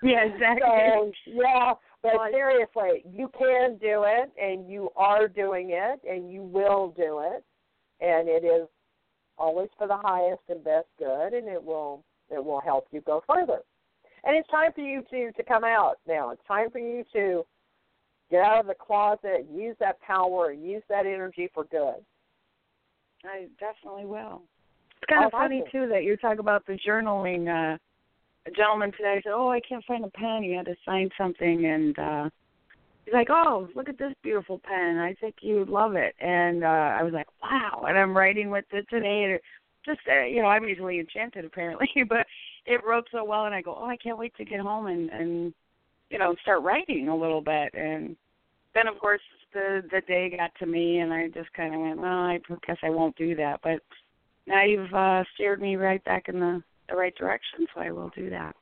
Yeah, 0.01 0.23
exactly. 0.25 0.61
So, 0.65 1.11
yeah, 1.27 1.73
but 2.01 2.13
Well, 2.15 2.27
seriously, 2.31 3.03
you 3.09 3.29
can 3.37 3.77
do 3.77 4.03
it, 4.05 4.31
and 4.41 4.69
you 4.69 4.89
are 4.97 5.27
doing 5.29 5.69
it, 5.71 6.01
and 6.09 6.31
you 6.31 6.41
will 6.41 6.93
do 6.97 7.21
it, 7.23 7.43
and 8.01 8.27
it 8.27 8.43
is 8.45 8.67
always 9.37 9.69
for 9.77 9.87
the 9.87 9.95
highest 9.97 10.41
and 10.49 10.63
best 10.63 10.87
good, 10.99 11.33
and 11.33 11.47
it 11.47 11.63
will 11.63 12.03
it 12.29 12.43
will 12.43 12.59
help 12.61 12.87
you 12.91 13.01
go 13.01 13.23
further. 13.27 13.59
And 14.25 14.35
it's 14.35 14.49
time 14.49 14.71
for 14.73 14.81
you 14.81 15.03
to 15.09 15.31
to 15.31 15.43
come 15.43 15.63
out 15.63 15.99
now. 16.07 16.31
It's 16.31 16.45
time 16.47 16.69
for 16.69 16.79
you 16.79 17.03
to 17.13 17.45
get 18.33 18.41
out 18.41 18.59
of 18.59 18.65
the 18.65 18.73
closet, 18.73 19.45
use 19.53 19.75
that 19.79 20.01
power, 20.01 20.51
use 20.51 20.81
that 20.89 21.05
energy 21.05 21.49
for 21.53 21.65
good. 21.65 22.03
I 23.23 23.45
definitely 23.59 24.05
will. 24.05 24.41
It's 25.01 25.09
kind 25.09 25.25
of 25.25 25.33
I 25.35 25.43
funny 25.43 25.63
too 25.71 25.87
that 25.89 26.03
you 26.03 26.17
talk 26.17 26.39
about 26.39 26.65
the 26.65 26.77
journaling. 26.85 27.47
Uh, 27.47 27.77
a 28.45 28.51
gentleman 28.51 28.91
today 28.91 29.21
said, 29.23 29.33
"Oh, 29.33 29.49
I 29.49 29.59
can't 29.59 29.85
find 29.85 30.03
a 30.03 30.09
pen. 30.09 30.41
He 30.41 30.51
had 30.51 30.65
to 30.65 30.75
sign 30.83 31.09
something, 31.15 31.65
and 31.65 31.99
uh, 31.99 32.29
he's 33.05 33.13
like, 33.13 33.27
"Oh, 33.29 33.69
look 33.75 33.87
at 33.87 33.99
this 33.99 34.13
beautiful 34.23 34.59
pen. 34.63 34.97
I 34.97 35.13
think 35.21 35.35
you'd 35.41 35.69
love 35.69 35.95
it." 35.95 36.15
And 36.19 36.63
uh, 36.63 36.67
I 36.67 37.03
was 37.03 37.13
like, 37.13 37.27
"Wow!" 37.41 37.85
And 37.87 37.97
I'm 37.97 38.17
writing 38.17 38.49
with 38.49 38.65
it 38.71 38.85
today, 38.89 39.23
and 39.23 39.33
it 39.33 39.41
just 39.85 39.99
uh, 40.11 40.25
you 40.25 40.41
know, 40.41 40.47
I'm 40.47 40.67
easily 40.67 40.99
enchanted 40.99 41.45
apparently, 41.45 41.87
but 42.09 42.25
it 42.65 42.81
wrote 42.83 43.07
so 43.11 43.23
well, 43.23 43.45
and 43.45 43.53
I 43.53 43.61
go, 43.61 43.77
"Oh, 43.79 43.85
I 43.85 43.97
can't 43.97 44.17
wait 44.17 44.35
to 44.37 44.43
get 44.43 44.59
home 44.59 44.87
and 44.87 45.09
and 45.11 45.53
you 46.09 46.17
know 46.17 46.35
start 46.41 46.63
writing 46.63 47.09
a 47.09 47.15
little 47.15 47.41
bit." 47.41 47.73
And 47.75 48.17
then 48.75 48.87
of 48.87 48.97
course 48.99 49.21
the 49.53 49.83
the 49.91 50.01
day 50.07 50.29
got 50.35 50.51
to 50.59 50.65
me, 50.65 50.99
and 50.99 51.13
I 51.13 51.27
just 51.29 51.51
kind 51.53 51.73
of 51.73 51.81
went, 51.81 51.99
"Well, 51.99 52.11
I 52.11 52.39
guess 52.65 52.77
I 52.83 52.89
won't 52.89 53.15
do 53.15 53.35
that," 53.35 53.59
but 53.63 53.79
now 54.47 54.63
you've 54.63 54.93
uh 54.93 55.23
steered 55.35 55.61
me 55.61 55.75
right 55.75 56.03
back 56.03 56.27
in 56.29 56.39
the 56.39 56.63
the 56.89 56.95
right 56.95 57.15
direction, 57.15 57.65
so 57.73 57.79
I 57.81 57.91
will 57.91 58.09
do 58.09 58.29
that 58.29 58.55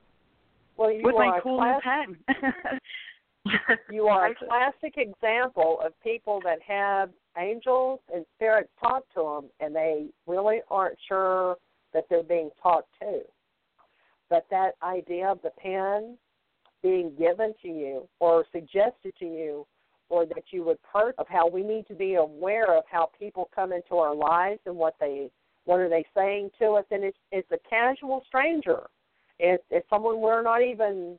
Well, 0.78 0.92
you 0.92 1.02
with 1.04 1.16
are 1.16 1.28
my 1.32 1.40
cool 1.42 1.58
class- 1.58 2.08
new 2.08 2.16
pen. 2.36 2.80
You 3.92 4.06
are 4.06 4.28
a 4.28 4.36
classic 4.36 4.98
example 4.98 5.80
of 5.84 6.00
people 6.04 6.40
that 6.44 6.60
have 6.62 7.10
angels 7.40 8.00
and 8.14 8.24
spirits 8.36 8.70
talk 8.80 9.04
to 9.16 9.22
them, 9.24 9.50
and 9.60 9.76
they 9.76 10.10
really 10.28 10.60
aren't 10.70 11.00
sure 11.08 11.58
that 11.94 12.04
they're 12.08 12.22
being 12.22 12.52
talked 12.62 12.94
to. 13.02 13.22
But 14.30 14.46
that 14.52 14.74
idea 14.84 15.28
of 15.28 15.42
the 15.42 15.50
pen 15.58 16.20
being 16.84 17.16
given 17.18 17.56
to 17.64 17.68
you 17.68 18.08
or 18.20 18.46
suggested 18.52 19.14
to 19.18 19.26
you, 19.26 19.66
or 20.12 20.26
that 20.26 20.44
you 20.52 20.64
would 20.66 20.78
part 20.84 21.16
of 21.18 21.26
how 21.30 21.48
we 21.48 21.64
need 21.64 21.88
to 21.88 21.96
be 21.96 22.16
aware 22.16 22.78
of 22.78 22.84
how 22.92 23.10
people 23.18 23.50
come 23.56 23.72
into 23.72 23.96
our 23.96 24.14
lives 24.14 24.60
and 24.66 24.76
what 24.76 24.94
they 25.00 25.32
what 25.64 25.80
are 25.80 25.90
they 25.90 26.06
saying 26.16 26.50
to 26.60 26.72
us, 26.72 26.86
and 26.92 27.04
it's 27.04 27.18
it's 27.32 27.50
a 27.52 27.70
casual 27.70 28.24
stranger. 28.28 28.82
It's 29.40 29.64
it's 29.72 29.90
someone 29.90 30.20
we're 30.20 30.44
not 30.44 30.62
even 30.62 31.18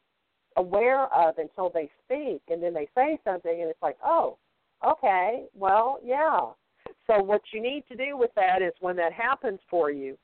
aware 0.58 1.06
of 1.14 1.38
until 1.38 1.70
they 1.72 1.88
speak 2.04 2.42
and 2.48 2.62
then 2.62 2.74
they 2.74 2.86
say 2.94 3.18
something 3.24 3.62
and 3.62 3.70
it's 3.70 3.80
like 3.80 3.96
oh 4.04 4.36
okay 4.86 5.46
well 5.54 5.98
yeah. 6.04 6.40
So 7.06 7.22
what 7.22 7.40
you 7.52 7.62
need 7.62 7.84
to 7.88 7.96
do 7.96 8.18
with 8.18 8.30
that 8.36 8.60
is 8.60 8.72
when 8.80 8.96
that 8.96 9.14
happens 9.14 9.60
for 9.70 9.90
you 9.90 10.18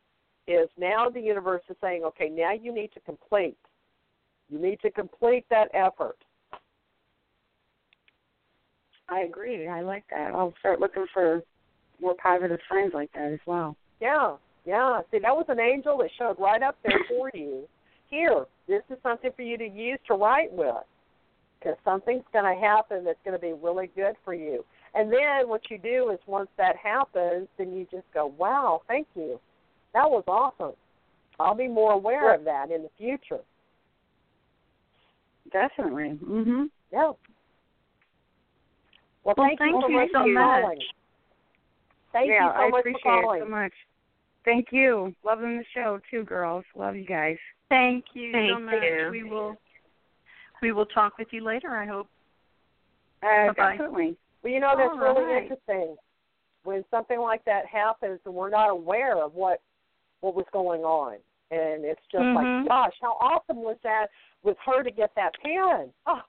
is 0.47 0.69
now 0.79 1.09
the 1.09 1.21
universe 1.21 1.63
is 1.71 1.77
saying 1.81 2.05
okay 2.05 2.29
now 2.29 2.53
you 2.53 2.73
need 2.73 2.93
to 2.93 3.01
complete. 3.01 3.57
You 4.51 4.59
need 4.59 4.81
to 4.81 4.91
complete 4.91 5.47
that 5.49 5.69
effort 5.73 6.19
I 9.09 9.21
agree. 9.21 9.67
I 9.69 9.81
like 9.81 10.05
that. 10.11 10.33
I'll 10.35 10.55
start 10.61 10.81
looking 10.81 11.07
for 11.13 11.43
more 12.01 12.15
positive 12.23 12.61
signs 12.71 12.93
like 12.95 13.13
that 13.15 13.33
as 13.33 13.41
well. 13.47 13.77
yeah 14.01 14.37
yeah 14.65 15.01
see 15.11 15.19
that 15.19 15.35
was 15.35 15.47
an 15.49 15.59
angel 15.59 15.99
that 15.99 16.11
showed 16.19 16.37
right 16.39 16.63
up 16.63 16.77
there 16.85 17.01
for 17.09 17.31
you 17.35 17.65
here 18.09 18.45
this 18.69 18.83
is 18.91 18.99
something 19.03 19.31
for 19.35 19.43
you 19.43 19.57
to 19.59 19.67
use 19.67 19.99
to 20.07 20.15
write 20.15 20.53
with 20.53 20.85
because 21.59 21.77
something's 21.85 22.23
going 22.33 22.45
to 22.45 22.61
happen 22.61 23.05
that's 23.05 23.19
going 23.25 23.35
to 23.37 23.41
be 23.41 23.53
really 23.53 23.91
good 23.97 24.15
for 24.25 24.33
you. 24.35 24.65
And 24.95 25.13
then 25.13 25.49
what 25.49 25.63
you 25.71 25.79
do 25.79 26.11
is 26.13 26.19
once 26.27 26.49
that 26.57 26.77
happens, 26.77 27.49
then 27.59 27.73
you 27.73 27.87
just 27.91 28.05
go, 28.15 28.33
wow, 28.39 28.83
thank 28.87 29.07
you. 29.15 29.41
That 29.93 30.09
was 30.09 30.23
awesome. 30.29 30.75
I'll 31.41 31.55
be 31.57 31.69
more 31.69 31.93
aware 31.93 32.35
of 32.35 32.45
that 32.45 32.71
in 32.71 32.83
the 32.83 32.91
future. 32.97 33.41
Definitely. 35.53 36.19
Mhm. 36.25 36.71
Yeah. 36.93 37.13
Well, 39.29 39.35
Well, 39.37 39.47
thank, 39.47 39.59
thank 39.59 39.85
you, 39.91 39.95
you 39.95 40.07
for 40.13 40.21
so 40.21 40.27
much. 40.27 40.63
calling. 40.63 40.79
Thank 42.13 42.31
yeah, 42.31 42.45
you 42.47 42.51
so 42.51 42.61
I 42.63 42.69
much 42.71 42.81
appreciate 42.81 43.03
for 43.03 43.37
it 43.37 43.41
so 43.41 43.49
much. 43.51 43.73
Thank 44.47 44.69
you. 44.73 45.15
Loving 45.23 45.59
the 45.59 45.65
show 45.75 46.01
too, 46.11 46.25
girls. 46.25 46.65
Love 46.75 46.97
you 46.97 47.05
guys. 47.05 47.37
Thank 47.69 48.07
you 48.15 48.33
so 48.33 48.59
much. 48.59 48.83
you. 48.83 49.09
We 49.11 49.25
will 49.25 49.57
we 50.63 50.73
will 50.73 50.87
talk 50.87 51.19
with 51.19 51.29
you 51.31 51.45
later, 51.45 51.77
I 51.77 51.85
hope. 51.85 52.09
Uh, 53.23 53.49
Bye-bye. 53.49 53.73
definitely. 53.77 54.17
Well, 54.43 54.51
you 54.51 54.61
know 54.61 54.73
that's 54.79 54.93
All 54.93 54.99
really 54.99 55.25
right. 55.31 55.43
interesting 55.43 55.95
when 56.65 56.83
something 56.91 57.21
like 57.21 57.45
that 57.45 57.67
happens 57.67 58.21
and 58.25 58.35
we're 58.35 58.49
not 58.49 58.71
aware 58.71 59.23
of 59.23 59.35
what 59.35 59.61
what 60.21 60.35
was 60.37 60.47
going 60.55 60.85
on, 60.85 61.19
and 61.51 61.85
it's 61.85 62.01
just 62.11 62.25
Mhm. 62.25 62.35
like, 62.35 62.69
gosh, 62.69 62.95
how 63.03 63.19
awesome 63.21 63.63
was 63.63 63.77
that 63.83 64.07
with 64.43 64.57
her 64.65 64.83
to 64.83 64.91
get 64.91 65.15
that 65.17 65.35
pen? 65.43 65.93
Oh, 66.07 66.23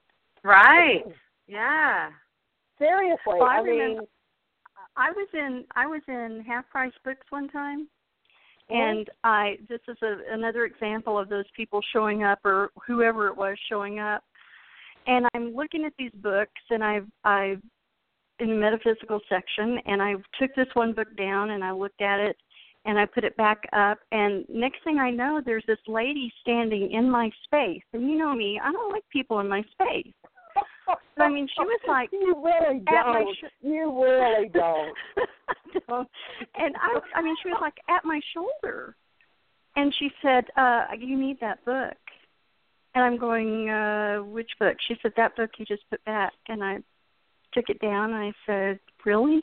Right. 0.43 1.05
Yeah. 1.47 2.11
Seriously, 2.80 3.19
Well, 3.25 3.43
I 3.43 3.57
I 3.57 3.63
mean, 3.63 3.80
remember- 3.80 4.03
I 4.95 5.11
was 5.11 5.27
in 5.34 5.65
I 5.75 5.86
was 5.86 6.01
in 6.07 6.43
half 6.47 6.67
price 6.69 6.93
books 7.03 7.25
one 7.30 7.47
time 7.49 7.88
mm-hmm. 8.69 8.75
and 8.82 9.09
I 9.23 9.57
this 9.69 9.80
is 9.88 9.97
a, 10.01 10.34
another 10.34 10.65
example 10.65 11.17
of 11.17 11.30
those 11.30 11.45
people 11.55 11.82
showing 11.93 12.23
up 12.23 12.39
or 12.43 12.71
whoever 12.86 13.27
it 13.27 13.38
was 13.38 13.57
showing 13.69 13.99
up. 13.99 14.23
And 15.07 15.25
I'm 15.34 15.55
looking 15.55 15.86
at 15.86 15.93
these 15.97 16.11
books 16.15 16.61
and 16.69 16.84
I've 16.84 17.07
I've 17.23 17.61
in 18.39 18.49
the 18.49 18.55
metaphysical 18.55 19.19
section 19.30 19.80
and 19.86 20.01
I 20.01 20.15
took 20.39 20.53
this 20.55 20.67
one 20.73 20.93
book 20.93 21.15
down 21.17 21.51
and 21.51 21.63
I 21.63 21.71
looked 21.71 22.01
at 22.01 22.19
it 22.19 22.38
and 22.86 22.97
I 22.97 23.05
put 23.05 23.23
it 23.25 23.36
back 23.38 23.67
up 23.73 23.99
and 24.11 24.45
next 24.49 24.84
thing 24.84 24.97
I 24.97 25.11
know 25.11 25.41
there's 25.43 25.65
this 25.67 25.80
lady 25.88 26.32
standing 26.41 26.91
in 26.91 27.09
my 27.09 27.30
space. 27.43 27.84
And 27.93 28.09
you 28.09 28.17
know 28.17 28.34
me, 28.34 28.59
I 28.61 28.71
don't 28.71 28.91
like 28.91 29.03
people 29.11 29.39
in 29.39 29.47
my 29.47 29.63
space. 29.73 30.13
I 31.17 31.29
mean, 31.29 31.47
she 31.47 31.63
was 31.63 31.79
like 31.87 32.09
you 32.11 32.35
really 32.43 32.81
at 32.87 33.05
my 33.05 33.19
don't. 33.23 33.35
sh- 33.35 33.53
you 33.61 34.03
really 34.03 34.49
don't. 34.49 34.95
Don't. 35.87 36.07
And 36.55 36.75
I, 36.77 36.99
I 37.15 37.21
mean, 37.21 37.35
she 37.43 37.49
was 37.49 37.59
like 37.61 37.77
at 37.89 38.03
my 38.05 38.19
shoulder, 38.33 38.95
and 39.75 39.93
she 39.99 40.09
said, 40.21 40.45
uh, 40.57 40.85
"You 40.97 41.17
need 41.17 41.39
that 41.41 41.63
book." 41.65 41.97
And 42.95 43.03
I'm 43.03 43.17
going, 43.17 43.69
uh, 43.69 44.17
"Which 44.17 44.49
book?" 44.59 44.77
She 44.87 44.95
said, 45.01 45.13
"That 45.15 45.35
book 45.35 45.51
you 45.57 45.65
just 45.65 45.83
put 45.89 46.03
back." 46.05 46.33
And 46.47 46.63
I 46.63 46.77
took 47.53 47.69
it 47.69 47.79
down, 47.79 48.13
and 48.13 48.23
I 48.23 48.33
said, 48.45 48.79
"Really?" 49.05 49.41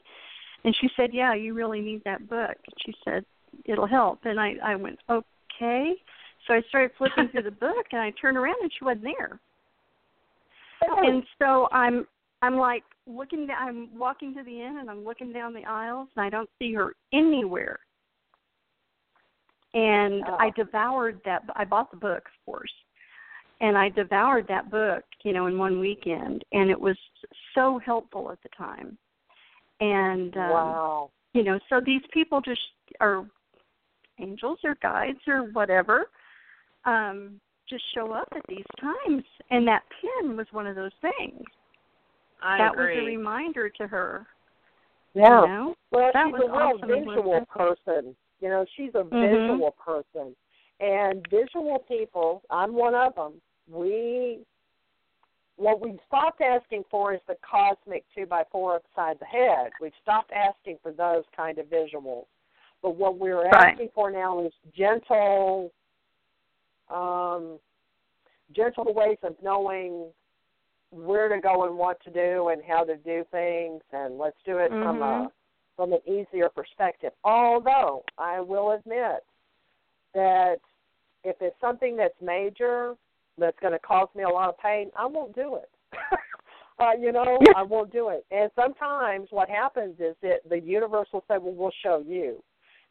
And 0.64 0.74
she 0.80 0.88
said, 0.96 1.10
"Yeah, 1.12 1.34
you 1.34 1.54
really 1.54 1.80
need 1.80 2.02
that 2.04 2.28
book." 2.28 2.56
She 2.84 2.94
said, 3.04 3.24
"It'll 3.64 3.86
help." 3.86 4.20
And 4.24 4.40
I, 4.40 4.54
I 4.64 4.74
went, 4.74 4.98
"Okay." 5.08 5.94
So 6.46 6.54
I 6.54 6.62
started 6.68 6.92
flipping 6.98 7.28
through 7.28 7.42
the 7.42 7.50
book, 7.50 7.86
and 7.92 8.00
I 8.00 8.12
turned 8.20 8.36
around, 8.36 8.56
and 8.62 8.70
she 8.76 8.84
wasn't 8.84 9.04
there 9.04 9.40
and 10.82 11.22
so 11.40 11.68
I'm 11.72 12.06
I'm 12.42 12.56
like 12.56 12.84
looking 13.06 13.46
down, 13.46 13.68
I'm 13.68 13.98
walking 13.98 14.34
to 14.34 14.42
the 14.42 14.62
inn 14.62 14.78
and 14.80 14.90
I'm 14.90 15.04
looking 15.04 15.32
down 15.32 15.54
the 15.54 15.64
aisles 15.64 16.08
and 16.16 16.24
I 16.24 16.30
don't 16.30 16.50
see 16.58 16.74
her 16.74 16.94
anywhere. 17.12 17.78
And 19.74 20.24
Oh. 20.26 20.36
I 20.38 20.50
devoured 20.50 21.20
that 21.24 21.42
I 21.54 21.64
bought 21.64 21.90
the 21.90 21.96
book, 21.96 22.26
of 22.26 22.44
course. 22.44 22.72
And 23.60 23.76
I 23.76 23.88
devoured 23.88 24.46
that 24.48 24.70
book, 24.70 25.04
you 25.24 25.32
know, 25.32 25.46
in 25.46 25.56
one 25.56 25.80
weekend 25.80 26.44
and 26.52 26.70
it 26.70 26.80
was 26.80 26.96
so 27.54 27.78
helpful 27.78 28.30
at 28.30 28.42
the 28.42 28.50
time. 28.50 28.98
And 29.80 30.36
um 30.36 30.50
wow. 30.50 31.10
you 31.32 31.42
know, 31.42 31.58
so 31.68 31.80
these 31.84 32.02
people 32.12 32.40
just 32.40 32.60
are 33.00 33.26
angels 34.18 34.58
or 34.64 34.76
guides 34.82 35.20
or 35.26 35.50
whatever, 35.52 36.06
um, 36.84 37.40
just 37.68 37.84
show 37.94 38.12
up 38.12 38.28
at 38.34 38.42
these 38.48 38.64
times. 38.80 39.24
And 39.50 39.66
that 39.68 39.82
pin 40.00 40.36
was 40.36 40.46
one 40.52 40.66
of 40.66 40.76
those 40.76 40.92
things. 41.00 41.44
I 42.42 42.58
that 42.58 42.72
agree. 42.72 42.96
was 42.96 43.02
a 43.02 43.06
reminder 43.06 43.68
to 43.70 43.86
her. 43.86 44.26
Yeah. 45.14 45.40
You 45.42 45.46
know? 45.48 45.74
Well, 45.90 46.10
That 46.12 46.26
she's 46.26 46.32
was 46.32 46.42
a 46.42 46.50
real 46.50 46.60
awesome, 46.60 47.04
visual 47.04 47.46
person. 47.46 48.16
You 48.40 48.48
know, 48.50 48.66
she's 48.76 48.94
a 48.94 49.02
Mhm. 49.02 49.20
visual 49.20 49.70
person. 49.72 50.36
And 50.80 51.26
visual 51.28 51.78
people, 51.88 52.42
I'm 52.50 52.74
one 52.74 52.94
of 52.94 53.14
them. 53.14 53.40
We, 53.66 54.44
what 55.56 55.80
we've 55.80 55.98
stopped 56.06 56.42
asking 56.42 56.84
for 56.90 57.14
is 57.14 57.20
the 57.26 57.36
cosmic 57.36 58.04
two 58.14 58.26
by 58.26 58.44
four 58.52 58.74
upside 58.76 59.18
the 59.18 59.24
head. 59.24 59.72
We've 59.80 59.94
stopped 60.02 60.32
asking 60.32 60.78
for 60.82 60.92
those 60.92 61.24
kind 61.34 61.58
of 61.58 61.66
visuals. 61.66 62.26
But 62.82 62.96
what 62.96 63.16
we're 63.16 63.44
Right. 63.44 63.72
asking 63.72 63.88
for 63.94 64.10
now 64.10 64.40
is 64.40 64.52
gentle, 64.74 65.72
um, 66.90 67.58
gentle 68.54 68.92
ways 68.94 69.18
of 69.22 69.34
knowing 69.42 70.12
where 70.90 71.28
to 71.28 71.40
go 71.40 71.64
and 71.66 71.76
what 71.76 72.02
to 72.04 72.10
do 72.10 72.48
and 72.48 72.62
how 72.66 72.84
to 72.84 72.96
do 72.96 73.24
things, 73.30 73.82
and 73.92 74.18
let's 74.18 74.36
do 74.44 74.58
it 74.58 74.70
from 74.82 74.98
Mhm. 75.00 75.26
a 75.26 75.32
from 75.76 75.92
an 75.92 76.00
easier 76.06 76.48
perspective. 76.48 77.12
Although 77.22 78.02
I 78.16 78.40
will 78.40 78.70
admit 78.70 79.22
that 80.14 80.58
if 81.22 81.36
it's 81.42 81.60
something 81.60 81.96
that's 81.96 82.18
major 82.22 82.96
that's 83.36 83.58
going 83.58 83.74
to 83.74 83.78
cause 83.80 84.08
me 84.14 84.22
a 84.22 84.28
lot 84.28 84.48
of 84.48 84.56
pain, 84.58 84.90
I 84.96 85.04
won't 85.04 85.34
do 85.34 85.56
it. 85.56 85.70
uh, 86.78 86.92
you 86.98 87.12
know, 87.12 87.38
I 87.54 87.62
won't 87.62 87.92
do 87.92 88.08
it. 88.08 88.24
And 88.30 88.50
sometimes 88.54 89.28
what 89.30 89.50
happens 89.50 90.00
is 90.00 90.16
that 90.22 90.48
the 90.48 90.58
universe 90.58 91.08
will 91.12 91.24
say, 91.28 91.36
"Well, 91.36 91.52
we'll 91.52 91.70
show 91.82 91.98
you." 91.98 92.42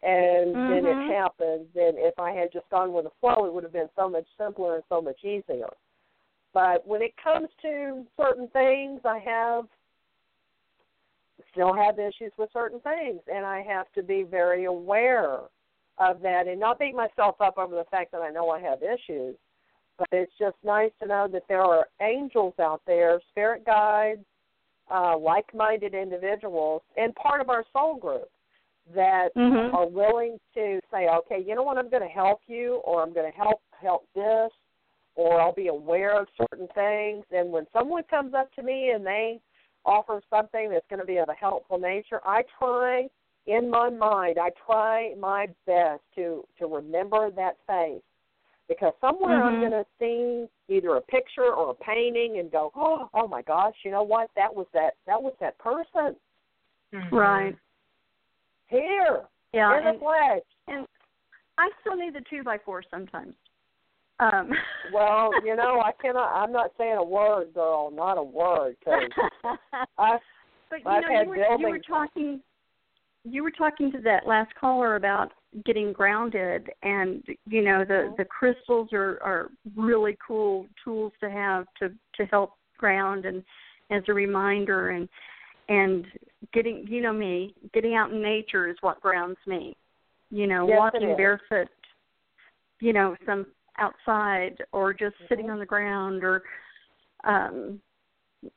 And 0.06 0.56
then 0.68 0.84
Mhm. 0.84 0.92
it 0.92 1.00
happens. 1.00 1.76
And 1.76 1.98
if 1.98 2.20
I 2.20 2.32
had 2.32 2.52
just 2.52 2.70
gone 2.70 2.94
with 2.94 3.06
the 3.06 3.12
flow, 3.20 3.46
it 3.46 3.54
would 3.54 3.64
have 3.64 3.74
been 3.74 3.90
so 3.96 4.08
much 4.08 4.28
simpler 4.38 4.76
and 4.76 4.84
so 4.88 5.02
much 5.02 5.24
easier. 5.24 5.70
But 6.54 6.86
when 6.86 7.02
it 7.02 7.18
comes 7.18 7.50
to 7.64 8.06
certain 8.16 8.48
things, 8.50 9.04
I 9.04 9.18
have 9.20 9.68
still 11.52 11.74
have 11.74 12.00
issues 12.00 12.32
with 12.38 12.52
certain 12.54 12.80
things, 12.82 13.22
and 13.28 13.46
I 13.46 13.62
have 13.64 13.92
to 13.94 14.04
be 14.04 14.24
very 14.24 14.66
aware 14.66 15.40
of 15.98 16.22
that 16.22 16.48
and 16.48 16.60
not 16.60 16.78
beat 16.80 16.96
myself 16.96 17.42
up 17.42 17.58
over 17.58 17.76
the 17.76 17.86
fact 17.86 18.12
that 18.12 18.22
I 18.22 18.30
know 18.30 18.50
I 18.50 18.60
have 18.60 18.84
issues. 18.84 19.36
But 19.98 20.08
it's 20.12 20.38
just 20.38 20.58
nice 20.64 20.92
to 21.00 21.08
know 21.08 21.28
that 21.28 21.48
there 21.48 21.64
are 21.64 21.88
angels 22.00 22.54
out 22.60 22.82
there, 22.86 23.20
spirit 23.32 23.66
guides, 23.66 24.26
uh, 24.90 25.18
like-minded 25.18 25.94
individuals, 25.94 26.84
and 26.96 27.16
part 27.16 27.42
of 27.42 27.50
our 27.50 27.66
soul 27.74 27.96
group 27.96 28.30
that 28.94 29.30
Mhm. 29.36 29.74
are 29.74 29.88
willing 29.88 30.40
to 30.54 30.80
say, 30.92 31.08
okay, 31.08 31.40
you 31.40 31.56
know 31.56 31.64
what, 31.64 31.78
I'm 31.78 31.90
going 31.90 32.04
to 32.04 32.10
help 32.10 32.42
you, 32.48 32.76
or 32.86 33.02
I'm 33.02 33.14
going 33.14 33.32
to 33.32 33.38
help 33.38 33.62
help 33.72 34.08
this, 34.14 34.52
or 35.16 35.42
I'll 35.42 35.54
be 35.54 35.68
aware 35.68 36.20
of 36.20 36.28
certain 36.38 36.68
things. 36.76 37.26
And 37.32 37.52
when 37.52 37.66
someone 37.74 38.04
comes 38.04 38.34
up 38.34 38.54
to 38.54 38.64
me 38.64 38.92
and 38.92 39.06
they 39.06 39.42
offer 39.86 40.22
something 40.30 40.70
that's 40.70 40.86
going 40.90 41.00
to 41.00 41.06
be 41.06 41.18
of 41.18 41.30
a 41.30 41.34
helpful 41.34 41.80
nature, 41.80 42.22
I 42.26 42.44
try 42.60 43.08
in 43.48 43.70
my 43.70 43.90
mind, 43.90 44.38
I 44.40 44.50
try 44.66 45.14
my 45.20 45.48
best 45.66 46.02
to 46.16 46.44
to 46.60 46.66
remember 46.68 47.30
that 47.32 47.58
face 47.68 48.02
because 48.68 48.94
somewhere 49.00 49.44
I'm 49.44 49.56
Mhm. 49.56 49.60
going 49.60 49.84
to 49.84 49.86
see 50.00 50.48
either 50.68 50.96
a 50.96 51.02
picture 51.02 51.54
or 51.54 51.72
a 51.72 51.76
painting 51.76 52.40
and 52.40 52.52
go, 52.52 52.72
oh, 52.76 53.10
oh 53.14 53.28
my 53.28 53.44
gosh, 53.44 53.76
you 53.84 53.92
know 53.92 54.04
what? 54.04 54.32
That 54.36 54.54
was 54.54 54.68
that 54.74 54.96
that 55.06 55.22
was 55.22 55.34
that 55.40 55.58
person 55.60 56.16
Mhm. 56.94 57.12
Right. 57.12 57.56
Here 58.68 59.24
Yeah. 59.54 59.78
in 59.78 59.84
the 59.84 59.90
And, 59.92 60.00
flesh. 60.00 60.42
and 60.68 60.88
I 61.58 61.70
still 61.82 61.96
need 61.96 62.14
the 62.14 62.24
two 62.30 62.44
by 62.44 62.58
four 62.58 62.84
sometimes. 62.90 63.34
Um, 64.20 64.52
Well, 64.94 65.32
you 65.44 65.56
know, 65.56 65.82
I 65.82 65.92
cannot. 66.02 66.32
I'm 66.34 66.52
not 66.52 66.72
saying 66.78 66.98
a 66.98 67.04
word, 67.04 67.54
girl. 67.54 67.90
Not 67.92 68.18
a 68.18 68.24
word. 68.24 68.76
Cause 68.86 69.10
I 69.98 70.20
but 70.70 70.80
you 70.80 70.90
I've 70.92 71.02
know, 71.04 71.22
you 71.22 71.30
were, 71.30 71.58
you 71.58 71.70
were 71.70 71.80
talking. 71.80 72.42
You 73.28 73.42
were 73.44 73.52
talking 73.52 73.92
to 73.92 74.00
that 74.02 74.28
last 74.28 74.54
caller 74.54 74.96
about 74.96 75.32
getting 75.66 75.92
grounded, 75.92 76.70
and 76.84 77.24
you 77.48 77.64
know 77.64 77.84
the 77.84 77.94
Mhm. 78.12 78.18
the 78.18 78.26
crystals 78.26 78.94
are 78.94 79.20
are 79.24 79.50
really 79.76 80.16
cool 80.26 80.68
tools 80.84 81.12
to 81.22 81.30
have 81.30 81.66
to 81.80 81.92
to 82.16 82.26
help 82.26 82.54
ground 82.78 83.26
and 83.26 83.44
as 83.90 84.04
a 84.08 84.14
reminder 84.14 84.90
and 84.92 85.10
and 85.70 86.06
getting 86.54 86.86
you 86.88 87.02
know 87.02 87.14
me 87.14 87.54
getting 87.74 87.96
out 87.96 88.12
in 88.12 88.22
nature 88.22 88.68
is 88.68 88.78
what 88.82 89.02
grounds 89.02 89.38
me. 89.48 89.76
You 90.32 90.48
know, 90.48 90.68
Yes, 90.68 90.78
walking 90.78 91.16
barefoot. 91.16 91.70
You 92.82 92.94
know, 92.94 93.16
some 93.26 93.48
outside 93.78 94.58
or 94.72 94.94
just 94.94 95.16
sitting 95.30 95.48
Mhm. 95.48 95.54
on 95.54 95.60
the 95.60 95.66
ground 95.66 96.24
or 96.24 96.44
um 97.24 97.82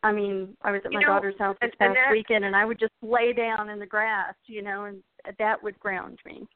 I 0.02 0.12
mean, 0.12 0.54
I 0.62 0.70
was 0.72 0.82
at 0.84 0.92
You 0.92 0.98
my 0.98 1.02
know, 1.02 1.14
daughter's 1.14 1.38
house 1.38 1.56
this 1.62 1.74
past 1.76 1.94
that- 1.94 2.10
weekend 2.10 2.44
and 2.44 2.54
I 2.54 2.64
would 2.64 2.78
just 2.78 2.92
lay 3.00 3.32
down 3.32 3.70
in 3.70 3.78
the 3.78 3.86
grass, 3.86 4.34
you 4.46 4.60
know, 4.60 4.84
and 4.84 5.02
that 5.38 5.62
would 5.62 5.78
ground 5.80 6.18
me. 6.26 6.46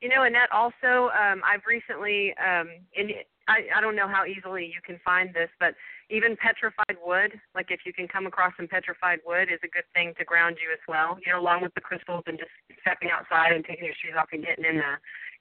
You 0.00 0.08
know, 0.08 0.22
and 0.22 0.34
that 0.34 0.50
also, 0.50 1.10
um, 1.10 1.42
I've 1.44 1.64
recently, 1.66 2.34
um, 2.38 2.70
and 2.96 3.10
I, 3.46 3.68
I 3.76 3.80
don't 3.80 3.96
know 3.96 4.08
how 4.08 4.24
easily 4.24 4.64
you 4.64 4.80
can 4.84 4.98
find 5.04 5.32
this, 5.34 5.50
but 5.60 5.74
even 6.08 6.36
petrified 6.36 6.96
wood, 7.04 7.32
like 7.54 7.68
if 7.68 7.80
you 7.84 7.92
can 7.92 8.08
come 8.08 8.26
across 8.26 8.52
some 8.56 8.68
petrified 8.68 9.20
wood, 9.26 9.52
is 9.52 9.60
a 9.64 9.68
good 9.68 9.84
thing 9.92 10.14
to 10.18 10.24
ground 10.24 10.56
you 10.60 10.72
as 10.72 10.80
well. 10.88 11.18
You 11.24 11.32
know, 11.32 11.40
along 11.40 11.62
with 11.62 11.74
the 11.74 11.80
crystals 11.80 12.24
and 12.26 12.38
just 12.38 12.52
stepping 12.80 13.10
outside 13.12 13.52
and 13.52 13.64
taking 13.64 13.84
your 13.84 13.96
shoes 14.00 14.16
off 14.16 14.32
and 14.32 14.44
getting 14.44 14.64
in 14.64 14.80
the 14.80 14.94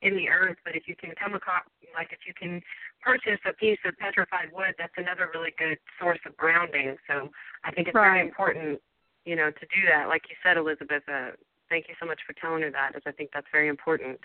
in 0.03 0.15
the 0.19 0.27
earth. 0.27 0.57
But 0.65 0.75
if 0.75 0.83
you 0.87 0.95
can 0.95 1.15
come 1.15 1.33
across, 1.33 1.63
like 1.95 2.11
if 2.11 2.27
you 2.27 2.33
can 2.35 2.61
purchase 2.99 3.39
a 3.47 3.53
piece 3.53 3.79
of 3.87 3.95
petrified 3.97 4.51
wood, 4.51 4.75
that's 4.77 4.95
another 4.97 5.31
really 5.33 5.55
good 5.57 5.79
source 5.99 6.19
of 6.27 6.35
grounding. 6.35 6.97
So 7.07 7.31
I 7.63 7.71
think 7.71 7.87
it's 7.87 7.95
very 7.95 8.19
important, 8.19 8.79
you 9.23 9.35
know, 9.35 9.47
to 9.47 9.65
do 9.71 9.81
that. 9.87 10.07
Like 10.07 10.23
you 10.27 10.35
said, 10.43 10.57
Elizabeth. 10.57 11.03
Uh, 11.07 11.39
thank 11.69 11.87
you 11.87 11.95
so 11.99 12.05
much 12.05 12.19
for 12.27 12.33
telling 12.35 12.61
her 12.63 12.71
that, 12.71 12.95
as 12.95 13.01
I 13.07 13.11
think 13.11 13.31
that's 13.33 13.47
very 13.51 13.67
important. 13.67 14.19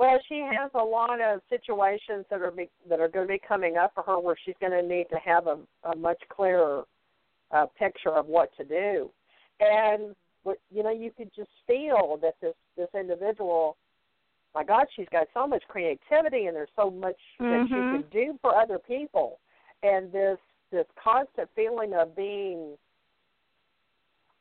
Well, 0.00 0.18
she 0.30 0.38
has 0.38 0.70
a 0.74 0.82
lot 0.82 1.20
of 1.20 1.42
situations 1.50 2.24
that 2.30 2.40
are 2.40 2.50
be, 2.50 2.70
that 2.88 3.00
are 3.00 3.08
going 3.08 3.26
to 3.26 3.32
be 3.34 3.40
coming 3.46 3.76
up 3.76 3.92
for 3.94 4.02
her 4.04 4.18
where 4.18 4.34
she's 4.46 4.54
going 4.58 4.72
to 4.72 4.80
need 4.80 5.08
to 5.10 5.18
have 5.22 5.46
a, 5.46 5.58
a 5.92 5.94
much 5.94 6.16
clearer 6.30 6.84
uh, 7.50 7.66
picture 7.78 8.08
of 8.08 8.24
what 8.24 8.48
to 8.56 8.64
do, 8.64 9.10
and 9.60 10.16
you 10.72 10.82
know, 10.82 10.90
you 10.90 11.10
could 11.14 11.30
just 11.36 11.50
feel 11.66 12.18
that 12.22 12.32
this 12.40 12.54
this 12.78 12.88
individual, 12.98 13.76
my 14.54 14.64
God, 14.64 14.86
she's 14.96 15.08
got 15.12 15.26
so 15.34 15.46
much 15.46 15.62
creativity 15.68 16.46
and 16.46 16.56
there's 16.56 16.70
so 16.76 16.90
much 16.90 17.16
that 17.38 17.60
she 17.68 17.74
Mhm. 17.74 17.90
can 17.90 18.02
do 18.10 18.38
for 18.40 18.56
other 18.56 18.78
people, 18.78 19.38
and 19.82 20.10
this 20.10 20.38
this 20.70 20.86
constant 20.96 21.50
feeling 21.54 21.92
of 21.92 22.16
being, 22.16 22.78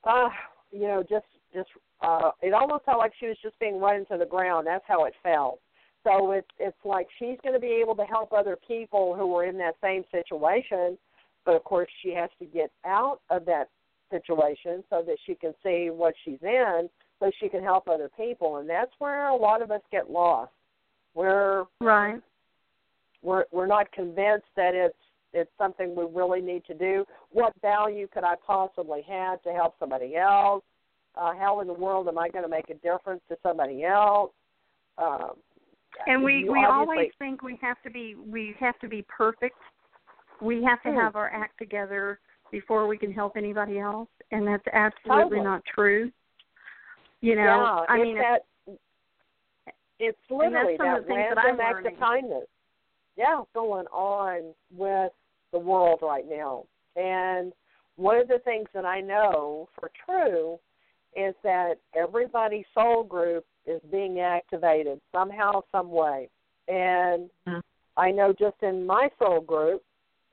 uh, 0.05 0.29
you 0.71 0.87
know, 0.87 1.03
just 1.03 1.27
just 1.53 1.69
uh 2.01 2.31
it 2.41 2.53
almost 2.53 2.85
felt 2.85 2.99
like 2.99 3.13
she 3.19 3.27
was 3.27 3.37
just 3.41 3.57
being 3.59 3.79
run 3.79 3.95
into 3.95 4.17
the 4.17 4.25
ground. 4.25 4.67
That's 4.67 4.85
how 4.87 5.05
it 5.05 5.13
felt. 5.23 5.59
So 6.03 6.31
it's 6.31 6.47
it's 6.59 6.77
like 6.85 7.07
she's 7.17 7.37
going 7.43 7.53
to 7.53 7.59
be 7.59 7.79
able 7.81 7.95
to 7.95 8.05
help 8.05 8.31
other 8.31 8.57
people 8.67 9.15
who 9.15 9.35
are 9.35 9.45
in 9.45 9.57
that 9.57 9.75
same 9.81 10.03
situation, 10.11 10.97
but 11.45 11.55
of 11.55 11.63
course 11.63 11.89
she 12.01 12.13
has 12.13 12.29
to 12.39 12.45
get 12.45 12.71
out 12.85 13.19
of 13.29 13.45
that 13.45 13.69
situation 14.09 14.83
so 14.89 15.03
that 15.05 15.17
she 15.25 15.35
can 15.35 15.53
see 15.63 15.89
what 15.89 16.13
she's 16.23 16.39
in, 16.41 16.89
so 17.19 17.29
she 17.39 17.49
can 17.49 17.61
help 17.63 17.87
other 17.87 18.09
people, 18.17 18.57
and 18.57 18.69
that's 18.69 18.91
where 18.99 19.27
a 19.27 19.35
lot 19.35 19.61
of 19.61 19.71
us 19.71 19.81
get 19.91 20.09
lost. 20.09 20.51
We're 21.13 21.65
Right. 21.81 22.21
we're 23.21 23.45
we're 23.51 23.67
not 23.67 23.91
convinced 23.91 24.47
that 24.55 24.73
it's 24.73 24.95
it's 25.33 25.51
something 25.57 25.95
we 25.95 26.05
really 26.11 26.41
need 26.41 26.65
to 26.65 26.73
do. 26.73 27.05
What 27.31 27.53
value 27.61 28.07
could 28.07 28.23
I 28.23 28.35
possibly 28.47 29.01
have 29.07 29.41
to 29.43 29.51
help 29.51 29.75
somebody 29.79 30.15
else? 30.15 30.63
Uh, 31.19 31.33
how 31.37 31.59
in 31.59 31.67
the 31.67 31.73
world 31.73 32.07
am 32.07 32.17
I 32.17 32.29
going 32.29 32.43
to 32.43 32.49
make 32.49 32.69
a 32.69 32.75
difference 32.75 33.21
to 33.29 33.37
somebody 33.43 33.83
else? 33.83 34.31
Um, 34.97 35.31
And 36.07 36.23
we 36.23 36.49
we 36.49 36.65
always 36.65 37.11
think 37.19 37.41
we 37.41 37.57
have 37.61 37.81
to 37.83 37.89
be 37.89 38.15
we 38.15 38.55
have 38.59 38.79
to 38.79 38.87
be 38.87 39.05
perfect. 39.07 39.57
We 40.41 40.63
have 40.63 40.81
to 40.83 40.91
Hmm. 40.91 40.97
have 40.97 41.15
our 41.15 41.29
act 41.29 41.57
together 41.57 42.19
before 42.51 42.87
we 42.87 42.97
can 42.97 43.11
help 43.11 43.35
anybody 43.35 43.79
else, 43.79 44.09
and 44.31 44.47
that's 44.47 44.65
absolutely 44.71 45.23
Totally. 45.23 45.41
not 45.41 45.65
true. 45.65 46.11
You 47.21 47.35
know, 47.35 47.43
yeah, 47.43 47.85
I 47.89 47.97
mean, 47.97 48.17
that 48.17 48.45
it's 49.99 50.17
literally 50.29 50.77
some 50.77 50.87
of 50.87 50.93
that 50.93 51.07
the 51.07 51.13
things 51.13 51.25
that 51.35 51.43
random 51.43 51.59
act 51.59 51.85
of 51.85 51.99
kindness. 51.99 52.47
Yeah, 53.17 53.41
going 53.53 53.87
on 53.87 54.53
with 54.73 55.11
the 55.51 55.59
world 55.59 55.99
right 56.01 56.25
now. 56.29 56.63
And 56.95 57.51
one 57.97 58.17
of 58.17 58.29
the 58.29 58.39
things 58.45 58.69
that 58.73 58.85
I 58.85 59.01
know 59.01 59.67
for 59.77 59.91
true 60.05 60.57
is 61.15 61.35
that 61.43 61.75
everybody's 61.95 62.65
soul 62.73 63.03
group 63.03 63.45
is 63.65 63.81
being 63.91 64.19
activated 64.19 65.01
somehow, 65.11 65.61
some 65.71 65.91
way. 65.91 66.29
And 66.67 67.29
Mhm. 67.45 67.61
I 67.97 68.11
know 68.11 68.33
just 68.33 68.61
in 68.63 68.85
my 68.85 69.09
soul 69.19 69.41
group, 69.41 69.83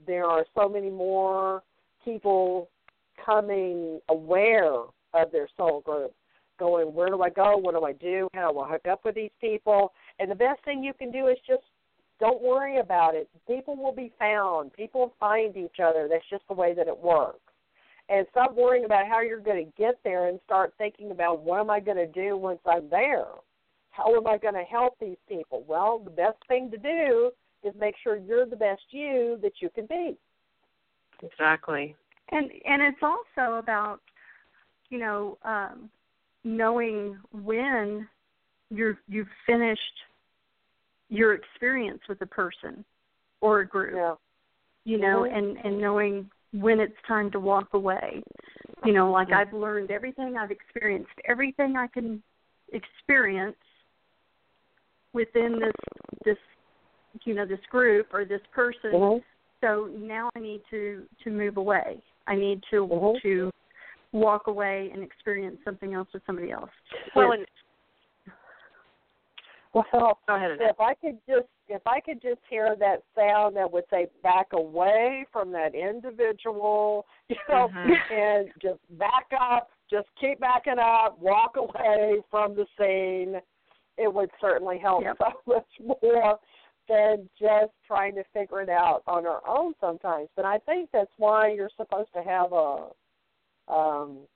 there 0.00 0.26
are 0.26 0.46
so 0.54 0.68
many 0.68 0.90
more 0.90 1.62
people 2.04 2.68
coming 3.16 4.00
aware 4.08 4.84
of 5.14 5.30
their 5.32 5.48
soul 5.56 5.80
group. 5.80 6.14
going, 6.58 6.94
where 6.94 7.08
do 7.08 7.20
I 7.20 7.28
go? 7.28 7.58
What 7.58 7.74
do 7.74 7.84
I 7.84 7.92
do? 7.92 8.28
How 8.32 8.50
do 8.50 8.60
I 8.60 8.70
hook 8.70 8.86
up 8.88 9.04
with 9.04 9.14
these 9.14 9.30
people? 9.42 9.92
And 10.18 10.30
the 10.30 10.34
best 10.34 10.64
thing 10.64 10.82
you 10.82 10.94
can 10.94 11.10
do 11.10 11.26
is 11.26 11.36
just 11.46 11.62
don't 12.18 12.40
worry 12.40 12.78
about 12.78 13.14
it. 13.14 13.28
People 13.46 13.76
will 13.76 13.92
be 13.92 14.10
found. 14.18 14.72
People 14.72 15.12
find 15.20 15.54
each 15.56 15.80
other. 15.80 16.08
That's 16.08 16.24
just 16.30 16.48
the 16.48 16.54
way 16.54 16.72
that 16.72 16.88
it 16.88 16.96
works. 16.96 17.45
And 18.08 18.26
stop 18.30 18.54
worrying 18.54 18.84
about 18.84 19.08
how 19.08 19.20
you're 19.20 19.40
going 19.40 19.64
to 19.64 19.72
get 19.76 19.98
there 20.04 20.28
and 20.28 20.38
start 20.44 20.72
thinking 20.78 21.10
about 21.10 21.40
what 21.40 21.60
am 21.60 21.70
I 21.70 21.80
going 21.80 21.96
to 21.96 22.06
do 22.06 22.36
once 22.36 22.60
I'm 22.64 22.88
there? 22.88 23.26
How 23.90 24.14
am 24.14 24.26
I 24.26 24.38
going 24.38 24.54
to 24.54 24.62
help 24.62 24.96
these 25.00 25.16
people? 25.28 25.64
Well, 25.66 25.98
the 25.98 26.10
best 26.10 26.38
thing 26.46 26.70
to 26.70 26.76
do 26.76 27.30
is 27.64 27.74
make 27.80 27.94
sure 28.02 28.16
you're 28.16 28.46
the 28.46 28.56
best 28.56 28.82
you 28.90 29.38
that 29.42 29.54
you 29.60 29.70
can 29.70 29.86
be. 29.86 30.16
Exactly. 31.22 31.96
And 32.30 32.50
and 32.64 32.82
it's 32.82 33.02
also 33.02 33.56
about 33.58 34.00
you 34.90 34.98
know 34.98 35.38
um 35.44 35.88
knowing 36.44 37.18
when 37.32 38.06
you're 38.70 38.98
you've 39.08 39.26
finished 39.46 39.80
your 41.08 41.34
experience 41.34 42.00
with 42.08 42.20
a 42.20 42.26
person 42.26 42.84
or 43.40 43.60
a 43.60 43.66
group. 43.66 43.94
Yeah. 43.94 44.14
You 44.84 44.98
know, 44.98 45.22
Mhm. 45.22 45.36
and 45.36 45.56
and 45.64 45.80
knowing 45.80 46.30
when 46.60 46.80
it's 46.80 46.96
time 47.06 47.30
to 47.32 47.40
walk 47.40 47.68
away. 47.72 48.22
You 48.84 48.92
know, 48.92 49.10
like 49.10 49.32
I've 49.32 49.52
learned 49.52 49.90
everything, 49.90 50.36
I've 50.36 50.50
experienced 50.50 51.10
everything 51.24 51.76
I 51.76 51.86
can 51.88 52.22
experience 52.72 53.56
within 55.12 55.58
this 55.58 55.72
this 56.24 56.36
you 57.24 57.34
know 57.34 57.46
this 57.46 57.60
group 57.70 58.12
or 58.12 58.24
this 58.24 58.42
person 58.52 58.92
Mhm. 58.92 59.24
so 59.62 59.86
now 59.96 60.28
i 60.36 60.40
need 60.40 60.62
to 60.68 61.08
to 61.24 61.30
move 61.30 61.56
away 61.56 62.02
i 62.26 62.34
need 62.34 62.62
to 62.70 62.86
Mhm. 62.86 63.20
to 63.22 63.50
walk 64.12 64.46
away 64.46 64.90
and 64.92 65.02
experience 65.02 65.62
something 65.64 65.94
else 65.94 66.12
with 66.12 66.24
somebody 66.26 66.50
else 66.50 66.70
Well, 67.14 67.32
and 67.32 67.46
Well, 69.92 70.18
go 70.26 70.36
ahead. 70.36 70.56
If 70.60 70.80
I 70.80 70.94
could 70.94 71.18
just 71.28 71.48
if 71.68 71.82
I 71.86 72.00
could 72.00 72.22
just 72.22 72.40
hear 72.48 72.76
that 72.78 73.02
sound 73.14 73.56
that 73.56 73.70
would 73.70 73.84
say 73.90 74.06
back 74.22 74.52
away 74.52 75.26
from 75.32 75.50
that 75.52 75.74
individual, 75.74 77.06
you 77.28 77.36
know, 77.48 77.68
Mhm. 77.68 78.10
and 78.10 78.52
just 78.62 78.78
back 78.98 79.26
up, 79.38 79.70
just 79.90 80.08
keep 80.14 80.38
backing 80.40 80.78
up, 80.78 81.18
walk 81.18 81.56
away 81.56 82.22
from 82.30 82.54
the 82.54 82.66
scene, 82.78 83.42
it 83.96 84.12
would 84.12 84.30
certainly 84.40 84.78
help 84.78 85.02
Yep. 85.02 85.16
so 85.18 85.40
much 85.46 85.80
more 85.80 86.38
than 86.88 87.28
just 87.38 87.72
trying 87.84 88.14
to 88.14 88.24
figure 88.32 88.62
it 88.62 88.68
out 88.68 89.02
on 89.06 89.26
our 89.26 89.42
own 89.46 89.74
sometimes. 89.80 90.28
But 90.36 90.44
I 90.44 90.58
think 90.58 90.90
that's 90.92 91.12
why 91.18 91.48
you're 91.48 91.70
supposed 91.76 92.12
to 92.14 92.22
have 92.22 92.52
a 92.52 92.92
um 93.68 94.26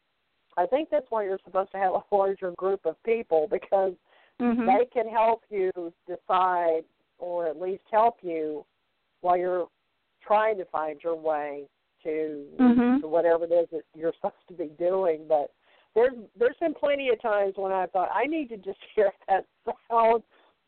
I 0.57 0.67
think 0.67 0.91
that's 0.91 1.07
why 1.11 1.23
you're 1.25 1.39
supposed 1.45 1.71
to 1.73 1.79
have 1.79 1.95
a 1.95 2.15
larger 2.15 2.51
group 2.53 2.85
of 2.85 3.01
people 3.05 3.47
because 3.49 3.95
Mhm. 4.41 4.67
they 4.67 4.87
can 4.87 5.09
help 5.09 5.45
you 5.51 5.71
decide 6.07 6.85
or 7.19 7.47
at 7.47 7.61
least 7.61 7.85
help 7.91 8.17
you 8.23 8.65
while 9.21 9.37
you're 9.37 9.69
trying 10.23 10.57
to 10.57 10.65
find 10.67 11.03
your 11.05 11.15
way 11.15 11.69
to, 12.03 12.47
Mhm. 12.59 13.01
to 13.03 13.09
whatever 13.09 13.45
it 13.45 13.53
is 13.53 13.69
that 13.71 13.85
you're 13.95 14.13
supposed 14.21 14.49
to 14.49 14.55
be 14.55 14.69
doing. 14.79 15.27
But 15.29 15.53
there's 15.95 16.15
there's 16.37 16.57
been 16.59 16.75
plenty 16.75 17.09
of 17.11 17.21
times 17.21 17.57
when 17.57 17.73
I 17.73 17.87
thought 17.87 18.11
I 18.13 18.25
need 18.27 18.49
to 18.51 18.57
just 18.57 18.79
hear 18.95 19.13
that 19.29 19.45
sound. 19.91 20.23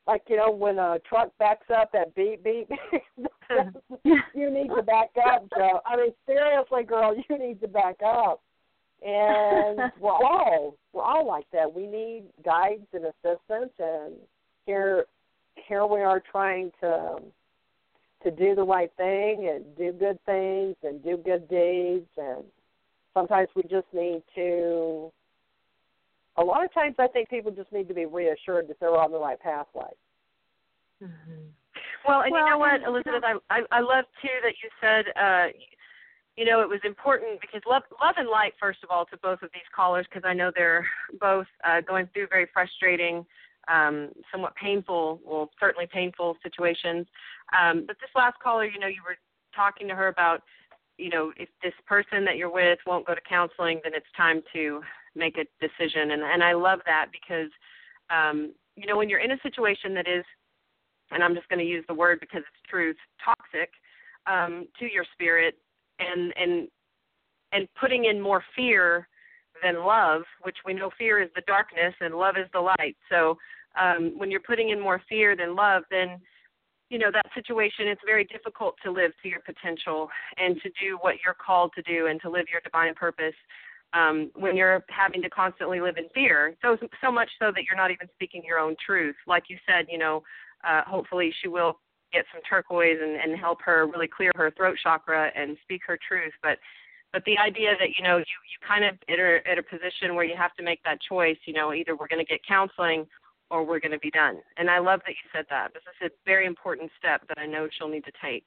Like 0.06 0.28
you 0.28 0.36
know 0.36 0.50
when 0.50 0.78
a 0.80 0.98
truck 1.08 1.30
backs 1.38 1.70
up 1.70 1.92
that 1.92 2.12
beep 2.16 2.42
beep 2.42 2.68
you 4.34 4.50
need 4.50 4.68
to 4.74 4.82
back 4.82 5.10
up 5.24 5.44
Joe 5.56 5.80
I 5.86 5.96
mean 5.96 6.12
seriously 6.26 6.82
girl 6.82 7.14
you 7.28 7.38
need 7.38 7.60
to 7.60 7.68
back 7.68 8.02
up 8.04 8.42
and 9.04 9.92
we're 10.00 10.10
all 10.10 10.76
we're 10.92 11.02
all 11.02 11.26
like 11.26 11.46
that. 11.52 11.72
We 11.72 11.86
need 11.86 12.24
guides 12.44 12.86
and 12.92 13.04
assistance, 13.04 13.72
and 13.78 14.14
here 14.66 15.06
here 15.68 15.86
we 15.86 16.00
are 16.00 16.22
trying 16.30 16.72
to 16.80 17.18
to 18.24 18.30
do 18.30 18.54
the 18.54 18.62
right 18.62 18.90
thing 18.96 19.50
and 19.52 19.64
do 19.76 19.92
good 19.92 20.18
things 20.24 20.76
and 20.82 21.02
do 21.02 21.16
good 21.16 21.48
deeds, 21.48 22.08
and 22.16 22.44
sometimes 23.14 23.48
we 23.54 23.62
just 23.62 23.86
need 23.92 24.22
to. 24.34 25.10
A 26.38 26.42
lot 26.42 26.64
of 26.64 26.72
times, 26.72 26.94
I 26.98 27.08
think 27.08 27.28
people 27.28 27.50
just 27.50 27.70
need 27.72 27.88
to 27.88 27.94
be 27.94 28.06
reassured 28.06 28.66
that 28.68 28.80
they're 28.80 28.96
on 28.96 29.12
the 29.12 29.18
right 29.18 29.38
pathway. 29.38 29.90
Mm-hmm. 31.02 31.42
Well, 32.08 32.22
and 32.22 32.32
Well, 32.32 32.44
you 32.44 32.50
know 32.50 32.58
what, 32.58 32.82
Elizabeth, 32.86 33.22
I, 33.22 33.34
I 33.50 33.60
I 33.70 33.80
love 33.80 34.06
too 34.22 34.28
that 34.42 34.54
you 34.62 34.70
said, 34.80 35.04
uh, 35.14 35.48
you 36.36 36.44
know, 36.44 36.62
it 36.62 36.68
was 36.68 36.80
important 36.84 37.40
because 37.40 37.60
love 37.68 37.82
love 38.00 38.14
and 38.16 38.28
light 38.28 38.54
first 38.58 38.82
of 38.82 38.90
all 38.90 39.04
to 39.06 39.16
both 39.18 39.42
of 39.42 39.50
these 39.52 39.68
callers 39.74 40.06
because 40.08 40.26
I 40.26 40.34
know 40.34 40.50
they're 40.54 40.86
both 41.20 41.46
uh, 41.66 41.80
going 41.80 42.08
through 42.12 42.28
very 42.28 42.46
frustrating, 42.52 43.26
um, 43.68 44.10
somewhat 44.30 44.54
painful, 44.56 45.20
well, 45.24 45.50
certainly 45.60 45.86
painful 45.92 46.36
situations. 46.42 47.06
Um, 47.58 47.84
but 47.86 47.96
this 48.00 48.10
last 48.16 48.38
caller, 48.42 48.64
you 48.64 48.78
know, 48.78 48.86
you 48.86 49.02
were 49.06 49.16
talking 49.54 49.86
to 49.88 49.94
her 49.94 50.08
about, 50.08 50.42
you 50.96 51.10
know, 51.10 51.32
if 51.36 51.48
this 51.62 51.74
person 51.86 52.24
that 52.24 52.36
you're 52.36 52.52
with 52.52 52.78
won't 52.86 53.06
go 53.06 53.14
to 53.14 53.20
counseling, 53.28 53.80
then 53.84 53.92
it's 53.94 54.06
time 54.16 54.42
to 54.54 54.80
make 55.14 55.36
a 55.36 55.44
decision, 55.60 56.12
and 56.12 56.22
and 56.22 56.42
I 56.42 56.54
love 56.54 56.80
that 56.86 57.06
because, 57.12 57.50
um, 58.08 58.54
you 58.76 58.86
know, 58.86 58.96
when 58.96 59.10
you're 59.10 59.20
in 59.20 59.32
a 59.32 59.40
situation 59.42 59.92
that 59.94 60.08
is 60.08 60.24
and 61.12 61.22
I'm 61.22 61.34
just 61.34 61.48
going 61.48 61.58
to 61.58 61.64
use 61.64 61.84
the 61.88 61.94
word 61.94 62.20
because 62.20 62.40
it's 62.40 62.70
truth, 62.70 62.96
toxic 63.22 63.70
um, 64.26 64.66
to 64.78 64.86
your 64.90 65.04
spirit, 65.12 65.56
and 65.98 66.32
and 66.36 66.68
and 67.52 67.68
putting 67.80 68.06
in 68.06 68.20
more 68.20 68.42
fear 68.56 69.08
than 69.62 69.84
love, 69.84 70.22
which 70.42 70.56
we 70.64 70.74
know 70.74 70.90
fear 70.98 71.20
is 71.20 71.28
the 71.34 71.42
darkness 71.46 71.94
and 72.00 72.14
love 72.14 72.36
is 72.36 72.48
the 72.52 72.60
light. 72.60 72.96
So 73.10 73.36
um, 73.80 74.14
when 74.16 74.30
you're 74.30 74.40
putting 74.40 74.70
in 74.70 74.80
more 74.80 75.00
fear 75.08 75.36
than 75.36 75.54
love, 75.54 75.84
then 75.90 76.20
you 76.88 76.98
know 76.98 77.10
that 77.12 77.26
situation 77.34 77.88
it's 77.88 78.00
very 78.04 78.24
difficult 78.24 78.74
to 78.84 78.90
live 78.90 79.12
to 79.22 79.28
your 79.28 79.40
potential 79.40 80.08
and 80.36 80.60
to 80.62 80.70
do 80.80 80.98
what 81.00 81.16
you're 81.24 81.34
called 81.34 81.72
to 81.74 81.82
do 81.82 82.06
and 82.06 82.20
to 82.20 82.30
live 82.30 82.46
your 82.50 82.60
divine 82.60 82.94
purpose 82.94 83.34
um, 83.94 84.30
when 84.34 84.56
you're 84.56 84.84
having 84.88 85.22
to 85.22 85.30
constantly 85.30 85.80
live 85.80 85.96
in 85.96 86.08
fear. 86.14 86.54
So 86.62 86.76
so 87.02 87.10
much 87.10 87.30
so 87.38 87.50
that 87.54 87.64
you're 87.64 87.76
not 87.76 87.90
even 87.90 88.08
speaking 88.14 88.42
your 88.44 88.58
own 88.58 88.76
truth. 88.84 89.16
Like 89.26 89.44
you 89.48 89.56
said, 89.66 89.86
you 89.88 89.98
know, 89.98 90.22
uh, 90.68 90.82
hopefully 90.86 91.32
she 91.40 91.48
will 91.48 91.78
get 92.12 92.24
some 92.32 92.42
turquoise 92.48 92.98
and, 93.02 93.16
and 93.16 93.38
help 93.38 93.60
her 93.62 93.86
really 93.86 94.08
clear 94.08 94.32
her 94.34 94.50
throat 94.50 94.76
chakra 94.82 95.30
and 95.34 95.56
speak 95.62 95.82
her 95.86 95.98
truth. 96.06 96.32
But 96.42 96.58
but 97.12 97.24
the 97.24 97.38
idea 97.38 97.72
that 97.78 97.90
you 97.98 98.04
know 98.04 98.18
you 98.18 98.24
you 98.24 98.66
kind 98.66 98.84
of 98.84 98.94
at 99.08 99.18
a, 99.18 99.38
at 99.50 99.58
a 99.58 99.62
position 99.62 100.14
where 100.14 100.24
you 100.24 100.36
have 100.36 100.54
to 100.54 100.62
make 100.62 100.82
that 100.84 100.98
choice. 101.00 101.38
You 101.44 101.54
know, 101.54 101.72
either 101.72 101.96
we're 101.96 102.08
going 102.08 102.24
to 102.24 102.30
get 102.30 102.40
counseling 102.46 103.06
or 103.50 103.64
we're 103.64 103.80
going 103.80 103.92
to 103.92 103.98
be 103.98 104.10
done. 104.10 104.38
And 104.56 104.70
I 104.70 104.78
love 104.78 105.00
that 105.06 105.10
you 105.12 105.28
said 105.32 105.44
that. 105.50 105.74
This 105.74 105.82
is 106.00 106.10
a 106.10 106.14
very 106.24 106.46
important 106.46 106.90
step 106.98 107.20
that 107.28 107.38
I 107.38 107.44
know 107.44 107.68
she'll 107.76 107.88
need 107.88 108.04
to 108.04 108.12
take. 108.24 108.46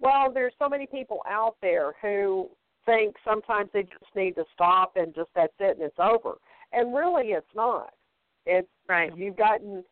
Well, 0.00 0.32
there's 0.32 0.52
so 0.58 0.68
many 0.68 0.86
people 0.86 1.20
out 1.28 1.54
there 1.62 1.92
who 2.02 2.50
think 2.84 3.14
sometimes 3.24 3.70
they 3.72 3.84
just 3.84 4.16
need 4.16 4.34
to 4.34 4.44
stop 4.52 4.96
and 4.96 5.14
just 5.14 5.28
that's 5.36 5.52
it 5.60 5.76
and 5.76 5.86
it's 5.86 5.98
over. 6.00 6.34
And 6.72 6.92
really 6.92 7.28
it's 7.28 7.46
not. 7.54 7.90
It's 8.44 8.68
Right. 8.88 9.16
you've 9.16 9.36
gotten 9.36 9.84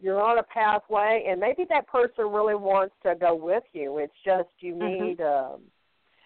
you're 0.00 0.20
on 0.22 0.38
a 0.38 0.42
pathway 0.42 1.26
and 1.28 1.38
maybe 1.40 1.64
that 1.68 1.86
person 1.86 2.26
really 2.26 2.54
wants 2.54 2.94
to 3.02 3.14
go 3.14 3.34
with 3.34 3.64
you. 3.72 3.98
It's 3.98 4.14
just 4.24 4.48
you 4.60 4.74
Mhm. 4.74 5.00
need 5.00 5.20
um 5.20 5.62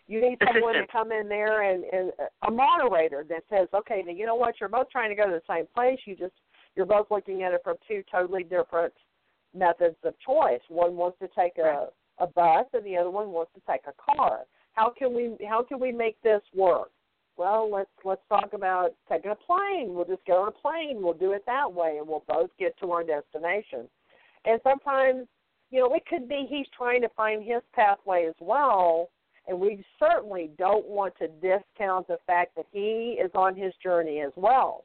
you 0.06 0.20
need 0.20 0.38
someone 0.46 0.74
to 0.74 0.86
come 0.86 1.12
in 1.12 1.28
there 1.28 1.62
and, 1.62 1.84
and 1.84 2.12
a 2.46 2.50
moderator 2.50 3.24
that 3.28 3.44
says, 3.48 3.68
Okay, 3.74 4.02
now 4.06 4.12
you 4.12 4.26
know 4.26 4.34
what, 4.34 4.60
you're 4.60 4.68
both 4.68 4.90
trying 4.90 5.10
to 5.10 5.16
go 5.16 5.26
to 5.26 5.32
the 5.32 5.42
same 5.52 5.66
place, 5.74 5.98
you 6.06 6.14
just 6.14 6.34
you're 6.76 6.86
both 6.86 7.10
looking 7.10 7.42
at 7.42 7.52
it 7.52 7.60
from 7.64 7.76
two 7.86 8.02
totally 8.10 8.42
different 8.42 8.92
methods 9.54 9.96
of 10.04 10.14
choice. 10.20 10.60
One 10.68 10.96
wants 10.96 11.18
to 11.20 11.28
take 11.28 11.58
a 11.58 11.88
a 12.18 12.26
bus 12.28 12.66
and 12.72 12.84
the 12.84 12.96
other 12.96 13.10
one 13.10 13.30
wants 13.30 13.52
to 13.54 13.62
take 13.68 13.82
a 13.86 14.14
car. 14.14 14.40
How 14.72 14.90
can 14.90 15.14
we 15.14 15.36
how 15.48 15.62
can 15.62 15.80
we 15.80 15.92
make 15.92 16.20
this 16.22 16.42
work? 16.54 16.90
Well, 17.36 17.70
let's 17.70 17.90
let's 18.04 18.22
talk 18.28 18.52
about 18.52 18.94
taking 19.10 19.32
a 19.32 19.34
plane. 19.34 19.94
We'll 19.94 20.04
just 20.04 20.24
get 20.24 20.36
on 20.36 20.48
a 20.48 20.52
plane. 20.52 21.02
We'll 21.02 21.14
do 21.14 21.32
it 21.32 21.44
that 21.46 21.72
way, 21.72 21.96
and 21.98 22.06
we'll 22.06 22.24
both 22.28 22.50
get 22.58 22.78
to 22.80 22.92
our 22.92 23.02
destination. 23.02 23.88
And 24.44 24.60
sometimes, 24.62 25.26
you 25.70 25.80
know, 25.80 25.94
it 25.94 26.06
could 26.06 26.28
be 26.28 26.46
he's 26.48 26.66
trying 26.76 27.00
to 27.02 27.08
find 27.16 27.42
his 27.42 27.62
pathway 27.74 28.26
as 28.28 28.34
well, 28.40 29.10
and 29.48 29.58
we 29.58 29.84
certainly 29.98 30.50
don't 30.58 30.86
want 30.86 31.14
to 31.18 31.28
discount 31.28 32.06
the 32.06 32.18
fact 32.26 32.54
that 32.56 32.66
he 32.70 33.18
is 33.20 33.30
on 33.34 33.56
his 33.56 33.72
journey 33.82 34.20
as 34.20 34.32
well. 34.36 34.84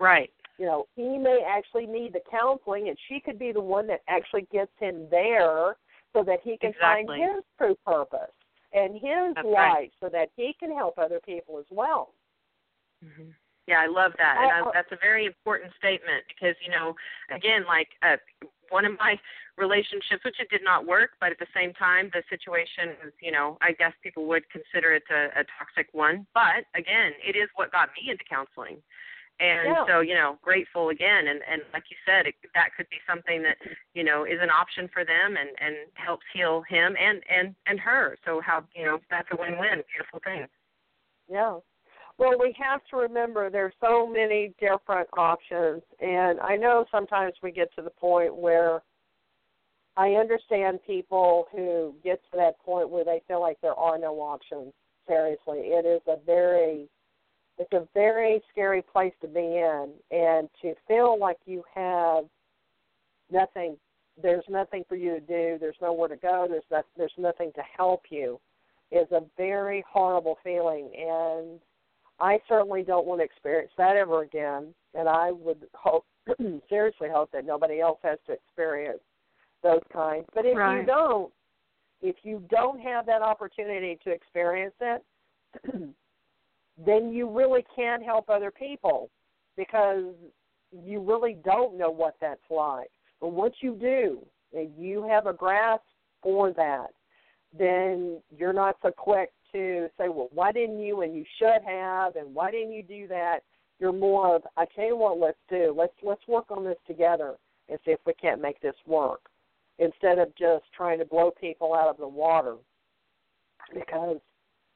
Right. 0.00 0.30
You 0.58 0.66
know, 0.66 0.86
he 0.96 1.18
may 1.18 1.44
actually 1.46 1.86
need 1.86 2.12
the 2.12 2.20
counseling, 2.30 2.88
and 2.88 2.98
she 3.08 3.20
could 3.20 3.38
be 3.38 3.52
the 3.52 3.60
one 3.60 3.86
that 3.86 4.00
actually 4.08 4.46
gets 4.52 4.72
him 4.78 5.06
there 5.10 5.76
so 6.12 6.24
that 6.24 6.40
he 6.42 6.58
can 6.58 6.70
Exactly. 6.70 7.18
find 7.18 7.34
his 7.36 7.44
true 7.56 7.76
purpose 7.86 8.32
and 8.72 8.94
his 8.94 9.34
That's 9.34 9.46
light 9.46 9.54
right. 9.54 9.92
so 10.00 10.08
that 10.10 10.30
he 10.36 10.54
can 10.58 10.74
help 10.74 10.98
other 10.98 11.20
people 11.24 11.58
as 11.58 11.66
well. 11.70 12.14
hmm 13.02 13.30
Yeah, 13.66 13.80
I 13.80 13.86
love 13.86 14.12
that, 14.18 14.36
and 14.40 14.50
I- 14.50 14.68
I, 14.68 14.70
that's 14.72 14.92
a 14.92 14.96
very 15.00 15.26
important 15.26 15.72
statement 15.78 16.24
because 16.28 16.56
you 16.64 16.70
know, 16.70 16.94
again, 17.34 17.64
like 17.66 17.88
uh, 18.02 18.16
one 18.68 18.84
of 18.84 18.98
my 18.98 19.18
relationships, 19.56 20.24
which 20.24 20.40
it 20.40 20.48
did 20.50 20.64
not 20.64 20.86
work, 20.86 21.10
but 21.20 21.30
at 21.30 21.38
the 21.38 21.46
same 21.54 21.72
time, 21.74 22.10
the 22.12 22.22
situation 22.30 22.96
was, 23.04 23.12
you 23.20 23.30
know, 23.30 23.58
I 23.60 23.72
guess 23.72 23.92
people 24.02 24.26
would 24.26 24.48
consider 24.50 24.94
it 24.94 25.02
a, 25.10 25.40
a 25.40 25.44
toxic 25.58 25.88
one. 25.92 26.26
But 26.34 26.64
again, 26.74 27.12
it 27.22 27.36
is 27.36 27.48
what 27.56 27.70
got 27.70 27.90
me 27.94 28.10
into 28.10 28.24
counseling. 28.24 28.82
And 29.40 29.68
Yeah. 29.68 29.84
so, 29.86 30.00
you 30.00 30.14
know, 30.14 30.38
grateful 30.42 30.90
again. 30.90 31.28
And, 31.28 31.40
and 31.50 31.62
like 31.72 31.84
you 31.90 31.96
said, 32.04 32.26
it, 32.26 32.34
that 32.54 32.74
could 32.76 32.88
be 32.90 32.98
something 33.08 33.42
that, 33.42 33.56
you 33.94 34.04
know, 34.04 34.24
is 34.24 34.38
an 34.40 34.50
option 34.50 34.88
for 34.92 35.04
them 35.04 35.36
and, 35.36 35.48
and 35.60 35.76
helps 35.94 36.26
heal 36.34 36.62
him 36.68 36.94
and, 37.00 37.22
and, 37.34 37.54
and 37.66 37.80
her. 37.80 38.18
So 38.26 38.40
how, 38.44 38.64
you 38.74 38.84
know, 38.84 38.98
that's 39.10 39.28
a 39.32 39.36
win-win. 39.36 39.82
Beautiful 39.90 40.20
thing. 40.22 40.46
Yeah. 41.28 41.58
Well, 42.18 42.38
we 42.38 42.54
have 42.62 42.82
to 42.90 42.96
remember 42.96 43.48
there's 43.48 43.72
so 43.80 44.06
many 44.06 44.52
different 44.60 45.08
options, 45.16 45.80
and 46.00 46.38
I 46.40 46.54
know 46.54 46.84
sometimes 46.90 47.32
we 47.42 47.50
get 47.50 47.74
to 47.76 47.82
the 47.82 47.88
point 47.88 48.36
where 48.36 48.82
I 49.96 50.10
understand 50.10 50.80
people 50.86 51.46
who 51.50 51.94
get 52.04 52.20
to 52.30 52.36
that 52.36 52.60
point 52.62 52.90
where 52.90 53.06
they 53.06 53.22
feel 53.26 53.40
like 53.40 53.58
there 53.62 53.74
are 53.74 53.96
no 53.96 54.16
options. 54.16 54.74
Seriously, 55.08 55.60
it 55.68 55.86
is 55.86 56.02
a 56.08 56.16
very 56.26 56.90
it's 57.60 57.72
a 57.74 57.86
very 57.92 58.42
scary 58.50 58.82
place 58.82 59.12
to 59.20 59.28
be 59.28 59.40
in 59.40 59.90
and 60.10 60.48
to 60.62 60.74
feel 60.88 61.18
like 61.18 61.36
you 61.44 61.62
have 61.74 62.24
nothing 63.30 63.76
there's 64.22 64.44
nothing 64.50 64.84
for 64.86 64.96
you 64.96 65.14
to 65.14 65.20
do, 65.20 65.56
there's 65.58 65.76
nowhere 65.80 66.08
to 66.08 66.16
go, 66.16 66.46
there's 66.48 66.64
not, 66.70 66.84
there's 66.96 67.12
nothing 67.16 67.52
to 67.54 67.62
help 67.76 68.02
you 68.10 68.40
is 68.90 69.06
a 69.12 69.20
very 69.36 69.84
horrible 69.88 70.36
feeling 70.42 70.90
and 70.98 71.60
I 72.18 72.38
certainly 72.48 72.82
don't 72.82 73.06
want 73.06 73.20
to 73.20 73.24
experience 73.24 73.70
that 73.78 73.96
ever 73.96 74.22
again 74.22 74.74
and 74.94 75.08
I 75.08 75.30
would 75.30 75.66
hope 75.74 76.04
seriously 76.68 77.08
hope 77.12 77.30
that 77.32 77.44
nobody 77.44 77.80
else 77.80 77.98
has 78.02 78.18
to 78.26 78.32
experience 78.32 79.00
those 79.62 79.80
kinds. 79.92 80.26
But 80.34 80.44
if 80.46 80.56
Right. 80.56 80.80
you 80.80 80.86
don't 80.86 81.32
if 82.02 82.16
you 82.22 82.42
don't 82.50 82.80
have 82.80 83.04
that 83.06 83.20
opportunity 83.20 83.98
to 84.04 84.10
experience 84.10 84.74
it, 84.80 85.04
then 86.84 87.12
you 87.12 87.28
really 87.28 87.64
can't 87.74 88.02
help 88.02 88.28
other 88.28 88.50
people 88.50 89.10
because 89.56 90.14
you 90.72 91.00
really 91.00 91.36
don't 91.44 91.76
know 91.76 91.90
what 91.90 92.16
that's 92.20 92.40
like. 92.50 92.90
But 93.20 93.32
once 93.32 93.54
you 93.60 93.74
do, 93.74 94.24
and 94.52 94.70
you 94.76 95.06
have 95.08 95.26
a 95.26 95.32
grasp 95.32 95.82
for 96.22 96.52
that, 96.52 96.88
then 97.56 98.20
you're 98.36 98.52
not 98.52 98.76
so 98.82 98.90
quick 98.90 99.30
to 99.52 99.88
say, 99.98 100.08
well, 100.08 100.28
why 100.32 100.52
didn't 100.52 100.80
you 100.80 101.02
and 101.02 101.14
you 101.14 101.24
should 101.38 101.62
have 101.66 102.16
and 102.16 102.34
why 102.34 102.50
didn't 102.50 102.72
you 102.72 102.82
do 102.82 103.08
that? 103.08 103.40
You're 103.78 103.92
more 103.92 104.36
of, 104.36 104.42
I 104.56 104.66
tell 104.76 104.86
you 104.86 104.96
what, 104.96 105.18
let's 105.18 105.38
do. 105.48 105.74
Let's 105.76 105.94
let's 106.02 106.26
work 106.28 106.50
on 106.50 106.64
this 106.64 106.76
together 106.86 107.36
and 107.68 107.78
see 107.84 107.92
if 107.92 108.00
we 108.06 108.12
can't 108.14 108.42
make 108.42 108.60
this 108.60 108.74
work. 108.86 109.22
Instead 109.78 110.18
of 110.18 110.28
just 110.36 110.64
trying 110.76 110.98
to 110.98 111.04
blow 111.06 111.32
people 111.40 111.74
out 111.74 111.88
of 111.88 111.96
the 111.96 112.06
water. 112.06 112.56
Because 113.72 114.18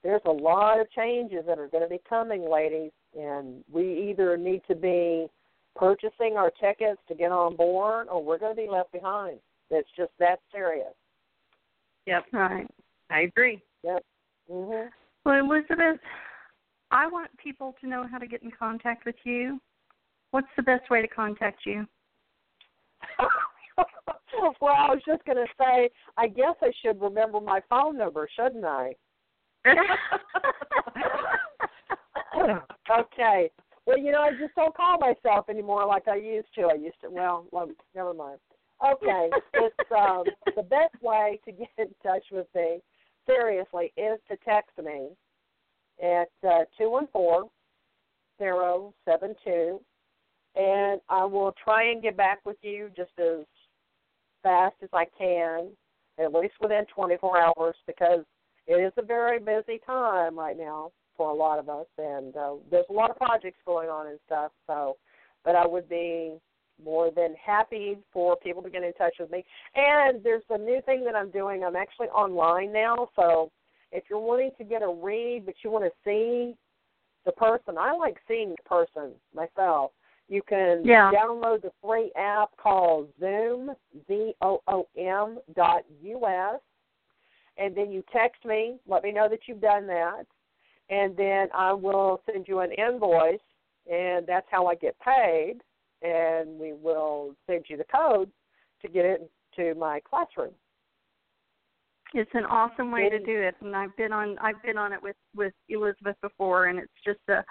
there's 0.04 0.22
a 0.26 0.30
lot 0.30 0.78
of 0.78 0.90
changes 0.92 1.44
that 1.46 1.58
are 1.58 1.68
going 1.68 1.82
to 1.82 1.88
be 1.88 2.00
coming, 2.06 2.48
ladies, 2.48 2.92
and 3.18 3.64
we 3.72 4.10
either 4.10 4.36
need 4.36 4.60
to 4.68 4.76
be 4.76 5.26
purchasing 5.74 6.34
our 6.36 6.52
tickets 6.60 7.00
to 7.08 7.14
get 7.14 7.32
on 7.32 7.56
board 7.56 8.06
or 8.08 8.22
we're 8.22 8.38
going 8.38 8.54
to 8.54 8.62
be 8.62 8.68
left 8.70 8.92
behind. 8.92 9.38
It's 9.70 9.88
just 9.96 10.12
that 10.20 10.40
serious. 10.52 10.92
Yep. 12.06 12.24
Right. 12.32 12.66
I 13.10 13.20
agree. 13.20 13.62
Yep. 13.82 14.04
Mhm. 14.50 14.90
Well, 15.24 15.40
Elizabeth, 15.40 16.00
I 16.90 17.06
want 17.06 17.36
people 17.38 17.74
to 17.80 17.88
know 17.88 18.06
how 18.06 18.18
to 18.18 18.26
get 18.26 18.42
in 18.42 18.50
contact 18.50 19.06
with 19.06 19.16
you. 19.24 19.58
What's 20.32 20.48
the 20.56 20.62
best 20.62 20.90
way 20.90 21.00
to 21.00 21.08
contact 21.08 21.64
you? 21.64 21.86
well, 24.60 24.74
I 24.76 24.90
was 24.90 25.02
just 25.06 25.24
going 25.24 25.38
to 25.38 25.46
say, 25.58 25.88
I 26.18 26.28
guess 26.28 26.56
I 26.60 26.72
should 26.82 27.00
remember 27.00 27.40
my 27.40 27.60
phone 27.70 27.96
number, 27.96 28.28
shouldn't 28.36 28.64
I? 28.64 28.94
okay. 32.90 33.50
Well, 33.86 33.98
you 33.98 34.12
know, 34.12 34.22
I 34.22 34.30
just 34.40 34.54
don't 34.56 34.76
call 34.76 34.98
myself 34.98 35.48
anymore 35.48 35.86
like 35.86 36.08
I 36.08 36.16
used 36.16 36.48
to. 36.56 36.66
I 36.66 36.74
used 36.74 37.00
to. 37.02 37.10
Well, 37.10 37.46
well 37.50 37.68
never 37.94 38.14
mind. 38.14 38.38
Okay, 38.84 39.30
it's 39.54 39.76
um, 39.96 40.24
the 40.56 40.62
best 40.62 41.00
way 41.00 41.38
to 41.44 41.52
get 41.52 41.68
in 41.78 41.86
touch 42.02 42.24
with 42.32 42.48
me, 42.54 42.80
seriously, 43.26 43.92
is 43.96 44.18
to 44.28 44.36
text 44.44 44.72
me 44.82 45.10
at 46.02 46.28
uh, 46.46 46.64
two 46.76 46.90
one 46.90 47.06
four 47.12 47.44
zero 48.38 48.92
seven 49.04 49.34
two, 49.44 49.80
and 50.56 51.00
I 51.08 51.24
will 51.24 51.54
try 51.62 51.90
and 51.90 52.02
get 52.02 52.16
back 52.16 52.40
with 52.44 52.56
you 52.62 52.90
just 52.96 53.12
as 53.18 53.44
fast 54.42 54.74
as 54.82 54.88
I 54.92 55.04
can, 55.16 55.68
at 56.18 56.34
least 56.34 56.54
within 56.60 56.84
24 56.94 57.40
hours, 57.40 57.76
because 57.86 58.24
it 58.66 58.74
is 58.74 58.92
a 58.96 59.02
very 59.02 59.38
busy 59.38 59.80
time 59.86 60.38
right 60.38 60.56
now 60.58 60.90
for 61.16 61.30
a 61.30 61.34
lot 61.34 61.58
of 61.58 61.68
us, 61.68 61.86
and 61.98 62.36
uh, 62.36 62.54
there's 62.70 62.86
a 62.90 62.92
lot 62.92 63.10
of 63.10 63.16
projects 63.16 63.58
going 63.64 63.88
on 63.88 64.08
and 64.08 64.18
stuff. 64.26 64.50
So, 64.66 64.96
but 65.44 65.54
I 65.54 65.66
would 65.66 65.88
be 65.88 66.34
more 66.84 67.10
than 67.14 67.34
happy 67.44 67.98
for 68.12 68.36
people 68.36 68.62
to 68.62 68.70
get 68.70 68.82
in 68.82 68.92
touch 68.94 69.14
with 69.20 69.30
me. 69.30 69.44
And 69.76 70.22
there's 70.24 70.42
a 70.50 70.58
new 70.58 70.80
thing 70.82 71.04
that 71.04 71.14
I'm 71.14 71.30
doing. 71.30 71.62
I'm 71.62 71.76
actually 71.76 72.08
online 72.08 72.72
now, 72.72 73.08
so 73.14 73.52
if 73.92 74.04
you're 74.10 74.18
wanting 74.18 74.50
to 74.58 74.64
get 74.64 74.82
a 74.82 74.88
read, 74.88 75.46
but 75.46 75.54
you 75.62 75.70
want 75.70 75.84
to 75.84 75.92
see 76.04 76.56
the 77.24 77.32
person, 77.32 77.78
I 77.78 77.92
like 77.92 78.16
seeing 78.26 78.50
the 78.50 78.68
person 78.68 79.12
myself. 79.34 79.92
You 80.28 80.42
can 80.42 80.84
Yeah. 80.84 81.12
download 81.12 81.62
the 81.62 81.70
free 81.80 82.10
app 82.16 82.56
called 82.56 83.08
Zoom, 83.20 83.76
Z 84.08 84.34
O 84.40 84.60
O 84.66 84.86
M 84.96 85.38
dot 85.54 85.84
U 86.02 86.26
S, 86.26 86.60
and 87.56 87.76
then 87.76 87.90
you 87.90 88.02
text 88.12 88.44
me, 88.44 88.76
let 88.86 89.02
me 89.02 89.12
know 89.12 89.28
that 89.28 89.40
you've 89.46 89.60
done 89.60 89.86
that, 89.86 90.24
and 90.90 91.16
then 91.16 91.48
I 91.54 91.72
will 91.72 92.20
send 92.30 92.48
you 92.48 92.60
an 92.60 92.72
invoice, 92.72 93.38
and 93.90 94.26
that's 94.26 94.46
how 94.50 94.66
I 94.66 94.74
get 94.74 94.96
paid, 95.00 95.56
and 96.02 96.58
we 96.58 96.72
will 96.72 97.34
send 97.46 97.64
you 97.68 97.76
the 97.76 97.84
code 97.84 98.30
to 98.82 98.88
get 98.88 99.04
it 99.04 99.30
into 99.56 99.78
my 99.78 100.00
classroom. 100.00 100.52
It's 102.12 102.30
an 102.34 102.44
awesome 102.44 102.92
way 102.92 103.08
to 103.08 103.18
do 103.18 103.42
it, 103.42 103.56
and 103.60 103.74
I've 103.74 103.96
been 103.96 104.12
on 104.12 104.38
I've 104.38 104.62
been 104.62 104.78
on 104.78 104.92
it 104.92 105.02
with 105.02 105.16
with 105.34 105.52
Elizabeth 105.68 106.16
before, 106.22 106.66
and 106.66 106.78
it's 106.78 106.92
just 107.04 107.18
a 107.28 107.44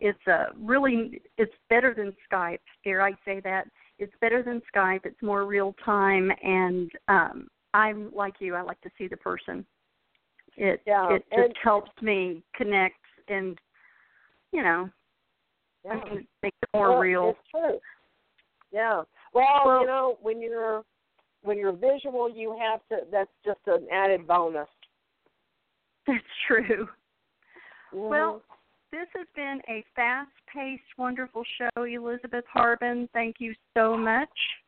it's 0.00 0.26
a 0.26 0.48
really 0.60 1.22
it's 1.38 1.54
better 1.70 1.94
than 1.94 2.14
Skype. 2.30 2.58
Dare 2.84 3.00
I 3.00 3.12
say 3.24 3.40
that? 3.40 3.66
It's 3.98 4.12
better 4.20 4.42
than 4.42 4.60
Skype. 4.74 5.06
It's 5.06 5.22
more 5.22 5.46
real 5.46 5.74
time, 5.82 6.30
and 6.42 6.90
um, 7.08 7.48
I'm 7.76 8.10
like 8.14 8.34
you. 8.40 8.54
I 8.54 8.62
like 8.62 8.80
to 8.80 8.90
see 8.96 9.06
the 9.06 9.16
person. 9.18 9.66
It 10.56 10.82
Yeah, 10.86 11.12
it 11.12 11.24
just 11.28 11.32
and- 11.32 11.56
helps 11.62 11.90
me 12.00 12.42
connect, 12.54 12.96
and 13.28 13.58
you 14.52 14.62
know, 14.62 14.90
Yeah. 15.84 16.02
mean, 16.04 16.26
it 16.42 16.54
more 16.72 16.90
Well, 16.90 16.98
real. 16.98 17.28
It's 17.30 17.50
true. 17.50 17.80
Yeah. 18.70 19.02
Well, 19.34 19.62
Well- 19.66 19.80
you 19.82 19.86
know, 19.86 20.18
when 20.22 20.40
you're 20.40 20.84
when 21.42 21.58
you're 21.58 21.72
visual, 21.72 22.28
you 22.28 22.56
have 22.58 22.80
to. 22.88 23.06
That's 23.10 23.30
just 23.44 23.60
an 23.68 23.86
added 23.90 24.26
bonus. 24.26 24.68
That's 26.06 26.24
true. 26.46 26.88
Mhm. 27.92 28.08
Well, 28.08 28.42
this 28.90 29.08
has 29.14 29.28
been 29.36 29.62
a 29.68 29.82
fast 29.94 30.32
paced, 30.46 30.96
wonderful 30.98 31.44
show, 31.44 31.82
Elizabeth 31.84 32.46
Harbin. 32.46 33.08
Thank 33.08 33.40
you 33.40 33.54
so 33.74 33.96
much 33.96 34.62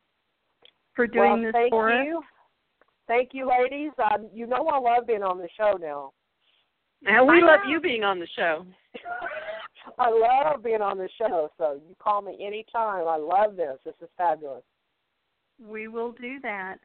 for 0.93 1.05
doing 1.07 1.43
well, 1.43 1.51
this 1.51 1.69
for 1.69 1.91
us. 1.91 2.23
You. 3.09 3.15
Thank 3.15 3.29
you, 3.33 3.49
ladies. 3.49 3.91
Um, 4.11 4.29
you 4.33 4.47
know 4.47 4.67
I 4.67 4.79
love 4.79 5.07
being 5.07 5.23
on 5.23 5.37
the 5.37 5.49
show 5.57 5.77
now. 5.79 6.11
And 7.05 7.27
we 7.27 7.41
I 7.41 7.45
love 7.45 7.61
know. 7.63 7.71
you 7.71 7.79
being 7.79 8.03
on 8.03 8.19
the 8.19 8.27
show. 8.35 8.65
I 9.97 10.09
love 10.09 10.63
being 10.63 10.81
on 10.81 10.97
the 10.97 11.09
show, 11.17 11.49
so 11.57 11.79
you 11.87 11.95
call 12.01 12.21
me 12.21 12.37
anytime. 12.45 13.07
I 13.07 13.17
love 13.17 13.55
this. 13.55 13.77
This 13.85 13.95
is 14.01 14.09
fabulous. 14.17 14.63
We 15.65 15.87
will 15.87 16.11
do 16.13 16.39
that. 16.41 16.77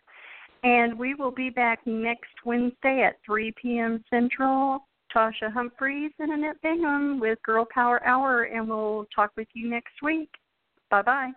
And 0.62 0.99
we 0.99 1.14
will 1.14 1.31
be 1.31 1.51
back 1.51 1.81
next 1.87 2.33
Wednesday 2.45 3.05
at 3.07 3.16
3 3.27 3.53
p.m. 3.61 4.03
Central. 4.09 4.81
Tasha 5.14 5.53
Humphreys 5.53 6.11
and 6.18 6.33
Annette 6.33 6.61
Bingham 6.61 7.20
with 7.20 7.41
Girl 7.45 7.66
Power 7.72 8.05
Hour, 8.05 8.45
and 8.45 8.68
we'll 8.68 9.07
talk 9.14 9.31
with 9.37 9.47
you 9.55 9.70
next 9.70 10.03
week. 10.03 10.31
Bye 10.91 11.03
bye. 11.03 11.31